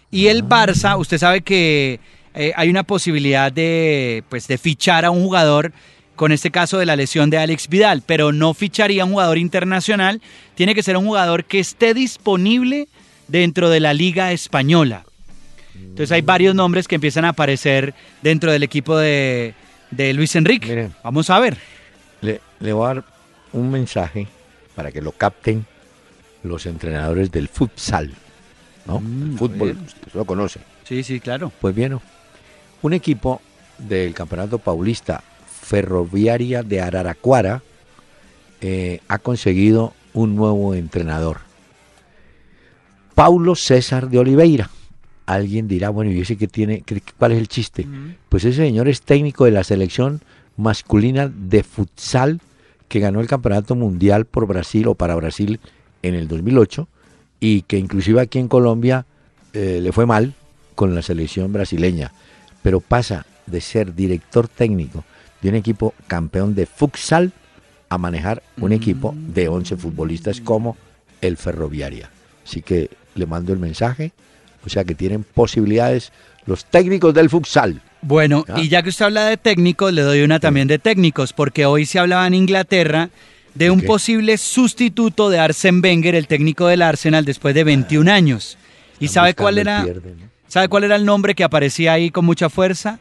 Y 0.09 0.27
el 0.27 0.45
Barça, 0.45 0.97
usted 0.97 1.17
sabe 1.17 1.41
que 1.41 1.99
eh, 2.33 2.53
hay 2.55 2.69
una 2.69 2.83
posibilidad 2.83 3.51
de, 3.51 4.23
pues, 4.29 4.47
de 4.47 4.57
fichar 4.57 5.03
a 5.03 5.11
un 5.11 5.23
jugador 5.23 5.73
con 6.15 6.31
este 6.31 6.51
caso 6.51 6.77
de 6.77 6.85
la 6.85 6.95
lesión 6.95 7.29
de 7.29 7.37
Alex 7.37 7.67
Vidal, 7.67 8.03
pero 8.05 8.31
no 8.31 8.53
ficharía 8.53 9.05
un 9.05 9.11
jugador 9.11 9.37
internacional. 9.37 10.21
Tiene 10.55 10.75
que 10.75 10.83
ser 10.83 10.97
un 10.97 11.05
jugador 11.05 11.45
que 11.45 11.59
esté 11.59 11.93
disponible 11.93 12.87
dentro 13.27 13.69
de 13.69 13.79
la 13.79 13.93
liga 13.93 14.31
española. 14.31 15.05
Entonces 15.75 16.11
hay 16.11 16.21
varios 16.21 16.55
nombres 16.55 16.87
que 16.87 16.95
empiezan 16.95 17.25
a 17.25 17.29
aparecer 17.29 17.93
dentro 18.21 18.51
del 18.51 18.63
equipo 18.63 18.97
de, 18.97 19.53
de 19.91 20.13
Luis 20.13 20.35
Enrique. 20.35 20.89
Vamos 21.03 21.29
a 21.29 21.39
ver. 21.39 21.57
Le, 22.21 22.41
le 22.59 22.73
voy 22.73 22.85
a 22.85 22.93
dar 22.95 23.03
un 23.51 23.71
mensaje 23.71 24.27
para 24.73 24.91
que 24.91 25.01
lo 25.01 25.11
capten 25.11 25.65
los 26.43 26.65
entrenadores 26.65 27.31
del 27.31 27.47
futsal. 27.49 28.13
¿No? 28.85 28.99
Mm, 28.99 29.31
El 29.31 29.37
fútbol, 29.37 29.77
usted 29.85 30.13
lo 30.13 30.25
conoce. 30.25 30.59
Sí, 30.87 31.03
sí, 31.03 31.19
claro. 31.19 31.51
Pues 31.59 31.73
bien, 31.73 31.99
un 32.81 32.93
equipo 32.93 33.41
del 33.77 34.13
Campeonato 34.13 34.59
Paulista 34.59 35.23
Ferroviaria 35.65 36.61
de 36.61 36.79
Araraquara 36.79 37.63
eh, 38.61 38.99
ha 39.07 39.17
conseguido 39.17 39.93
un 40.13 40.35
nuevo 40.35 40.75
entrenador. 40.75 41.37
Paulo 43.15 43.55
César 43.55 44.09
de 44.09 44.19
Oliveira. 44.19 44.69
Alguien 45.25 45.67
dirá, 45.67 45.89
bueno, 45.89 46.11
¿y 46.11 46.21
ese 46.21 46.37
que 46.37 46.47
tiene? 46.47 46.83
¿Cuál 47.17 47.31
es 47.31 47.39
el 47.39 47.47
chiste? 47.47 47.87
Pues 48.29 48.45
ese 48.45 48.63
señor 48.63 48.87
es 48.87 49.01
técnico 49.01 49.45
de 49.45 49.51
la 49.51 49.63
selección 49.63 50.21
masculina 50.55 51.31
de 51.33 51.63
futsal 51.63 52.41
que 52.87 52.99
ganó 52.99 53.19
el 53.19 53.27
Campeonato 53.27 53.73
Mundial 53.73 54.25
por 54.25 54.45
Brasil 54.45 54.87
o 54.87 54.93
para 54.93 55.15
Brasil 55.15 55.59
en 56.03 56.13
el 56.13 56.27
2008 56.27 56.87
y 57.39 57.63
que 57.63 57.79
inclusive 57.79 58.21
aquí 58.21 58.37
en 58.37 58.49
Colombia 58.49 59.07
eh, 59.53 59.79
le 59.81 59.91
fue 59.91 60.05
mal 60.05 60.35
con 60.75 60.93
la 60.93 61.01
selección 61.01 61.51
brasileña, 61.51 62.11
pero 62.61 62.81
pasa 62.81 63.25
de 63.47 63.61
ser 63.61 63.95
director 63.95 64.47
técnico 64.47 65.03
de 65.45 65.49
un 65.49 65.55
equipo 65.55 65.93
campeón 66.07 66.55
de 66.55 66.65
futsal 66.65 67.31
a 67.89 67.99
manejar 67.99 68.41
un 68.59 68.71
equipo 68.71 69.13
de 69.15 69.47
11 69.47 69.77
futbolistas 69.77 70.41
como 70.41 70.75
el 71.21 71.37
Ferroviaria. 71.37 72.09
Así 72.43 72.63
que 72.63 72.89
le 73.13 73.27
mando 73.27 73.53
el 73.53 73.59
mensaje, 73.59 74.11
o 74.65 74.69
sea 74.69 74.83
que 74.83 74.95
tienen 74.95 75.23
posibilidades 75.23 76.11
los 76.47 76.65
técnicos 76.65 77.13
del 77.13 77.29
futsal. 77.29 77.79
Bueno, 78.01 78.43
y 78.55 78.69
ya 78.69 78.81
que 78.81 78.89
usted 78.89 79.05
habla 79.05 79.25
de 79.25 79.37
técnicos, 79.37 79.93
le 79.93 80.01
doy 80.01 80.23
una 80.23 80.39
también 80.39 80.67
de 80.67 80.79
técnicos, 80.79 81.31
porque 81.31 81.67
hoy 81.67 81.85
se 81.85 81.99
hablaba 81.99 82.25
en 82.25 82.33
Inglaterra 82.33 83.11
de 83.53 83.69
un 83.69 83.81
posible 83.81 84.39
sustituto 84.39 85.29
de 85.29 85.37
Arsene 85.37 85.79
Wenger, 85.79 86.15
el 86.15 86.27
técnico 86.27 86.65
del 86.65 86.81
Arsenal, 86.81 87.23
después 87.23 87.53
de 87.53 87.63
21 87.63 88.11
años. 88.11 88.57
¿Y 88.99 89.09
sabe 89.09 89.35
cuál 89.35 89.59
era? 89.59 89.83
pierde, 89.83 90.15
¿no? 90.19 90.27
¿Sabe 90.47 90.69
cuál 90.69 90.85
era 90.85 90.95
el 90.95 91.05
nombre 91.05 91.35
que 91.35 91.43
aparecía 91.43 91.93
ahí 91.93 92.09
con 92.09 92.25
mucha 92.25 92.49
fuerza? 92.49 92.97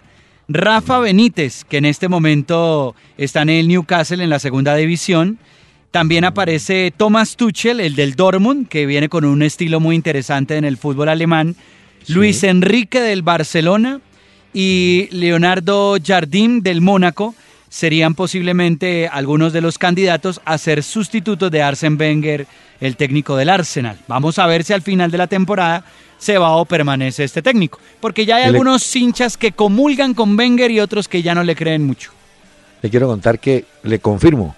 Rafa 0.49 0.99
Benítez, 0.99 1.64
que 1.64 1.78
en 1.78 1.86
este 1.86 2.09
momento 2.09 2.95
está 3.16 3.42
en 3.42 3.51
el 3.51 3.68
Newcastle 3.68 4.22
en 4.22 4.30
la 4.30 4.38
segunda 4.38 4.74
división. 4.74 5.38
También 5.90 6.24
aparece 6.24 6.92
Thomas 6.97 7.36
Tuchel, 7.36 7.80
el 7.80 7.95
del 7.95 8.14
Dortmund, 8.14 8.68
que 8.68 8.84
viene 8.84 9.09
con 9.09 9.24
un 9.24 9.42
estilo 9.42 9.80
muy 9.80 9.97
interesante 9.97 10.57
en 10.57 10.64
el 10.64 10.76
fútbol 10.76 11.09
alemán. 11.09 11.57
Luis 12.09 12.42
Enrique 12.45 13.01
del 13.01 13.22
Barcelona 13.22 14.01
y 14.53 15.09
Leonardo 15.11 15.97
Jardim 16.05 16.61
del 16.61 16.80
Mónaco 16.80 17.34
serían 17.75 18.14
posiblemente 18.14 19.09
algunos 19.09 19.53
de 19.53 19.61
los 19.61 19.79
candidatos 19.79 20.41
a 20.45 20.59
ser 20.59 20.85
sustitutos 20.85 21.51
de 21.51 21.61
Arsene 21.61 21.97
Wenger, 21.97 22.47
el 22.81 22.97
técnico 22.97 23.35
del 23.35 23.49
Arsenal. 23.49 23.99
Vamos 24.07 24.39
a 24.39 24.47
ver 24.47 24.62
si 24.62 24.72
al 24.72 24.83
final 24.83 25.11
de 25.11 25.18
la 25.18 25.27
temporada 25.27 25.85
se 26.16 26.39
va 26.39 26.55
o 26.55 26.66
permanece 26.66 27.25
este 27.25 27.43
técnico, 27.43 27.81
porque 27.99 28.27
ya 28.27 28.37
hay 28.37 28.45
algunos 28.45 28.95
hinchas 28.95 29.37
que 29.37 29.51
comulgan 29.51 30.14
con 30.14 30.39
Wenger 30.39 30.70
y 30.70 30.79
otros 30.79 31.09
que 31.09 31.20
ya 31.20 31.35
no 31.35 31.43
le 31.43 31.57
creen 31.57 31.85
mucho. 31.85 32.12
Le 32.81 32.91
quiero 32.91 33.09
contar 33.09 33.41
que 33.41 33.64
le 33.83 33.99
confirmo, 33.99 34.55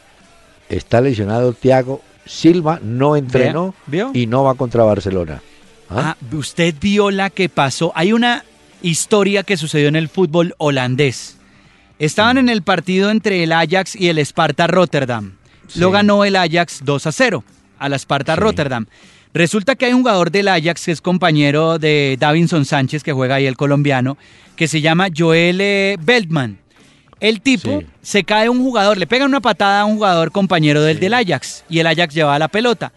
está 0.68 1.00
lesionado 1.00 1.54
Thiago 1.54 2.02
Silva, 2.26 2.80
no 2.82 3.16
entrenó 3.16 3.74
¿Vio? 3.86 4.10
y 4.12 4.26
no 4.26 4.44
va 4.44 4.56
contra 4.56 4.84
Barcelona. 4.84 5.40
¿Ah? 5.88 6.16
Ah, 6.20 6.36
usted 6.36 6.74
vio 6.78 7.10
la 7.10 7.30
que 7.30 7.48
pasó. 7.48 7.92
Hay 7.94 8.12
una 8.12 8.44
historia 8.82 9.42
que 9.42 9.56
sucedió 9.56 9.88
en 9.88 9.96
el 9.96 10.10
fútbol 10.10 10.54
holandés. 10.58 11.35
Estaban 11.98 12.38
en 12.38 12.48
el 12.48 12.62
partido 12.62 13.10
entre 13.10 13.42
el 13.42 13.52
Ajax 13.52 13.96
y 13.96 14.08
el 14.08 14.18
Sparta 14.18 14.66
Rotterdam. 14.66 15.32
Lo 15.76 15.90
ganó 15.90 16.24
el 16.24 16.36
Ajax 16.36 16.80
2 16.84 17.06
a 17.06 17.12
0 17.12 17.44
a 17.78 17.88
la 17.88 17.96
Sparta 17.98 18.34
Sí. 18.34 18.40
Rotterdam. 18.40 18.86
Resulta 19.32 19.74
que 19.76 19.86
hay 19.86 19.92
un 19.92 20.00
jugador 20.00 20.30
del 20.30 20.48
Ajax 20.48 20.84
que 20.86 20.92
es 20.92 21.00
compañero 21.00 21.78
de 21.78 22.16
Davinson 22.18 22.64
Sánchez, 22.64 23.02
que 23.02 23.12
juega 23.12 23.34
ahí 23.36 23.46
el 23.46 23.56
colombiano, 23.56 24.16
que 24.56 24.68
se 24.68 24.80
llama 24.80 25.08
Joel 25.14 25.60
eh, 25.60 25.96
Beltman. 26.00 26.58
El 27.20 27.40
tipo 27.40 27.80
Sí. 27.80 27.86
se 28.02 28.24
cae 28.24 28.48
un 28.48 28.62
jugador, 28.62 28.98
le 28.98 29.06
pega 29.06 29.24
una 29.24 29.40
patada 29.40 29.80
a 29.80 29.84
un 29.86 29.96
jugador 29.96 30.30
compañero 30.32 30.82
del, 30.82 31.00
del 31.00 31.14
Ajax 31.14 31.64
y 31.68 31.78
el 31.78 31.86
Ajax 31.86 32.14
lleva 32.14 32.38
la 32.38 32.48
pelota. 32.48 32.92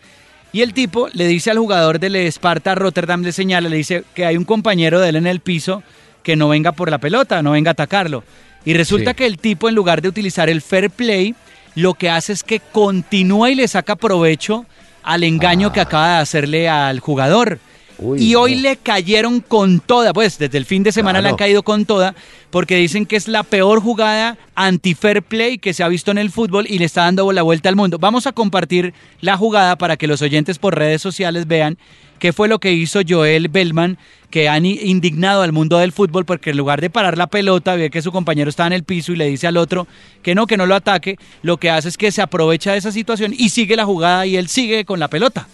Y 0.52 0.62
el 0.62 0.74
tipo 0.74 1.08
le 1.14 1.28
dice 1.28 1.52
al 1.52 1.58
jugador 1.60 2.00
del 2.00 2.16
Sparta 2.32 2.76
Rotterdam, 2.76 3.22
le 3.22 3.32
señala, 3.32 3.70
le 3.70 3.78
dice 3.78 4.04
que 4.14 4.26
hay 4.26 4.36
un 4.36 4.46
compañero 4.46 5.00
de 5.00 5.10
él 5.10 5.16
en 5.16 5.28
el 5.28 5.40
piso 5.40 5.84
que 6.24 6.36
no 6.36 6.50
venga 6.50 6.72
por 6.74 6.90
la 6.90 6.98
pelota, 6.98 7.42
no 7.42 7.52
venga 7.52 7.72
a 7.72 7.74
atacarlo. 7.74 8.24
Y 8.70 8.74
resulta 8.76 9.12
Sí. 9.12 9.16
que 9.16 9.26
el 9.26 9.38
tipo, 9.40 9.68
en 9.68 9.74
lugar 9.76 10.02
de 10.02 10.10
utilizar 10.10 10.48
el 10.50 10.62
fair 10.62 10.90
play, 10.92 11.34
lo 11.76 11.96
que 11.96 12.10
hace 12.10 12.34
es 12.34 12.44
que 12.44 12.60
continúa 12.60 13.50
y 13.50 13.56
le 13.56 13.68
saca 13.68 13.96
provecho 13.96 14.66
al 15.02 15.24
engaño 15.24 15.72
que 15.74 15.82
acaba 15.82 16.16
de 16.18 16.22
hacerle 16.22 16.70
al 16.70 17.00
jugador. 17.00 17.58
Uy, 17.98 18.22
y 18.24 18.36
hoy 18.36 18.56
no. 18.56 18.62
le 18.62 18.78
cayeron 18.78 19.40
con 19.42 19.80
toda, 19.80 20.14
pues 20.14 20.38
desde 20.38 20.58
el 20.58 20.66
fin 20.66 20.84
de 20.84 20.92
semana 20.92 21.20
le 21.20 21.30
han 21.30 21.36
Claro. 21.36 21.38
caído 21.38 21.64
con 21.64 21.86
toda, 21.86 22.14
porque 22.52 22.76
dicen 22.78 23.06
que 23.08 23.16
es 23.16 23.28
la 23.28 23.44
peor 23.44 23.82
jugada 23.82 24.38
anti-fair 24.56 25.22
play 25.24 25.58
que 25.58 25.74
se 25.74 25.84
ha 25.84 25.88
visto 25.88 26.12
en 26.12 26.18
el 26.20 26.30
fútbol 26.30 26.66
y 26.70 26.78
le 26.80 26.86
está 26.86 27.02
dando 27.06 27.30
la 27.32 27.42
vuelta 27.42 27.70
al 27.70 27.76
mundo. 27.76 27.98
Vamos 28.00 28.28
a 28.28 28.32
compartir 28.34 28.94
la 29.20 29.36
jugada 29.36 29.78
para 29.78 29.98
que 29.98 30.08
los 30.08 30.22
oyentes 30.22 30.60
por 30.60 30.78
redes 30.78 31.02
sociales 31.02 31.48
vean 31.48 31.78
qué 32.20 32.32
fue 32.34 32.48
lo 32.48 32.60
que 32.60 32.72
hizo 32.72 33.02
Joel 33.08 33.48
Bellman, 33.50 33.98
que 34.30 34.48
han 34.48 34.66
indignado 34.66 35.42
al 35.42 35.52
mundo 35.52 35.78
del 35.80 35.92
fútbol 35.92 36.24
porque 36.26 36.52
en 36.52 36.58
lugar 36.58 36.82
de 36.82 36.90
parar 36.90 37.18
la 37.18 37.28
pelota, 37.28 37.76
ve 37.76 37.90
que 37.90 38.02
su 38.02 38.12
compañero 38.12 38.50
está 38.50 38.68
en 38.68 38.74
el 38.74 38.84
piso 38.84 39.12
y 39.12 39.16
le 39.16 39.26
dice 39.26 39.48
al 39.48 39.58
otro 39.58 39.88
que 40.22 40.36
no, 40.36 40.46
que 40.48 40.58
no 40.58 40.66
lo 40.66 40.76
ataque, 40.76 41.18
lo 41.42 41.58
que 41.58 41.70
hace 41.70 41.90
es 41.90 41.98
que 41.98 42.12
se 42.12 42.22
aprovecha 42.22 42.72
de 42.74 42.78
esa 42.78 42.92
situación 42.92 43.34
y 43.36 43.50
sigue 43.50 43.76
la 43.76 43.86
jugada 43.86 44.26
y 44.26 44.38
él 44.38 44.48
sigue 44.48 44.86
con 44.86 45.00
la 45.00 45.08
pelota. 45.08 45.48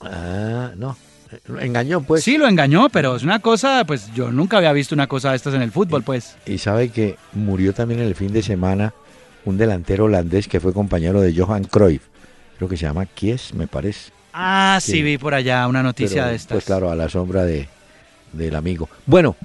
Ah, 0.00 0.70
no. 0.76 0.96
Engañó, 1.60 2.02
pues. 2.02 2.22
Sí, 2.22 2.38
lo 2.38 2.46
engañó, 2.46 2.88
pero 2.90 3.16
es 3.16 3.24
una 3.24 3.40
cosa, 3.40 3.84
pues 3.84 4.12
yo 4.14 4.30
nunca 4.30 4.58
había 4.58 4.72
visto 4.72 4.94
una 4.94 5.08
cosa 5.08 5.30
de 5.30 5.36
estas 5.36 5.54
en 5.54 5.62
el 5.62 5.72
fútbol, 5.72 6.04
pues. 6.04 6.36
Y 6.46 6.58
sabe 6.58 6.90
que 6.90 7.16
murió 7.32 7.72
también 7.72 8.00
el 8.00 8.14
fin 8.14 8.32
de 8.32 8.42
semana 8.42 8.94
un 9.44 9.56
delantero 9.58 10.04
holandés 10.04 10.46
que 10.46 10.60
fue 10.60 10.72
compañero 10.72 11.20
de 11.20 11.34
Johan 11.34 11.64
Cruyff. 11.64 12.02
Creo 12.56 12.68
que 12.68 12.76
se 12.76 12.86
llama 12.86 13.06
Kies, 13.06 13.52
me 13.54 13.66
parece. 13.66 14.12
Ah, 14.32 14.78
sí, 14.80 14.92
Sí. 14.92 15.02
vi 15.02 15.18
por 15.18 15.34
allá 15.34 15.66
una 15.66 15.82
noticia 15.82 16.22
Pero, 16.22 16.28
de 16.28 16.36
estas. 16.36 16.54
Pues 16.54 16.64
claro, 16.64 16.90
a 16.90 16.94
la 16.94 17.08
sombra 17.08 17.44
de, 17.44 17.68
del 18.36 18.54
amigo. 18.56 18.88
Bueno, 19.06 19.36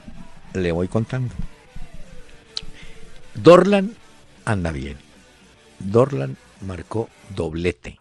le 0.53 0.71
voy 0.71 0.87
contando. 0.87 1.33
Dorlan 3.35 3.93
anda 4.45 4.71
bien. 4.71 4.97
Dorlan 5.79 6.37
marcó 6.65 7.09
doblete. 7.35 7.99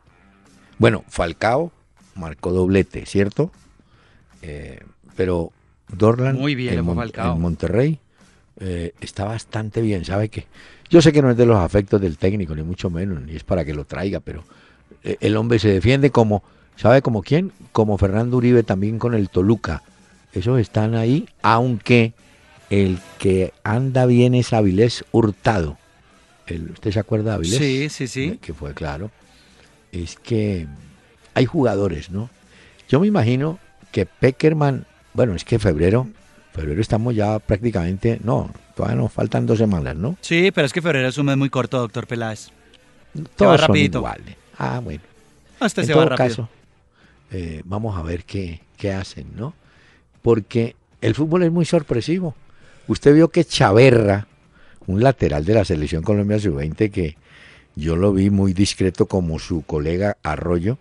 Bueno, 0.78 1.05
Falcao 1.09 1.72
marcó 2.14 2.53
doblete, 2.53 3.07
¿cierto? 3.07 3.51
Eh, 4.43 4.80
pero 5.16 5.53
Dorlan 5.89 6.36
Muy 6.36 6.55
bien, 6.55 6.84
Mon- 6.84 7.11
en 7.34 7.41
Monterrey 7.41 7.99
eh, 8.61 8.93
está 9.01 9.24
bastante 9.24 9.80
bien, 9.80 10.05
¿sabe 10.05 10.28
qué? 10.28 10.47
Yo 10.91 11.03
sé 11.03 11.12
que 11.12 11.22
no 11.22 11.30
es 11.30 11.36
de 11.36 11.47
los 11.47 11.59
afectos 11.59 12.01
del 12.01 12.18
técnico, 12.18 12.55
ni 12.55 12.62
mucho 12.62 12.91
menos, 12.91 13.20
ni 13.22 13.36
es 13.36 13.45
para 13.45 13.64
que 13.64 13.74
lo 13.74 13.84
traiga, 13.84 14.20
pero 14.20 14.45
eh, 15.05 15.16
el 15.20 15.36
hombre 15.36 15.59
se 15.59 15.68
defiende 15.68 16.11
como, 16.11 16.43
¿sabe 16.76 17.03
como 17.03 17.22
quién? 17.22 17.53
Como 17.72 17.99
Fernando 17.99 18.36
Uribe 18.36 18.62
también 18.62 18.99
con 18.99 19.14
el 19.14 19.28
Toluca. 19.28 19.82
Esos 20.32 20.60
están 20.60 20.94
ahí, 20.94 21.28
aunque 21.42 22.12
el 22.70 22.98
que 23.18 23.52
anda 23.64 24.06
bien 24.06 24.34
es 24.34 24.52
Avilés 24.52 25.04
Hurtado. 25.12 25.78
El- 26.46 26.70
¿Usted 26.70 26.92
se 26.92 26.98
acuerda 27.00 27.30
de 27.30 27.36
Avilés? 27.36 27.58
Sí, 27.58 27.88
sí, 27.88 28.06
sí. 28.06 28.38
Que 28.40 28.52
fue 28.52 28.74
claro. 28.74 29.10
Es 29.92 30.16
que 30.16 30.66
hay 31.34 31.46
jugadores, 31.46 32.10
¿no? 32.10 32.28
Yo 32.88 33.00
me 33.00 33.06
imagino 33.06 33.58
que 33.92 34.06
Peckerman, 34.06 34.86
bueno, 35.14 35.34
es 35.34 35.44
que 35.44 35.58
febrero, 35.58 36.08
febrero 36.52 36.80
estamos 36.80 37.14
ya 37.14 37.38
prácticamente, 37.38 38.18
no, 38.22 38.50
todavía 38.76 38.96
nos 38.96 39.12
faltan 39.12 39.46
dos 39.46 39.58
semanas, 39.58 39.96
¿no? 39.96 40.16
Sí, 40.20 40.50
pero 40.54 40.66
es 40.66 40.72
que 40.72 40.82
febrero 40.82 41.08
es 41.08 41.16
un 41.18 41.26
mes 41.26 41.36
muy 41.36 41.48
corto, 41.50 41.78
doctor 41.78 42.06
Peláez. 42.06 42.48
Todos 43.36 43.60
son 43.62 43.76
iguales. 43.76 44.36
Ah, 44.58 44.80
bueno. 44.82 45.02
Este 45.60 45.80
en 45.82 45.86
se 45.86 45.92
todo 45.94 46.02
va 46.04 46.08
rápido. 46.10 46.28
caso, 46.28 46.48
eh, 47.30 47.62
vamos 47.64 47.96
a 47.98 48.02
ver 48.02 48.24
qué, 48.24 48.60
qué 48.76 48.92
hacen, 48.92 49.26
¿no? 49.36 49.54
Porque 50.28 50.76
el 51.00 51.14
fútbol 51.14 51.42
es 51.44 51.50
muy 51.50 51.64
sorpresivo. 51.64 52.34
Usted 52.86 53.14
vio 53.14 53.28
que 53.28 53.46
Chaverra, 53.46 54.26
un 54.86 55.02
lateral 55.02 55.42
de 55.46 55.54
la 55.54 55.64
selección 55.64 56.02
Colombia 56.02 56.38
Sub-20 56.38 56.90
que 56.90 57.16
yo 57.76 57.96
lo 57.96 58.12
vi 58.12 58.28
muy 58.28 58.52
discreto 58.52 59.06
como 59.06 59.38
su 59.38 59.62
colega 59.62 60.18
Arroyo, 60.22 60.76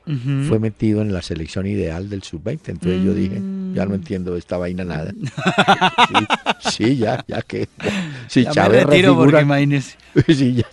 fue 0.49 0.59
metido 0.59 1.01
en 1.01 1.13
la 1.13 1.21
selección 1.21 1.65
ideal 1.65 2.09
del 2.09 2.23
Sub-20. 2.23 2.59
Entonces 2.67 3.01
yo 3.05 3.13
dije, 3.13 3.35
ya 3.73 3.85
Mm. 3.85 3.89
no 3.89 3.95
entiendo 3.95 4.35
esta 4.35 4.57
vaina 4.57 4.83
nada. 4.83 5.13
sí, 6.09 6.69
sí, 6.69 6.97
ya, 6.97 7.23
ya 7.25 7.41
que... 7.41 7.69
Si 8.27 8.43
Ya 8.43 8.49
me 8.49 8.53
Chaverra 8.55 8.89
retiro 8.89 9.15
porque 9.15 9.27
figura- 9.27 9.41
imagínese. 9.43 9.95
sí, 10.27 10.55
ya, 10.55 10.67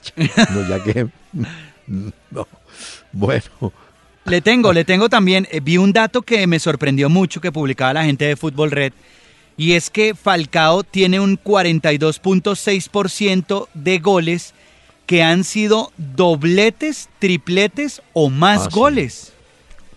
no, 0.52 0.68
ya 0.68 0.82
que... 0.82 1.06
no. 1.86 2.48
Bueno, 3.12 3.72
Le 4.26 4.40
tengo, 4.40 4.72
le 4.72 4.84
tengo 4.84 5.08
también, 5.08 5.46
eh, 5.50 5.60
vi 5.60 5.76
un 5.76 5.92
dato 5.92 6.22
que 6.22 6.46
me 6.46 6.58
sorprendió 6.58 7.08
mucho 7.10 7.40
que 7.40 7.52
publicaba 7.52 7.92
la 7.94 8.04
gente 8.04 8.24
de 8.24 8.36
Fútbol 8.36 8.70
Red, 8.70 8.92
y 9.56 9.72
es 9.72 9.90
que 9.90 10.14
Falcao 10.14 10.82
tiene 10.82 11.20
un 11.20 11.38
42.6% 11.38 13.68
de 13.74 13.98
goles 13.98 14.54
que 15.06 15.22
han 15.22 15.44
sido 15.44 15.92
dobletes, 15.98 17.10
tripletes 17.18 18.00
o 18.14 18.30
más 18.30 18.62
Ah, 18.62 18.68
sí. 18.70 18.78
goles. 18.78 19.32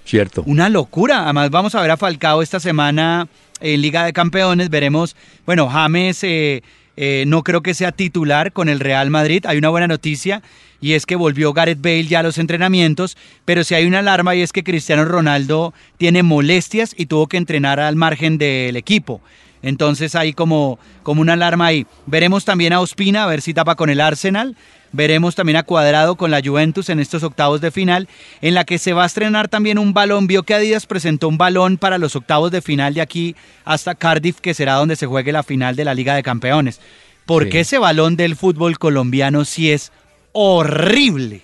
cierto. 0.04 0.44
Una 0.46 0.68
locura. 0.70 1.24
Además, 1.24 1.50
vamos 1.50 1.76
a 1.76 1.82
ver 1.82 1.92
a 1.92 1.98
Falcao 1.98 2.42
esta 2.42 2.60
semana 2.60 3.28
en 3.62 3.82
Liga 3.82 4.04
de 4.06 4.12
Campeones. 4.14 4.70
Veremos, 4.70 5.16
bueno, 5.46 5.68
James 5.70 6.22
eh, 6.24 6.62
eh, 6.98 7.24
no 7.28 7.44
creo 7.44 7.62
que 7.62 7.74
sea 7.74 7.92
titular 7.92 8.52
con 8.54 8.70
el 8.70 8.80
Real 8.82 9.10
Madrid. 9.10 9.46
Hay 9.48 9.58
una 9.58 9.70
buena 9.70 9.88
noticia 9.88 10.42
y 10.82 10.94
es 10.94 11.06
que 11.06 11.16
volvió 11.16 11.54
Gareth 11.54 11.82
Bale 11.82 12.06
ya 12.06 12.20
a 12.20 12.24
los 12.24 12.38
entrenamientos, 12.38 13.18
pero 13.46 13.64
si 13.64 13.76
hay 13.76 13.86
una 13.86 14.00
alarma 14.00 14.36
y 14.36 14.42
es 14.42 14.52
que 14.52 14.64
Cristiano 14.64 15.06
Ronaldo 15.06 15.74
tiene 15.98 16.24
molestias 16.24 16.94
y 16.98 17.08
tuvo 17.08 17.28
que 17.28 17.38
entrenar 17.38 17.80
al 17.80 17.96
margen 17.96 18.38
del 18.38 18.76
equipo. 18.76 19.22
Entonces 19.64 20.14
hay 20.16 20.34
como, 20.34 20.78
como 21.04 21.22
una 21.22 21.34
alarma 21.34 21.66
ahí. 21.66 21.88
Veremos 22.06 22.46
también 22.46 22.74
a 22.74 22.80
Ospina, 22.80 23.24
a 23.24 23.28
ver 23.28 23.42
si 23.42 23.54
tapa 23.54 23.76
con 23.76 23.90
el 23.90 24.02
Arsenal. 24.02 24.56
Veremos 24.94 25.36
también 25.36 25.58
a 25.58 25.64
Cuadrado 25.64 26.16
con 26.16 26.32
la 26.32 26.42
Juventus 26.44 26.90
en 26.90 27.00
estos 27.00 27.24
octavos 27.24 27.60
de 27.60 27.72
final, 27.72 28.08
en 28.42 28.54
la 28.54 28.64
que 28.64 28.78
se 28.78 28.94
va 28.94 29.04
a 29.04 29.08
estrenar 29.08 29.50
también 29.50 29.80
un 29.80 29.94
balón. 29.94 30.28
Vio 30.28 30.44
que 30.44 30.54
Adidas 30.54 30.86
presentó 30.86 31.28
un 31.28 31.38
balón 31.38 31.78
para 31.78 31.98
los 31.98 32.16
octavos 32.16 32.52
de 32.52 32.62
final 32.62 32.94
de 32.94 33.02
aquí 33.02 33.36
hasta 33.66 33.96
Cardiff, 33.96 34.40
que 34.40 34.54
será 34.54 34.76
donde 34.76 34.96
se 34.96 35.08
juegue 35.08 35.32
la 35.34 35.44
final 35.44 35.76
de 35.76 35.86
la 35.86 35.94
Liga 35.94 36.16
de 36.16 36.24
Campeones. 36.24 36.80
Porque 37.26 37.52
Sí. 37.54 37.58
ese 37.58 37.78
balón 37.80 38.16
del 38.16 38.38
fútbol 38.38 38.80
colombiano 38.80 39.44
sí 39.44 39.72
es 39.72 39.92
horrible. 40.40 41.42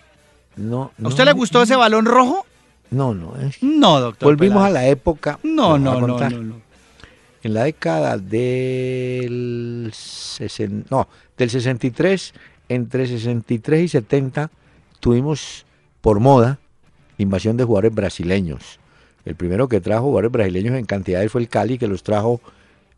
No, 0.55 0.91
¿A 1.03 1.07
usted 1.07 1.25
le 1.25 1.31
gustó 1.31 1.63
ese 1.63 1.75
balón 1.75 2.05
rojo? 2.05 2.45
No, 2.91 3.13
no. 3.15 3.35
es- 3.41 3.61
No, 3.63 3.99
doctor. 3.99 4.27
Volvimos 4.27 4.57
Peláez. 4.63 4.69
a 4.69 4.73
la 4.73 4.87
época. 4.87 5.39
No, 5.41 5.79
no, 5.79 5.99
no, 5.99 6.19
no. 6.19 6.61
En 7.41 7.53
la 7.53 7.63
década 7.63 8.17
del, 8.17 9.91
sesen- 9.93 10.85
no, 10.91 11.07
del 11.37 11.49
63, 11.49 12.33
entre 12.69 13.07
63 13.07 13.83
y 13.83 13.87
70, 13.87 14.51
tuvimos 14.99 15.65
por 16.01 16.19
moda 16.19 16.59
invasión 17.17 17.57
de 17.57 17.63
jugadores 17.63 17.93
brasileños. 17.95 18.79
El 19.25 19.35
primero 19.35 19.67
que 19.67 19.81
trajo 19.81 20.03
jugadores 20.05 20.31
brasileños 20.31 20.75
en 20.77 20.85
cantidades 20.85 21.31
fue 21.31 21.41
el 21.41 21.49
Cali, 21.49 21.77
que 21.77 21.87
los 21.87 22.03
trajo 22.03 22.39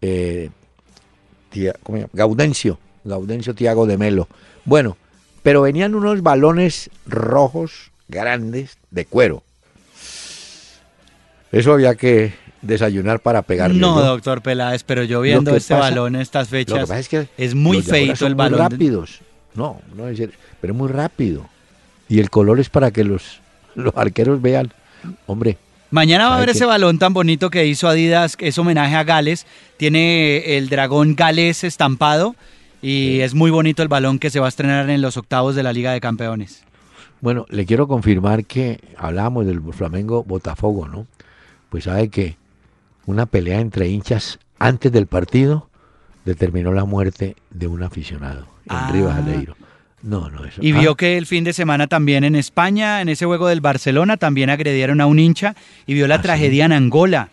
eh. 0.02 0.50
Gaudencio, 2.14 2.78
Gaudencio 3.06 3.56
Tiago 3.56 3.86
de 3.86 3.98
Melo. 3.98 4.28
Bueno, 4.66 4.98
pero 5.46 5.62
venían 5.62 5.94
unos 5.94 6.24
balones 6.24 6.90
rojos 7.06 7.92
grandes 8.08 8.80
de 8.90 9.06
cuero. 9.06 9.44
Eso 11.52 11.74
había 11.74 11.94
que 11.94 12.34
desayunar 12.64 13.20
para 13.20 13.44
pegarle. 13.44 13.80
No, 13.80 13.96
¿no? 13.96 14.02
doctor 14.02 14.42
Peláez, 14.42 14.84
pero 14.84 15.04
yo 15.04 15.22
viendo 15.22 15.56
este 15.56 15.76
pasa- 15.76 15.90
balón 15.92 16.16
en 16.16 16.22
estas 16.22 16.48
Lo 16.48 16.58
que 16.58 16.66
fechas, 16.66 16.80
pasa 16.82 17.00
es 17.00 17.10
que 17.10 17.28
es 17.38 17.54
muy 17.54 17.82
feito 17.84 18.26
el 18.26 18.34
muy 18.36 18.40
balón. 18.46 18.60
rápidos. 18.60 19.20
No, 19.54 19.82
no 19.96 20.08
es 20.08 20.18
decir, 20.18 20.34
pero 20.60 20.74
es 20.74 20.78
muy 20.78 20.90
rápido. 20.90 21.48
Y 22.10 22.20
el 22.20 22.30
color 22.32 22.60
es 22.60 22.70
para 22.70 22.90
que 22.90 23.04
los, 23.04 23.40
los 23.76 23.96
arqueros 23.96 24.42
vean. 24.42 24.74
Hombre, 25.28 25.58
Mañana 25.92 26.24
va 26.26 26.30
a 26.32 26.34
¿Sabe 26.34 26.46
ver 26.48 26.54
qué? 26.54 26.58
ese 26.58 26.66
balón 26.66 26.98
tan 26.98 27.14
bonito 27.14 27.52
que 27.52 27.68
hizo 27.68 27.88
Adidas, 27.88 28.36
que 28.36 28.48
es 28.48 28.58
homenaje 28.58 28.96
a 28.96 29.04
Gales. 29.04 29.46
Tiene 29.78 30.58
el 30.58 30.68
dragón 30.70 31.16
galés 31.16 31.64
estampado 31.64 32.36
y 32.88 33.20
es 33.22 33.34
muy 33.34 33.52
bonito 33.52 33.82
el 33.82 33.88
balón 33.88 34.20
que 34.20 34.30
se 34.30 34.40
va 34.40 34.46
a 34.46 34.50
estrenar 34.50 34.90
en 34.90 35.02
los 35.02 35.18
octavos 35.18 35.56
de 35.56 35.64
la 35.64 35.74
Liga 35.74 35.92
de 35.92 36.02
Campeones. 36.02 36.64
bueno, 37.22 37.46
le 37.50 37.66
quiero 37.66 37.88
confirmar 37.88 38.46
que 38.46 38.80
hablábamos 38.98 39.46
del 39.46 39.62
Flamengo 39.74 40.24
Botafogo, 40.24 40.88
¿no? 40.88 41.08
Pues 41.70 41.86
sabe 41.86 42.10
que 42.10 42.36
una 43.06 43.26
pelea 43.26 43.60
entre 43.60 43.88
hinchas 43.90 44.40
antes 44.60 44.92
del 44.92 45.08
partido 45.08 45.70
determinó 46.26 46.72
la 46.72 46.86
muerte 46.86 47.36
de 47.52 47.68
un 47.68 47.84
aficionado 47.84 48.42
en 48.70 48.76
Ah. 48.76 48.90
Rivas 48.92 49.18
Aleiro. 49.18 49.56
No, 50.04 50.30
no, 50.30 50.46
eso. 50.46 50.62
Y 50.62 50.72
ah, 50.74 50.80
vio 50.80 50.96
que 50.96 51.18
el 51.18 51.26
fin 51.26 51.44
de 51.44 51.54
semana 51.54 51.88
también 51.88 52.24
en 52.24 52.36
España, 52.36 53.02
en 53.02 53.10
ese 53.10 53.26
juego 53.26 53.48
del 53.48 53.62
Barcelona, 53.62 54.18
también 54.18 54.50
agredieron 54.52 55.02
a 55.02 55.08
un 55.08 55.18
hincha 55.18 55.56
y 55.88 55.96
vio 55.96 56.08
la 56.08 56.16
¿Ah, 56.16 56.18
sí? 56.20 56.24
tragedia 56.24 56.66
en 56.66 56.74
Angola, 56.74 57.30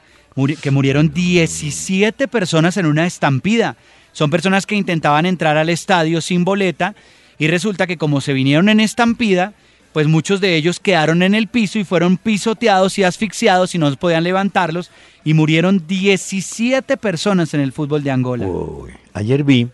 que 0.62 0.70
murieron 0.70 1.12
17 1.12 2.28
personas 2.28 2.76
en 2.78 2.86
una 2.86 3.04
estampida. 3.06 3.76
Son 4.12 4.30
personas 4.30 4.66
que 4.66 4.74
intentaban 4.74 5.26
entrar 5.26 5.56
al 5.56 5.68
estadio 5.68 6.20
sin 6.20 6.44
boleta 6.44 6.94
y 7.38 7.48
resulta 7.48 7.86
que 7.86 7.96
como 7.96 8.20
se 8.20 8.32
vinieron 8.32 8.68
en 8.68 8.80
estampida, 8.80 9.54
pues 9.92 10.06
muchos 10.06 10.40
de 10.40 10.56
ellos 10.56 10.80
quedaron 10.80 11.22
en 11.22 11.34
el 11.34 11.48
piso 11.48 11.78
y 11.78 11.84
fueron 11.84 12.16
pisoteados 12.16 12.98
y 12.98 13.04
asfixiados 13.04 13.74
y 13.74 13.78
no 13.78 13.94
podían 13.96 14.24
levantarlos 14.24 14.90
y 15.24 15.34
murieron 15.34 15.86
17 15.86 16.96
personas 16.96 17.52
en 17.54 17.60
el 17.60 17.72
fútbol 17.72 18.02
de 18.02 18.10
Angola. 18.10 18.46
Uy, 18.46 18.90
Ayer 19.12 19.44
vi, 19.44 19.68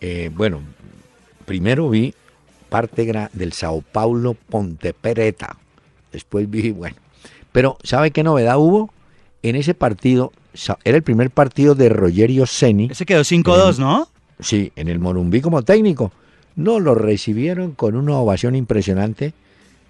eh, 0.00 0.30
bueno, 0.32 0.60
primero 1.44 1.90
vi 1.90 2.14
parte 2.68 3.28
del 3.32 3.52
Sao 3.52 3.82
Paulo 3.82 4.34
Ponte 4.34 4.94
Preta. 4.94 5.56
Después 6.12 6.48
vi, 6.48 6.70
bueno. 6.70 6.96
Pero, 7.52 7.76
¿sabe 7.82 8.10
qué 8.10 8.22
novedad 8.22 8.58
hubo? 8.58 8.93
En 9.44 9.56
ese 9.56 9.74
partido, 9.74 10.32
era 10.84 10.96
el 10.96 11.02
primer 11.02 11.30
partido 11.30 11.74
de 11.74 11.88
Rogerio 11.90 12.46
Ceni. 12.46 12.88
Ese 12.90 13.04
quedó 13.06 13.20
5-2, 13.22 13.78
¿no? 13.78 14.08
Sí, 14.40 14.72
en 14.74 14.88
el 14.88 14.98
Morumbí 14.98 15.40
como 15.40 15.62
técnico. 15.62 16.12
No, 16.56 16.80
lo 16.80 16.94
recibieron 16.94 17.72
con 17.72 17.94
una 17.94 18.16
ovación 18.16 18.56
impresionante. 18.56 19.34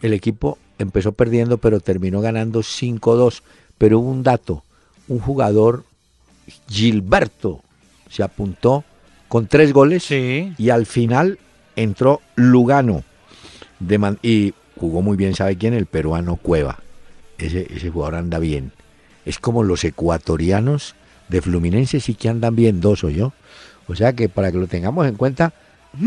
El 0.03 0.13
equipo 0.13 0.59
empezó 0.79 1.13
perdiendo, 1.13 1.59
pero 1.59 1.79
terminó 1.81 2.21
ganando 2.21 2.63
5-2. 2.63 3.43
Pero 3.79 4.01
hubo 4.01 4.11
un 4.11 4.23
dato, 4.25 4.65
un 5.09 5.21
jugador, 5.21 5.85
Gilberto, 6.69 7.61
se 8.11 8.23
apuntó 8.23 8.85
con 9.29 9.47
tres 9.47 9.73
goles 9.73 10.05
Sí. 10.05 10.53
y 10.59 10.71
al 10.71 10.87
final 10.87 11.39
entró 11.77 12.21
Lugano 12.37 13.03
de 13.81 13.99
man- 13.99 14.19
y 14.23 14.53
jugó 14.79 15.03
muy 15.03 15.17
bien, 15.17 15.35
¿sabe 15.35 15.57
quién? 15.57 15.75
El 15.75 15.87
peruano 15.87 16.37
Cueva. 16.37 16.81
Ese, 17.39 17.67
ese 17.75 17.91
jugador 17.91 18.17
anda 18.17 18.39
bien. 18.39 18.73
Es 19.25 19.39
como 19.39 19.63
los 19.63 19.85
ecuatorianos 19.85 20.95
de 21.29 21.41
Fluminense 21.43 22.01
sí 22.01 22.15
que 22.15 22.29
andan 22.29 22.55
bien, 22.57 22.81
dos 22.81 23.05
o 23.05 23.11
yo. 23.11 23.33
O 23.89 23.95
sea 23.95 24.13
que 24.15 24.29
para 24.29 24.51
que 24.53 24.59
lo 24.59 24.67
tengamos 24.67 25.07
en 25.07 25.15
cuenta, 25.17 25.53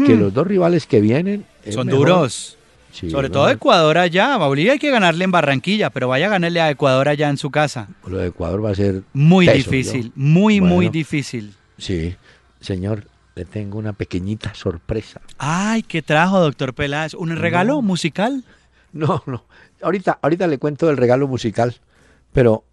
que 0.05 0.15
los 0.15 0.33
dos 0.33 0.45
rivales 0.47 0.85
que 0.87 0.99
vienen 1.01 1.45
Son 1.69 1.87
mejor- 1.87 1.99
duros. 2.07 2.53
Sí, 2.91 3.11
Sobre 3.11 3.29
todo. 3.29 3.47
Ecuador 3.49 3.97
allá. 3.99 4.37
Bolivia 4.37 4.71
hay 4.73 4.79
que 4.79 4.89
ganarle 4.89 5.23
en 5.23 5.31
Barranquilla, 5.31 5.91
pero 5.91 6.07
vaya 6.07 6.27
a 6.27 6.29
ganarle 6.29 6.61
a 6.61 6.69
Ecuador 6.71 7.09
allá 7.09 7.29
en 7.29 7.37
su 7.37 7.51
casa. 7.51 7.89
Lo 8.07 8.17
de 8.17 8.27
Ecuador 8.27 8.63
va 8.65 8.71
a 8.71 8.75
ser 8.75 9.03
Muy 9.13 9.45
teso, 9.45 9.57
difícil, 9.57 10.05
yo. 10.05 10.11
muy, 10.15 10.61
muy 10.61 10.89
difícil. 10.89 11.53
Sí, 11.77 12.15
señor, 12.59 13.05
le 13.35 13.45
tengo 13.45 13.77
una 13.77 13.93
pequeñita 13.93 14.55
sorpresa. 14.55 15.21
Ay, 15.37 15.83
¿qué 15.83 16.01
trajo, 16.01 16.39
doctor 16.39 16.73
Peláez? 16.73 17.13
¿Un 17.13 17.35
regalo 17.35 17.81
musical? 17.83 18.43
no, 18.93 19.21
no. 19.27 19.43
Ahorita, 19.83 20.17
ahorita 20.21 20.47
le 20.47 20.57
cuento 20.57 20.89
el 20.89 20.97
regalo 20.97 21.27
musical, 21.27 21.75
pero 22.33 22.63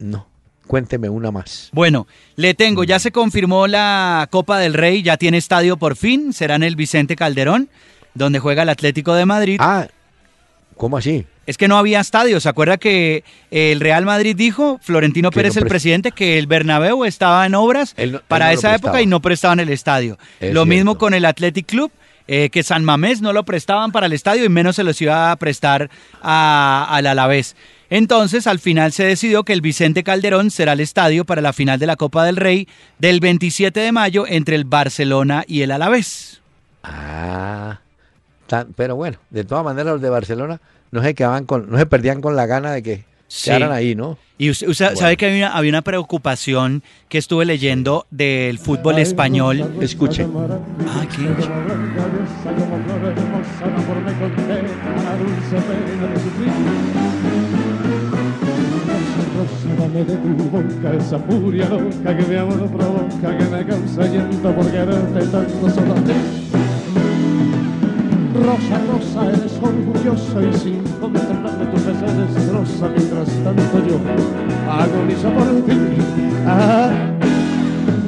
no. 0.00 0.26
Cuénteme 0.66 1.08
una 1.08 1.30
más. 1.32 1.68
Bueno, 1.72 2.06
le 2.36 2.54
tengo, 2.54 2.84
ya 2.84 3.00
se 3.00 3.10
confirmó 3.10 3.66
la 3.66 4.28
Copa 4.30 4.58
del 4.58 4.74
Rey, 4.74 5.02
ya 5.02 5.16
tiene 5.16 5.36
estadio 5.38 5.76
por 5.76 5.96
fin, 5.96 6.32
será 6.32 6.54
en 6.54 6.62
el 6.62 6.76
Vicente 6.76 7.16
Calderón, 7.16 7.68
donde 8.14 8.38
juega 8.38 8.62
el 8.62 8.68
Atlético 8.68 9.14
de 9.14 9.26
Madrid. 9.26 9.56
Ah, 9.60 9.88
¿cómo 10.76 10.96
así? 10.96 11.26
Es 11.46 11.58
que 11.58 11.66
no 11.66 11.76
había 11.76 11.98
estadio, 11.98 12.38
¿se 12.38 12.48
acuerda 12.48 12.76
que 12.78 13.24
el 13.50 13.80
Real 13.80 14.04
Madrid 14.04 14.36
dijo, 14.36 14.78
Florentino 14.80 15.32
Pérez, 15.32 15.56
no 15.56 15.62
el 15.62 15.64
pres- 15.66 15.70
presidente, 15.70 16.12
que 16.12 16.38
el 16.38 16.46
Bernabéu 16.46 17.04
estaba 17.04 17.44
en 17.46 17.56
obras 17.56 17.94
no- 18.12 18.20
para 18.28 18.46
no 18.46 18.52
esa 18.52 18.72
época 18.76 19.02
y 19.02 19.06
no 19.06 19.20
prestaban 19.20 19.58
el 19.58 19.70
estadio? 19.70 20.18
Es 20.38 20.54
lo 20.54 20.66
mismo 20.66 20.98
con 20.98 21.14
el 21.14 21.24
Athletic 21.24 21.66
Club, 21.66 21.90
eh, 22.28 22.48
que 22.50 22.62
San 22.62 22.84
Mamés 22.84 23.20
no 23.22 23.32
lo 23.32 23.42
prestaban 23.44 23.90
para 23.90 24.06
el 24.06 24.12
estadio 24.12 24.44
y 24.44 24.48
menos 24.48 24.76
se 24.76 24.84
los 24.84 25.02
iba 25.02 25.32
a 25.32 25.36
prestar 25.36 25.90
a- 26.22 26.86
al 26.88 27.06
Alavés. 27.08 27.56
Entonces, 27.90 28.46
al 28.46 28.60
final 28.60 28.92
se 28.92 29.04
decidió 29.04 29.42
que 29.42 29.52
el 29.52 29.60
Vicente 29.60 30.02
Calderón 30.04 30.50
será 30.50 30.72
el 30.74 30.80
estadio 30.80 31.24
para 31.24 31.42
la 31.42 31.52
final 31.52 31.78
de 31.80 31.86
la 31.86 31.96
Copa 31.96 32.24
del 32.24 32.36
Rey 32.36 32.68
del 32.98 33.18
27 33.20 33.80
de 33.80 33.92
mayo 33.92 34.24
entre 34.28 34.54
el 34.56 34.64
Barcelona 34.64 35.44
y 35.46 35.62
el 35.62 35.72
Alavés. 35.72 36.40
Ah, 36.84 37.80
tan- 38.46 38.72
pero 38.74 38.96
bueno, 38.96 39.18
de 39.30 39.44
todas 39.44 39.64
maneras 39.64 39.92
los 39.94 40.00
de 40.02 40.08
Barcelona 40.08 40.60
no 40.92 41.02
se 41.02 41.14
quedaban 41.14 41.44
con, 41.46 41.68
no 41.70 41.76
se 41.78 41.86
perdían 41.86 42.20
con 42.20 42.36
la 42.36 42.46
gana 42.46 42.70
de 42.72 42.82
que 42.82 43.04
Sí. 43.28 43.44
quedaran 43.50 43.70
ahí, 43.72 43.94
¿no? 43.94 44.18
Y 44.38 44.50
usted, 44.50 44.68
usted 44.68 44.86
Bueno. 44.86 45.00
sabe 45.00 45.16
que 45.16 45.26
había 45.26 45.46
una, 45.48 45.56
había 45.56 45.68
una 45.70 45.82
preocupación 45.82 46.82
que 47.08 47.18
estuve 47.18 47.44
leyendo 47.44 48.06
del 48.10 48.58
fútbol 48.58 48.98
español. 48.98 49.74
Escuche. 49.80 50.26
Ah, 50.88 51.06
¿qué? 51.14 51.28
Dame 59.92 60.04
de 60.04 60.16
tu 60.16 60.50
boca 60.50 60.94
esa 60.96 61.18
furia 61.18 61.68
loca 61.68 62.16
que 62.16 62.22
mi 62.22 62.36
amor 62.36 62.68
provoca, 62.68 63.36
que 63.36 63.44
me 63.44 63.66
causa 63.66 64.06
llanto 64.06 64.54
por 64.54 64.70
quererte 64.70 65.26
tanto 65.26 65.70
solo 65.70 65.92
a 65.92 65.96
ti. 65.96 66.12
Rosa, 68.34 68.80
rosa, 68.86 69.28
eres 69.30 69.52
orgullosa 69.60 70.42
y 70.42 70.58
sin 70.58 70.82
contemplarme 71.00 71.66
tus 71.66 71.84
besos 71.86 72.34
destroza 72.34 72.88
mientras 72.96 73.28
tanto 73.42 73.86
yo 73.88 74.00
agonizo 74.70 75.30
por 75.30 75.66
ti. 75.66 75.72
Ah, 76.46 76.90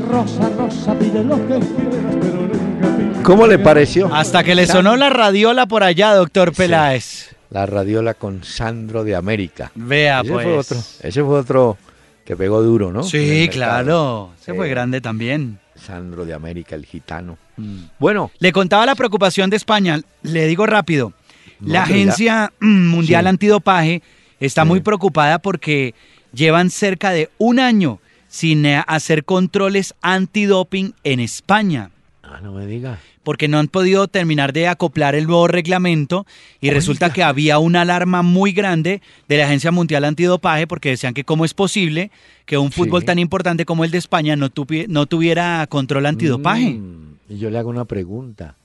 rosa, 0.08 0.50
rosa, 0.56 0.94
pide 0.94 1.24
lo 1.24 1.36
que 1.36 1.58
quieras, 1.58 2.16
pero 2.20 2.42
nunca 2.42 2.96
pidas 2.96 3.22
¿Cómo 3.24 3.46
le 3.48 3.58
pareció? 3.58 4.14
Hasta 4.14 4.44
que 4.44 4.54
le 4.54 4.68
sonó 4.68 4.96
la 4.96 5.10
radiola 5.10 5.66
por 5.66 5.82
allá, 5.82 6.14
doctor 6.14 6.52
Peláez. 6.52 7.34
La 7.52 7.66
radiola 7.66 8.14
con 8.14 8.42
Sandro 8.44 9.04
de 9.04 9.14
América. 9.14 9.70
Vea, 9.74 10.20
ese 10.22 10.32
pues. 10.32 10.44
fue 10.44 10.56
otro, 10.58 10.78
ese 11.02 11.22
fue 11.22 11.38
otro 11.40 11.78
que 12.24 12.36
pegó 12.36 12.62
duro, 12.62 12.92
¿no? 12.92 13.02
Sí, 13.02 13.48
claro. 13.52 14.30
Se 14.40 14.54
fue 14.54 14.66
Sí. 14.66 14.70
grande 14.70 15.00
también. 15.00 15.58
Sandro 15.74 16.24
de 16.24 16.32
América, 16.34 16.74
el 16.76 16.86
gitano. 16.86 17.36
Mm. 17.56 17.84
Bueno, 17.98 18.30
Le 18.38 18.52
contaba 18.52 18.86
la 18.86 18.94
preocupación 18.94 19.50
de 19.50 19.56
España. 19.56 20.00
Le 20.22 20.46
digo 20.46 20.64
rápido. 20.66 21.12
No, 21.60 21.68
la 21.72 21.80
ya- 21.80 21.82
Agencia 21.82 22.52
Mundial 22.60 23.24
Sí. 23.24 23.28
Antidopaje 23.28 24.02
está 24.40 24.62
Sí. 24.62 24.68
muy 24.68 24.80
preocupada 24.80 25.38
porque 25.40 25.94
llevan 26.32 26.70
cerca 26.70 27.10
de 27.10 27.28
un 27.38 27.58
año 27.60 27.98
sin 28.28 28.64
eh, 28.64 28.82
hacer 28.86 29.24
controles 29.24 29.94
antidoping 30.00 30.94
en 31.04 31.20
España. 31.20 31.90
Ah, 32.34 32.40
no 32.42 32.52
me 32.52 32.66
diga. 32.66 32.98
porque 33.22 33.46
no 33.48 33.58
han 33.58 33.68
podido 33.68 34.08
terminar 34.08 34.52
de 34.52 34.68
acoplar 34.68 35.14
el 35.14 35.26
nuevo 35.26 35.46
reglamento 35.48 36.26
y 36.60 36.70
resulta 36.70 37.12
que 37.12 37.22
había 37.22 37.58
una 37.58 37.82
alarma 37.82 38.22
muy 38.22 38.52
grande 38.52 39.00
de 39.28 39.36
la 39.38 39.44
Agencia 39.44 39.70
Mundial 39.70 40.04
Antidopaje 40.04 40.66
porque 40.66 40.88
decían 40.90 41.14
que 41.14 41.24
cómo 41.24 41.44
es 41.44 41.54
posible 41.54 42.10
que 42.46 42.58
un 42.58 42.72
fútbol 42.72 43.00
Sí. 43.02 43.06
tan 43.06 43.18
importante 43.18 43.64
como 43.64 43.84
el 43.84 43.90
de 43.90 43.98
España 43.98 44.34
no, 44.36 44.50
tuvi- 44.50 44.86
no 44.88 45.06
tuviera 45.06 45.66
control 45.68 46.06
antidopaje. 46.06 46.70
Mm, 46.70 47.16
y 47.28 47.38
yo 47.38 47.50
le 47.50 47.58
hago 47.58 47.70
una 47.70 47.84
pregunta. 47.84 48.56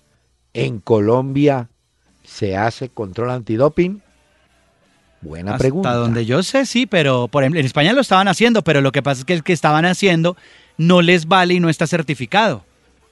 ¿En 0.54 0.80
Colombia 0.80 1.70
se 2.24 2.58
hace 2.58 2.90
control 2.90 3.30
antidoping? 3.32 4.02
Buena 5.22 5.52
Hasta 5.52 5.60
pregunta. 5.64 5.94
donde 5.94 6.26
yo 6.26 6.44
sé, 6.44 6.66
sí, 6.66 6.86
pero 6.86 7.28
por 7.28 7.44
ejemplo, 7.44 7.60
en 7.60 7.66
España 7.66 7.92
lo 7.94 8.02
estaban 8.02 8.28
haciendo, 8.28 8.64
pero 8.64 8.82
lo 8.82 8.92
que 8.92 9.02
pasa 9.02 9.20
es 9.22 9.26
que 9.26 9.34
el 9.34 9.44
que 9.44 9.54
estaban 9.54 9.86
haciendo 9.86 10.38
no 10.78 11.02
les 11.02 11.28
vale 11.28 11.56
y 11.56 11.60
no 11.60 11.70
está 11.70 11.88
certificado. 11.88 12.64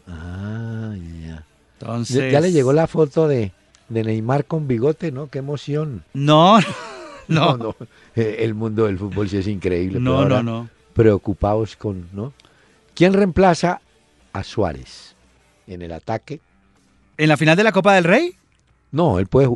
Ah, 0.07 0.93
ya. 1.25 1.43
Entonces, 1.79 2.31
Ya 2.31 2.39
le 2.41 2.51
llegó 2.51 2.73
la 2.73 2.87
foto 2.87 3.27
de, 3.27 3.51
de 3.89 4.03
Neymar 4.03 4.45
con 4.45 4.67
bigote, 4.67 5.11
¿no? 5.11 5.27
Qué 5.29 5.39
emoción. 5.39 6.03
No, 6.13 6.59
no, 7.27 7.57
no, 7.57 7.57
no. 7.57 7.75
Eh, 8.15 8.37
El 8.39 8.53
mundo 8.53 8.85
del 8.85 8.97
fútbol 8.97 9.29
sí 9.29 9.37
es 9.37 9.47
increíble. 9.47 9.99
pero 10.03 10.27
no, 10.29 10.43
no, 10.43 10.69
Preocupados 10.93 11.75
con, 11.75 12.07
¿no? 12.13 12.33
¿Quién 12.93 13.13
reemplaza 13.13 13.81
a 14.31 14.43
Suárez 14.43 15.15
en 15.67 15.81
el 15.81 15.91
ataque? 15.91 16.39
¿En 17.17 17.27
la 17.29 17.37
final 17.37 17.57
de 17.57 17.63
la 17.63 17.71
Copa 17.71 17.93
del 17.95 18.03
Rey? 18.05 18.35
No, 18.91 19.19
él 19.19 19.27
puede, 19.27 19.49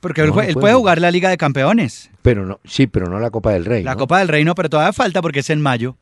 Porque 0.00 0.20
él, 0.20 0.28
No, 0.28 0.34
no 0.34 0.36
puede 0.36 0.52
jugar. 0.52 0.74
jugar 0.76 1.00
la 1.00 1.10
Liga 1.10 1.28
de 1.28 1.36
Campeones. 1.36 2.10
pero 2.22 2.46
no, 2.46 2.60
sí, 2.64 2.86
pero 2.86 3.08
no 3.08 3.18
la 3.18 3.30
Copa 3.30 3.52
del 3.52 3.64
Rey. 3.64 3.82
La 3.82 3.92
¿no? 3.94 3.98
Copa 3.98 4.20
del 4.20 4.28
Rey 4.28 4.44
no, 4.44 4.54
pero 4.54 4.68
todavía 4.70 4.92
falta 4.92 5.20
porque 5.22 5.40
es 5.40 5.50
en 5.50 5.60
mayo. 5.60 5.96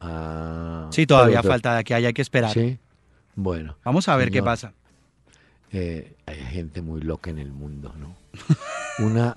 Ah, 0.00 0.88
Sí, 0.90 1.06
todavía 1.06 1.40
pero- 1.42 1.52
falta 1.52 1.74
de 1.74 1.80
aquí, 1.80 1.92
hay 1.92 2.12
que 2.12 2.22
esperar. 2.22 2.52
Sí. 2.52 2.78
Bueno, 3.36 3.76
Vamos 3.84 4.08
a 4.08 4.16
ver 4.16 4.30
qué 4.30 4.42
pasa. 4.42 4.72
eh, 5.72 6.14
hay 6.26 6.36
gente 6.36 6.82
muy 6.82 7.00
loca 7.00 7.30
en 7.30 7.38
el 7.38 7.52
mundo, 7.52 7.94
¿no? 7.98 8.14
Una, 9.04 9.36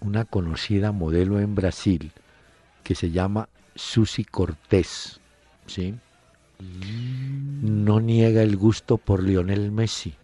una 0.00 0.24
conocida 0.24 0.92
modelo 0.92 1.40
en 1.40 1.54
Brasil 1.54 2.12
que 2.84 2.94
se 2.94 3.10
llama 3.10 3.48
Susi 3.74 4.24
Cortés, 4.24 5.20
¿sí? 5.66 5.94
No 7.62 8.00
niega 8.00 8.42
el 8.42 8.56
gusto 8.56 8.98
por 8.98 9.22
Lionel 9.22 9.70
Messi. 9.72 10.14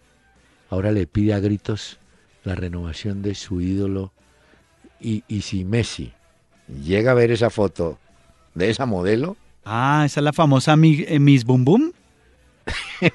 Ahora 0.71 0.93
le 0.93 1.07
pide 1.07 1.35
a 1.35 1.41
gritos 1.41 1.99
la 2.45 2.55
renovación 2.55 3.23
de 3.23 3.35
su 3.35 3.61
ídolo. 3.61 4.13
Y, 5.01 5.25
y 5.29 5.43
si 5.43 5.65
Messi 5.65 6.13
llega 6.83 7.13
a 7.13 7.15
ver 7.15 7.31
esa 7.31 7.51
foto 7.51 7.99
de 8.55 8.71
esa 8.71 8.87
modelo, 8.87 9.37
Ah, 9.67 10.03
esa 10.05 10.21
es 10.21 10.25
la 10.25 10.33
famosa 10.35 10.75
eh, 10.75 11.19
Miss 11.19 11.45
Boom 11.45 11.65
Boom. 11.65 11.93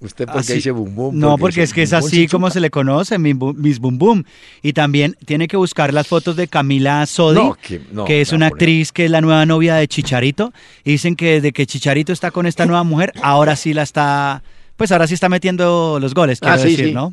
¿usted 0.00 0.26
por 0.26 0.44
qué 0.44 0.54
dice 0.54 0.70
bum 0.70 0.94
bum? 0.94 1.18
No, 1.18 1.36
porque 1.38 1.62
es 1.62 1.72
que 1.72 1.82
es 1.82 1.90
bum 1.90 2.00
bum 2.00 2.06
así 2.08 2.16
sí 2.16 2.28
como 2.28 2.50
se 2.50 2.60
le 2.60 2.70
conoce, 2.70 3.18
Mi 3.18 3.32
Bu- 3.32 3.54
Miss 3.54 3.78
Boom 3.78 3.98
Boom. 3.98 4.24
Y 4.62 4.72
también 4.72 5.16
tiene 5.26 5.48
que 5.48 5.56
buscar 5.56 5.92
las 5.92 6.06
fotos 6.06 6.36
de 6.36 6.48
Camila 6.48 7.04
Sodi, 7.06 7.36
No, 7.36 7.54
que- 7.60 7.80
no, 7.92 8.04
que 8.04 8.20
es 8.20 8.32
una 8.32 8.46
actriz 8.46 8.92
que 8.92 9.04
es 9.06 9.10
la 9.10 9.20
nueva 9.20 9.44
novia 9.46 9.74
de 9.76 9.88
Chicharito. 9.88 10.52
Y 10.84 10.92
dicen 10.92 11.16
que 11.16 11.34
desde 11.34 11.52
que 11.52 11.66
Chicharito 11.66 12.12
está 12.12 12.30
con 12.30 12.46
esta 12.46 12.66
nueva 12.66 12.84
mujer, 12.84 13.12
ahora 13.22 13.56
sí 13.56 13.74
la 13.74 13.82
está, 13.82 14.42
pues 14.76 14.92
ahora 14.92 15.06
sí 15.06 15.14
está 15.14 15.28
metiendo 15.28 15.98
los 16.00 16.14
goles, 16.14 16.40
quiero 16.40 16.54
Ah, 16.54 16.58
sí, 16.58 16.70
decir, 16.70 16.86
sí. 16.86 16.92
¿no? 16.92 17.12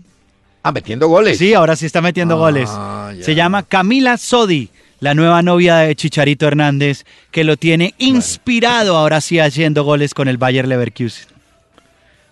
Ah, 0.63 0.71
metiendo 0.71 1.07
goles. 1.07 1.39
Sí, 1.39 1.53
ahora 1.55 1.75
sí 1.75 1.87
está 1.87 2.01
metiendo 2.01 2.35
Ah, 2.35 2.37
goles. 2.37 2.69
ya. 3.19 3.25
Se 3.25 3.33
llama 3.35 3.63
Camila 3.63 4.17
Sodi, 4.17 4.69
la 5.01 5.13
nueva 5.13 5.41
novia 5.41 5.77
de 5.77 5.95
Chicharito 5.95 6.47
Hernández, 6.47 7.03
que 7.31 7.43
lo 7.43 7.57
tiene 7.57 7.93
inspirado 7.97 8.95
ahora 8.95 9.19
sí 9.19 9.39
haciendo 9.39 9.83
goles 9.83 10.13
con 10.13 10.27
el 10.27 10.37
Bayer 10.37 10.67
Leverkusen. 10.67 11.27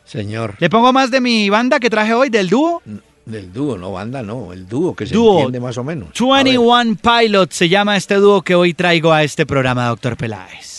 Señor. 0.06 0.56
Le 0.60 0.70
pongo 0.70 0.94
más 0.94 1.12
de 1.12 1.20
mi 1.20 1.50
banda 1.50 1.80
que 1.80 1.90
traje 1.90 2.14
hoy, 2.14 2.30
del 2.30 2.48
dúo. 2.50 2.82
Del 3.26 3.52
dúo, 3.52 3.78
no 3.78 3.92
banda, 3.92 4.24
no. 4.24 4.54
El 4.54 4.68
dúo 4.68 4.96
que 4.96 5.06
se 5.06 5.14
Dúo. 5.14 5.34
entiende 5.38 5.60
más 5.60 5.78
o 5.78 5.84
menos. 5.84 6.10
A 6.10 6.26
ver. 6.44 6.44
21 6.46 6.96
Pilots 6.96 7.56
se 7.56 7.70
llama 7.70 7.98
este 7.98 8.16
dúo 8.16 8.42
que 8.42 8.56
hoy 8.56 8.74
traigo 8.74 9.12
a 9.12 9.24
este 9.24 9.46
programa, 9.46 9.88
doctor 9.88 10.16
Peláez. 10.18 10.79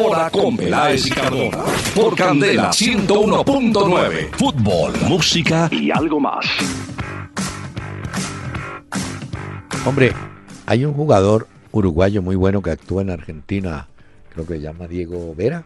fantasize. 0.00 0.06
Una 0.06 0.18
hora 0.18 0.30
con 0.30 0.56
Peláez 0.56 1.06
y 1.06 1.10
Cardona. 1.10 1.64
Por 1.94 2.16
Candela 2.16 2.70
101.9. 2.70 4.30
Fútbol, 4.32 4.92
música 5.08 5.68
y 5.70 5.90
algo 5.90 6.20
más. 6.20 6.46
Hombre, 9.84 10.12
hay 10.66 10.84
un 10.84 10.94
jugador 10.94 11.48
uruguayo 11.72 12.22
muy 12.22 12.36
bueno 12.36 12.62
que 12.62 12.70
actúa 12.70 13.02
en 13.02 13.10
Argentina, 13.10 13.88
creo 14.32 14.46
que 14.46 14.54
se 14.54 14.60
llama 14.60 14.86
Diego 14.86 15.34
Vera, 15.34 15.64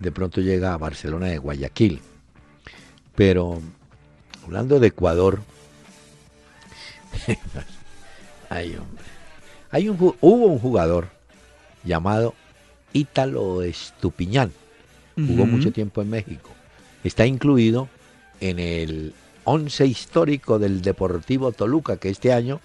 de 0.00 0.10
pronto 0.10 0.40
llega 0.40 0.74
a 0.74 0.78
Barcelona 0.78 1.26
de 1.26 1.38
Guayaquil. 1.38 2.00
Pero 3.14 3.60
hablando 4.44 4.80
de 4.80 4.88
Ecuador, 4.88 5.40
hay 8.50 8.76
un, 9.88 9.96
hubo 10.20 10.46
un 10.46 10.58
jugador 10.58 11.08
llamado 11.84 12.34
Ítalo 12.94 13.62
Estupiñán, 13.62 14.52
jugó 15.16 15.46
mucho 15.46 15.72
tiempo 15.72 16.00
en 16.00 16.10
México, 16.10 16.50
está 17.02 17.26
incluido 17.26 17.88
en 18.40 18.58
el 18.60 19.12
once 19.44 19.84
histórico 19.84 20.58
del 20.58 20.80
Deportivo 20.80 21.52
Toluca, 21.52 21.96
que 21.96 22.08
este 22.08 22.32
año 22.32 22.60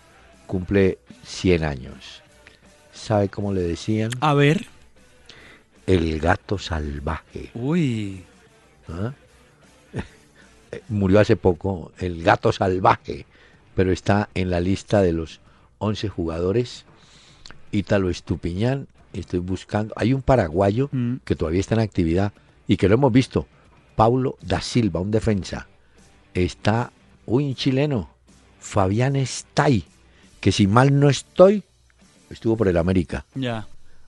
cumple 0.45 0.99
100 1.25 1.63
años. 1.63 2.21
¿Sabe 2.93 3.29
cómo 3.29 3.53
le 3.53 3.61
decían? 3.61 4.11
A 4.19 4.33
ver. 4.33 4.67
El 5.87 6.19
gato 6.19 6.57
salvaje. 6.57 7.49
Uy. 7.53 8.23
¿ah? 8.87 9.13
Eh, 10.71 10.83
Murió 10.87 11.19
hace 11.19 11.35
poco 11.35 11.91
el 11.97 12.21
gato 12.21 12.51
salvaje, 12.51 13.25
pero 13.73 13.91
está 13.91 14.29
en 14.35 14.51
la 14.51 14.59
lista 14.59 15.01
de 15.01 15.13
los 15.13 15.39
11 15.79 16.09
jugadores. 16.09 16.85
Ítalo 17.71 18.11
Estupiñán, 18.11 18.87
estoy 19.13 19.39
buscando. 19.39 19.93
Hay 19.97 20.13
un 20.13 20.21
paraguayo 20.21 20.89
Mm. 20.91 21.15
que 21.25 21.35
todavía 21.35 21.59
está 21.59 21.75
en 21.75 21.81
actividad 21.81 22.31
y 22.67 22.77
que 22.77 22.87
lo 22.87 22.95
hemos 22.95 23.11
visto. 23.11 23.47
Paulo 23.95 24.37
da 24.41 24.61
Silva, 24.61 24.99
un 24.99 25.11
defensa. 25.11 25.67
Está 26.33 26.91
un 27.25 27.53
chileno, 27.55 28.09
Fabián 28.59 29.15
Stay, 29.17 29.83
que 30.39 30.51
si 30.51 30.67
mal 30.67 30.97
no 30.99 31.09
estoy, 31.09 31.63
estuvo 32.29 32.55
por 32.55 32.67
el 32.67 32.77
América. 32.77 33.25
Ya. 33.35 33.67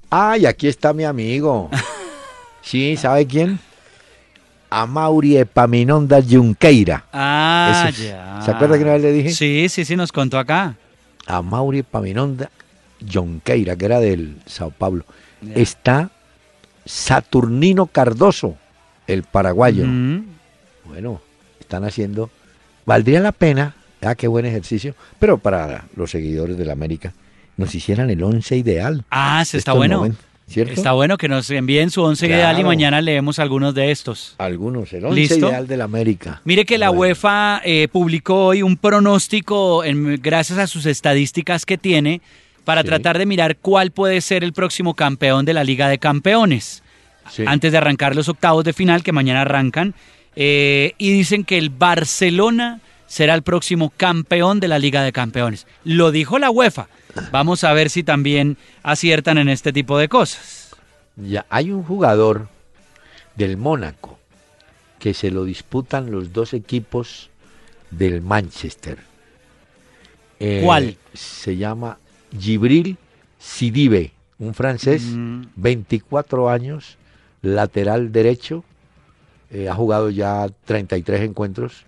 Ay, 0.09 0.45
aquí 0.45 0.67
está 0.67 0.93
mi 0.93 1.03
amigo. 1.03 1.69
Sí, 2.63 2.95
¿sabe 2.95 3.25
quién? 3.25 3.59
A 4.69 4.85
Mauri 4.85 5.35
Epaminonda 5.35 6.21
Junqueira. 6.21 7.05
Ah, 7.11 7.87
es- 7.89 7.97
ya. 7.97 8.39
¿Se 8.45 8.51
acuerda 8.51 8.77
que 8.77 8.83
una 8.83 8.93
vez 8.93 9.01
le 9.01 9.11
dije? 9.13 9.31
Sí, 9.31 9.67
sí, 9.67 9.83
sí, 9.83 9.95
nos 9.95 10.11
contó 10.11 10.37
acá. 10.37 10.75
A 11.25 11.41
Mauri 11.41 11.79
Epaminonda 11.79 12.51
Junqueira, 13.11 13.75
que 13.75 13.85
era 13.85 13.99
del 13.99 14.35
Sao 14.45 14.71
Paulo. 14.71 15.05
Está 15.55 16.11
Saturnino 16.85 17.87
Cardoso, 17.87 18.57
el 19.07 19.23
paraguayo. 19.23 19.85
Mm. 19.85 20.25
Bueno, 20.85 21.21
están 21.59 21.83
haciendo. 21.85 22.29
Valdría 22.85 23.19
la 23.19 23.31
pena, 23.31 23.75
ah, 24.01 24.15
qué 24.15 24.27
buen 24.27 24.45
ejercicio, 24.45 24.95
pero 25.19 25.37
para 25.37 25.85
los 25.95 26.11
seguidores 26.11 26.57
de 26.57 26.65
la 26.65 26.73
América, 26.73 27.13
nos 27.57 27.73
hicieran 27.75 28.09
el 28.09 28.23
once 28.23 28.57
ideal. 28.57 29.05
Ah, 29.11 29.43
sí, 29.45 29.57
está 29.57 29.73
bueno. 29.73 29.97
momentos, 29.99 30.25
¿Cierto? 30.47 30.73
Está 30.73 30.91
bueno 30.91 31.17
que 31.17 31.29
nos 31.29 31.49
envíen 31.51 31.91
su 31.91 32.01
once 32.01 32.27
ideal 32.27 32.51
y 32.53 32.55
Claro. 32.55 32.67
mañana 32.67 32.99
leemos 32.99 33.39
algunos 33.39 33.73
de 33.73 33.91
estos. 33.91 34.35
Algunos, 34.37 34.91
el 34.91 35.05
once 35.05 35.15
¿Listo? 35.15 35.47
ideal 35.47 35.65
de 35.67 35.77
la 35.77 35.85
América. 35.85 36.41
Mire 36.43 36.65
que 36.65 36.77
la. 36.77 36.91
UEFA 36.91 37.61
eh, 37.63 37.87
publicó 37.89 38.47
hoy 38.47 38.61
un 38.61 38.75
pronóstico 38.75 39.83
en- 39.85 40.19
gracias 40.21 40.59
a 40.59 40.67
sus 40.67 40.85
estadísticas 40.87 41.65
que 41.65 41.77
tiene 41.77 42.21
para 42.65 42.81
Sí. 42.81 42.87
tratar 42.87 43.17
de 43.17 43.25
mirar 43.25 43.57
cuál 43.57 43.91
puede 43.91 44.21
ser 44.21 44.43
el 44.43 44.53
próximo 44.53 44.93
campeón 44.95 45.45
de 45.45 45.53
la 45.53 45.63
Liga 45.63 45.87
de 45.89 45.97
Campeones. 45.99 46.83
Sí. 47.31 47.43
Antes 47.47 47.71
de 47.71 47.77
arrancar 47.77 48.15
los 48.15 48.29
octavos 48.29 48.63
de 48.63 48.73
final 48.73 49.03
que 49.03 49.11
mañana 49.11 49.41
arrancan. 49.41 49.93
eh, 50.35 50.93
y 50.97 51.11
dicen 51.11 51.43
que 51.43 51.57
el 51.57 51.69
Barcelona 51.69 52.79
será 53.05 53.33
el 53.35 53.41
próximo 53.41 53.91
campeón 53.97 54.61
de 54.61 54.69
la 54.69 54.79
Liga 54.79 55.03
de 55.03 55.11
Campeones. 55.11 55.67
Lo 55.83 56.09
dijo 56.11 56.39
la 56.39 56.49
UEFA. 56.49 56.87
Vamos 57.33 57.65
a 57.65 57.73
ver 57.73 57.89
si 57.89 58.01
también 58.03 58.55
aciertan 58.81 59.37
en 59.37 59.49
este 59.49 59.73
tipo 59.73 59.97
de 59.97 60.07
cosas. 60.07 60.73
Ya 61.17 61.45
hay 61.49 61.69
un 61.71 61.83
jugador 61.83 62.47
del 63.35 63.57
Mónaco 63.57 64.17
que 64.99 65.13
se 65.13 65.31
lo 65.31 65.43
disputan 65.43 66.11
los 66.11 66.31
dos 66.31 66.53
equipos 66.53 67.29
del 67.89 68.21
Manchester. 68.21 68.99
Eh, 70.39 70.61
¿Cuál? 70.63 70.95
Se 71.13 71.57
llama 71.57 71.97
Gibril 72.37 72.97
Sidibe, 73.39 74.11
un 74.39 74.53
francés, 74.53 75.03
Mm. 75.03 75.41
24 75.55 76.49
años, 76.49 76.97
lateral 77.41 78.11
derecho, 78.11 78.63
eh, 79.51 79.67
ha 79.69 79.73
jugado 79.75 80.09
ya 80.09 80.47
33 80.65 81.21
encuentros 81.21 81.85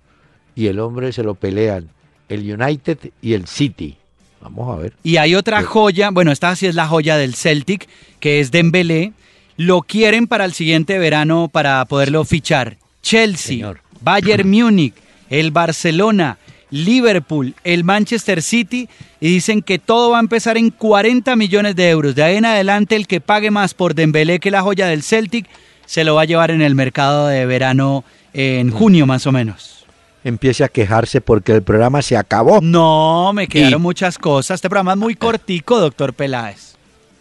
y 0.56 0.68
el 0.68 0.80
hombre 0.80 1.12
se 1.14 1.24
lo 1.24 1.36
pelean 1.36 1.90
el 2.30 2.40
United 2.60 2.98
y 3.22 3.34
el 3.34 3.48
City. 3.48 3.98
Vamos 4.42 4.76
a 4.78 4.82
ver. 4.82 4.94
Y 5.04 5.18
hay 5.18 5.36
otra 5.36 5.60
Sí. 5.62 5.66
joya, 5.70 6.10
bueno, 6.12 6.32
esta 6.32 6.56
sí 6.56 6.66
es 6.68 6.76
la 6.76 6.88
joya 6.88 7.16
del 7.18 7.36
Celtic, 7.36 7.88
que 8.20 8.40
es 8.40 8.52
Dembélé. 8.52 9.14
Lo 9.56 9.82
quieren 9.84 10.28
para 10.28 10.46
el 10.46 10.54
siguiente 10.54 10.98
verano 11.00 11.50
para 11.52 11.86
poderlo 11.86 12.26
fichar. 12.26 12.78
Chelsea, 13.02 13.56
Señor. 13.58 13.82
Bayern 14.02 14.50
Múnich, 14.50 14.96
el 15.30 15.52
Barcelona, 15.52 16.38
Liverpool, 16.74 17.54
el 17.64 17.84
Manchester 17.84 18.42
City 18.42 18.90
y 19.22 19.28
dicen 19.30 19.62
que 19.62 19.78
todo 19.80 20.10
va 20.12 20.18
a 20.18 20.22
empezar 20.22 20.58
en 20.58 20.72
40 20.72 21.36
millones 21.36 21.76
de 21.76 21.90
euros. 21.90 22.16
De 22.16 22.24
ahí 22.24 22.38
en 22.38 22.46
adelante 22.46 22.96
el 22.96 23.06
que 23.08 23.22
pague 23.22 23.52
más 23.52 23.74
por 23.76 23.94
Dembélé 23.94 24.40
que 24.40 24.50
la 24.52 24.62
joya 24.64 24.88
del 24.88 25.04
Celtic 25.04 25.48
se 25.86 26.04
lo 26.04 26.16
va 26.16 26.24
a 26.24 26.26
llevar 26.26 26.50
en 26.50 26.62
el 26.64 26.74
mercado 26.76 27.28
de 27.28 27.46
verano 27.46 28.04
en 28.34 28.72
junio 28.72 29.06
más 29.06 29.28
o 29.28 29.32
menos. 29.32 29.86
Empiece 30.24 30.64
a 30.64 30.70
quejarse 30.70 31.22
porque 31.22 31.52
el 31.52 31.62
programa 31.64 32.02
se 32.02 32.18
acabó. 32.18 32.60
No, 32.62 33.32
me 33.34 33.48
quedaron 33.48 33.82
Y- 33.82 33.84
muchas 33.84 34.18
cosas. 34.18 34.56
Este 34.56 34.70
programa 34.70 34.94
es 34.94 34.98
muy 34.98 35.16
cortico, 35.16 35.80
doctor 35.80 36.14
Peláez. 36.14 36.74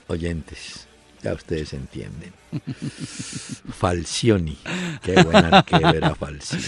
oyentes, 0.07 0.87
ya 1.23 1.33
ustedes 1.35 1.73
entienden. 1.75 2.33
Falcioni, 3.79 4.57
qué 5.03 5.23
buen 5.23 5.37
arquero 5.37 5.91
era 5.91 6.15
Falcioni. 6.15 6.65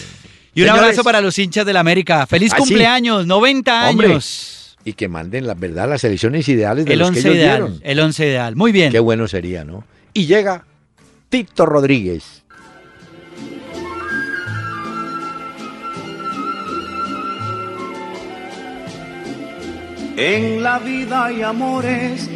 Y 0.55 0.61
un 0.63 0.67
Señores, 0.69 0.83
abrazo 0.85 1.05
para 1.05 1.21
los 1.21 1.39
hinchas 1.39 1.67
del 1.67 1.77
América. 1.77 2.27
¡Feliz 2.27 2.53
Ah, 2.53 2.57
sí. 2.57 2.61
cumpleaños! 2.63 3.27
¡90 3.27 3.91
Hombre, 3.91 4.07
años! 4.09 4.77
Y 4.85 4.93
que 4.93 5.09
manden 5.09 5.47
la 5.47 5.55
verdad 5.55 5.89
las 5.89 6.05
elecciones 6.05 6.49
ideales 6.49 6.85
de 6.85 6.93
El 6.93 6.99
los 7.01 7.11
que 7.11 7.17
once 7.19 7.29
ellos 7.29 7.37
ideal. 7.39 7.57
dieron. 7.63 7.81
El 7.83 8.01
once 8.01 8.25
ideal. 8.27 8.55
Muy 8.57 8.71
bien. 8.71 8.93
Qué 8.93 9.01
bueno 9.01 9.27
sería, 9.27 9.65
¿no? 9.65 9.85
Y 10.13 10.27
llega 10.27 10.65
Tito 11.29 11.67
Rodríguez. 11.67 12.43
En 20.17 20.63
la 20.63 20.79
vida 20.79 21.25
hay 21.27 21.43
amores 21.43 22.29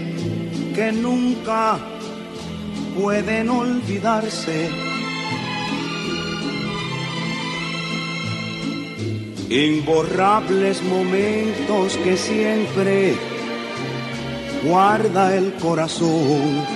que 0.75 0.93
nunca 0.93 1.79
pueden 2.99 3.49
olvidarse. 3.49 4.69
Imborrables 9.51 10.83
momentos 10.83 11.97
que 12.05 12.19
siempre 12.19 13.15
guarda 14.63 15.35
el 15.35 15.55
corazón. 15.55 16.67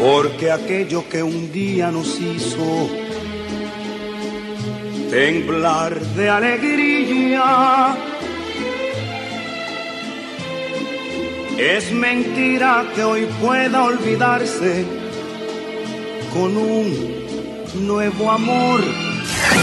Porque 0.00 0.50
aquello 0.50 1.08
que 1.08 1.22
un 1.22 1.52
día 1.52 1.92
nos 1.92 2.20
hizo 2.20 2.90
temblar 5.08 6.00
de 6.00 6.28
alegría. 6.28 7.96
Es 11.56 11.92
mentira 11.92 12.90
que 12.94 13.04
hoy 13.04 13.28
pueda 13.40 13.84
olvidarse 13.84 14.84
con 16.34 16.56
un 16.56 17.25
nuevo 17.76 18.30
amor. 18.30 18.82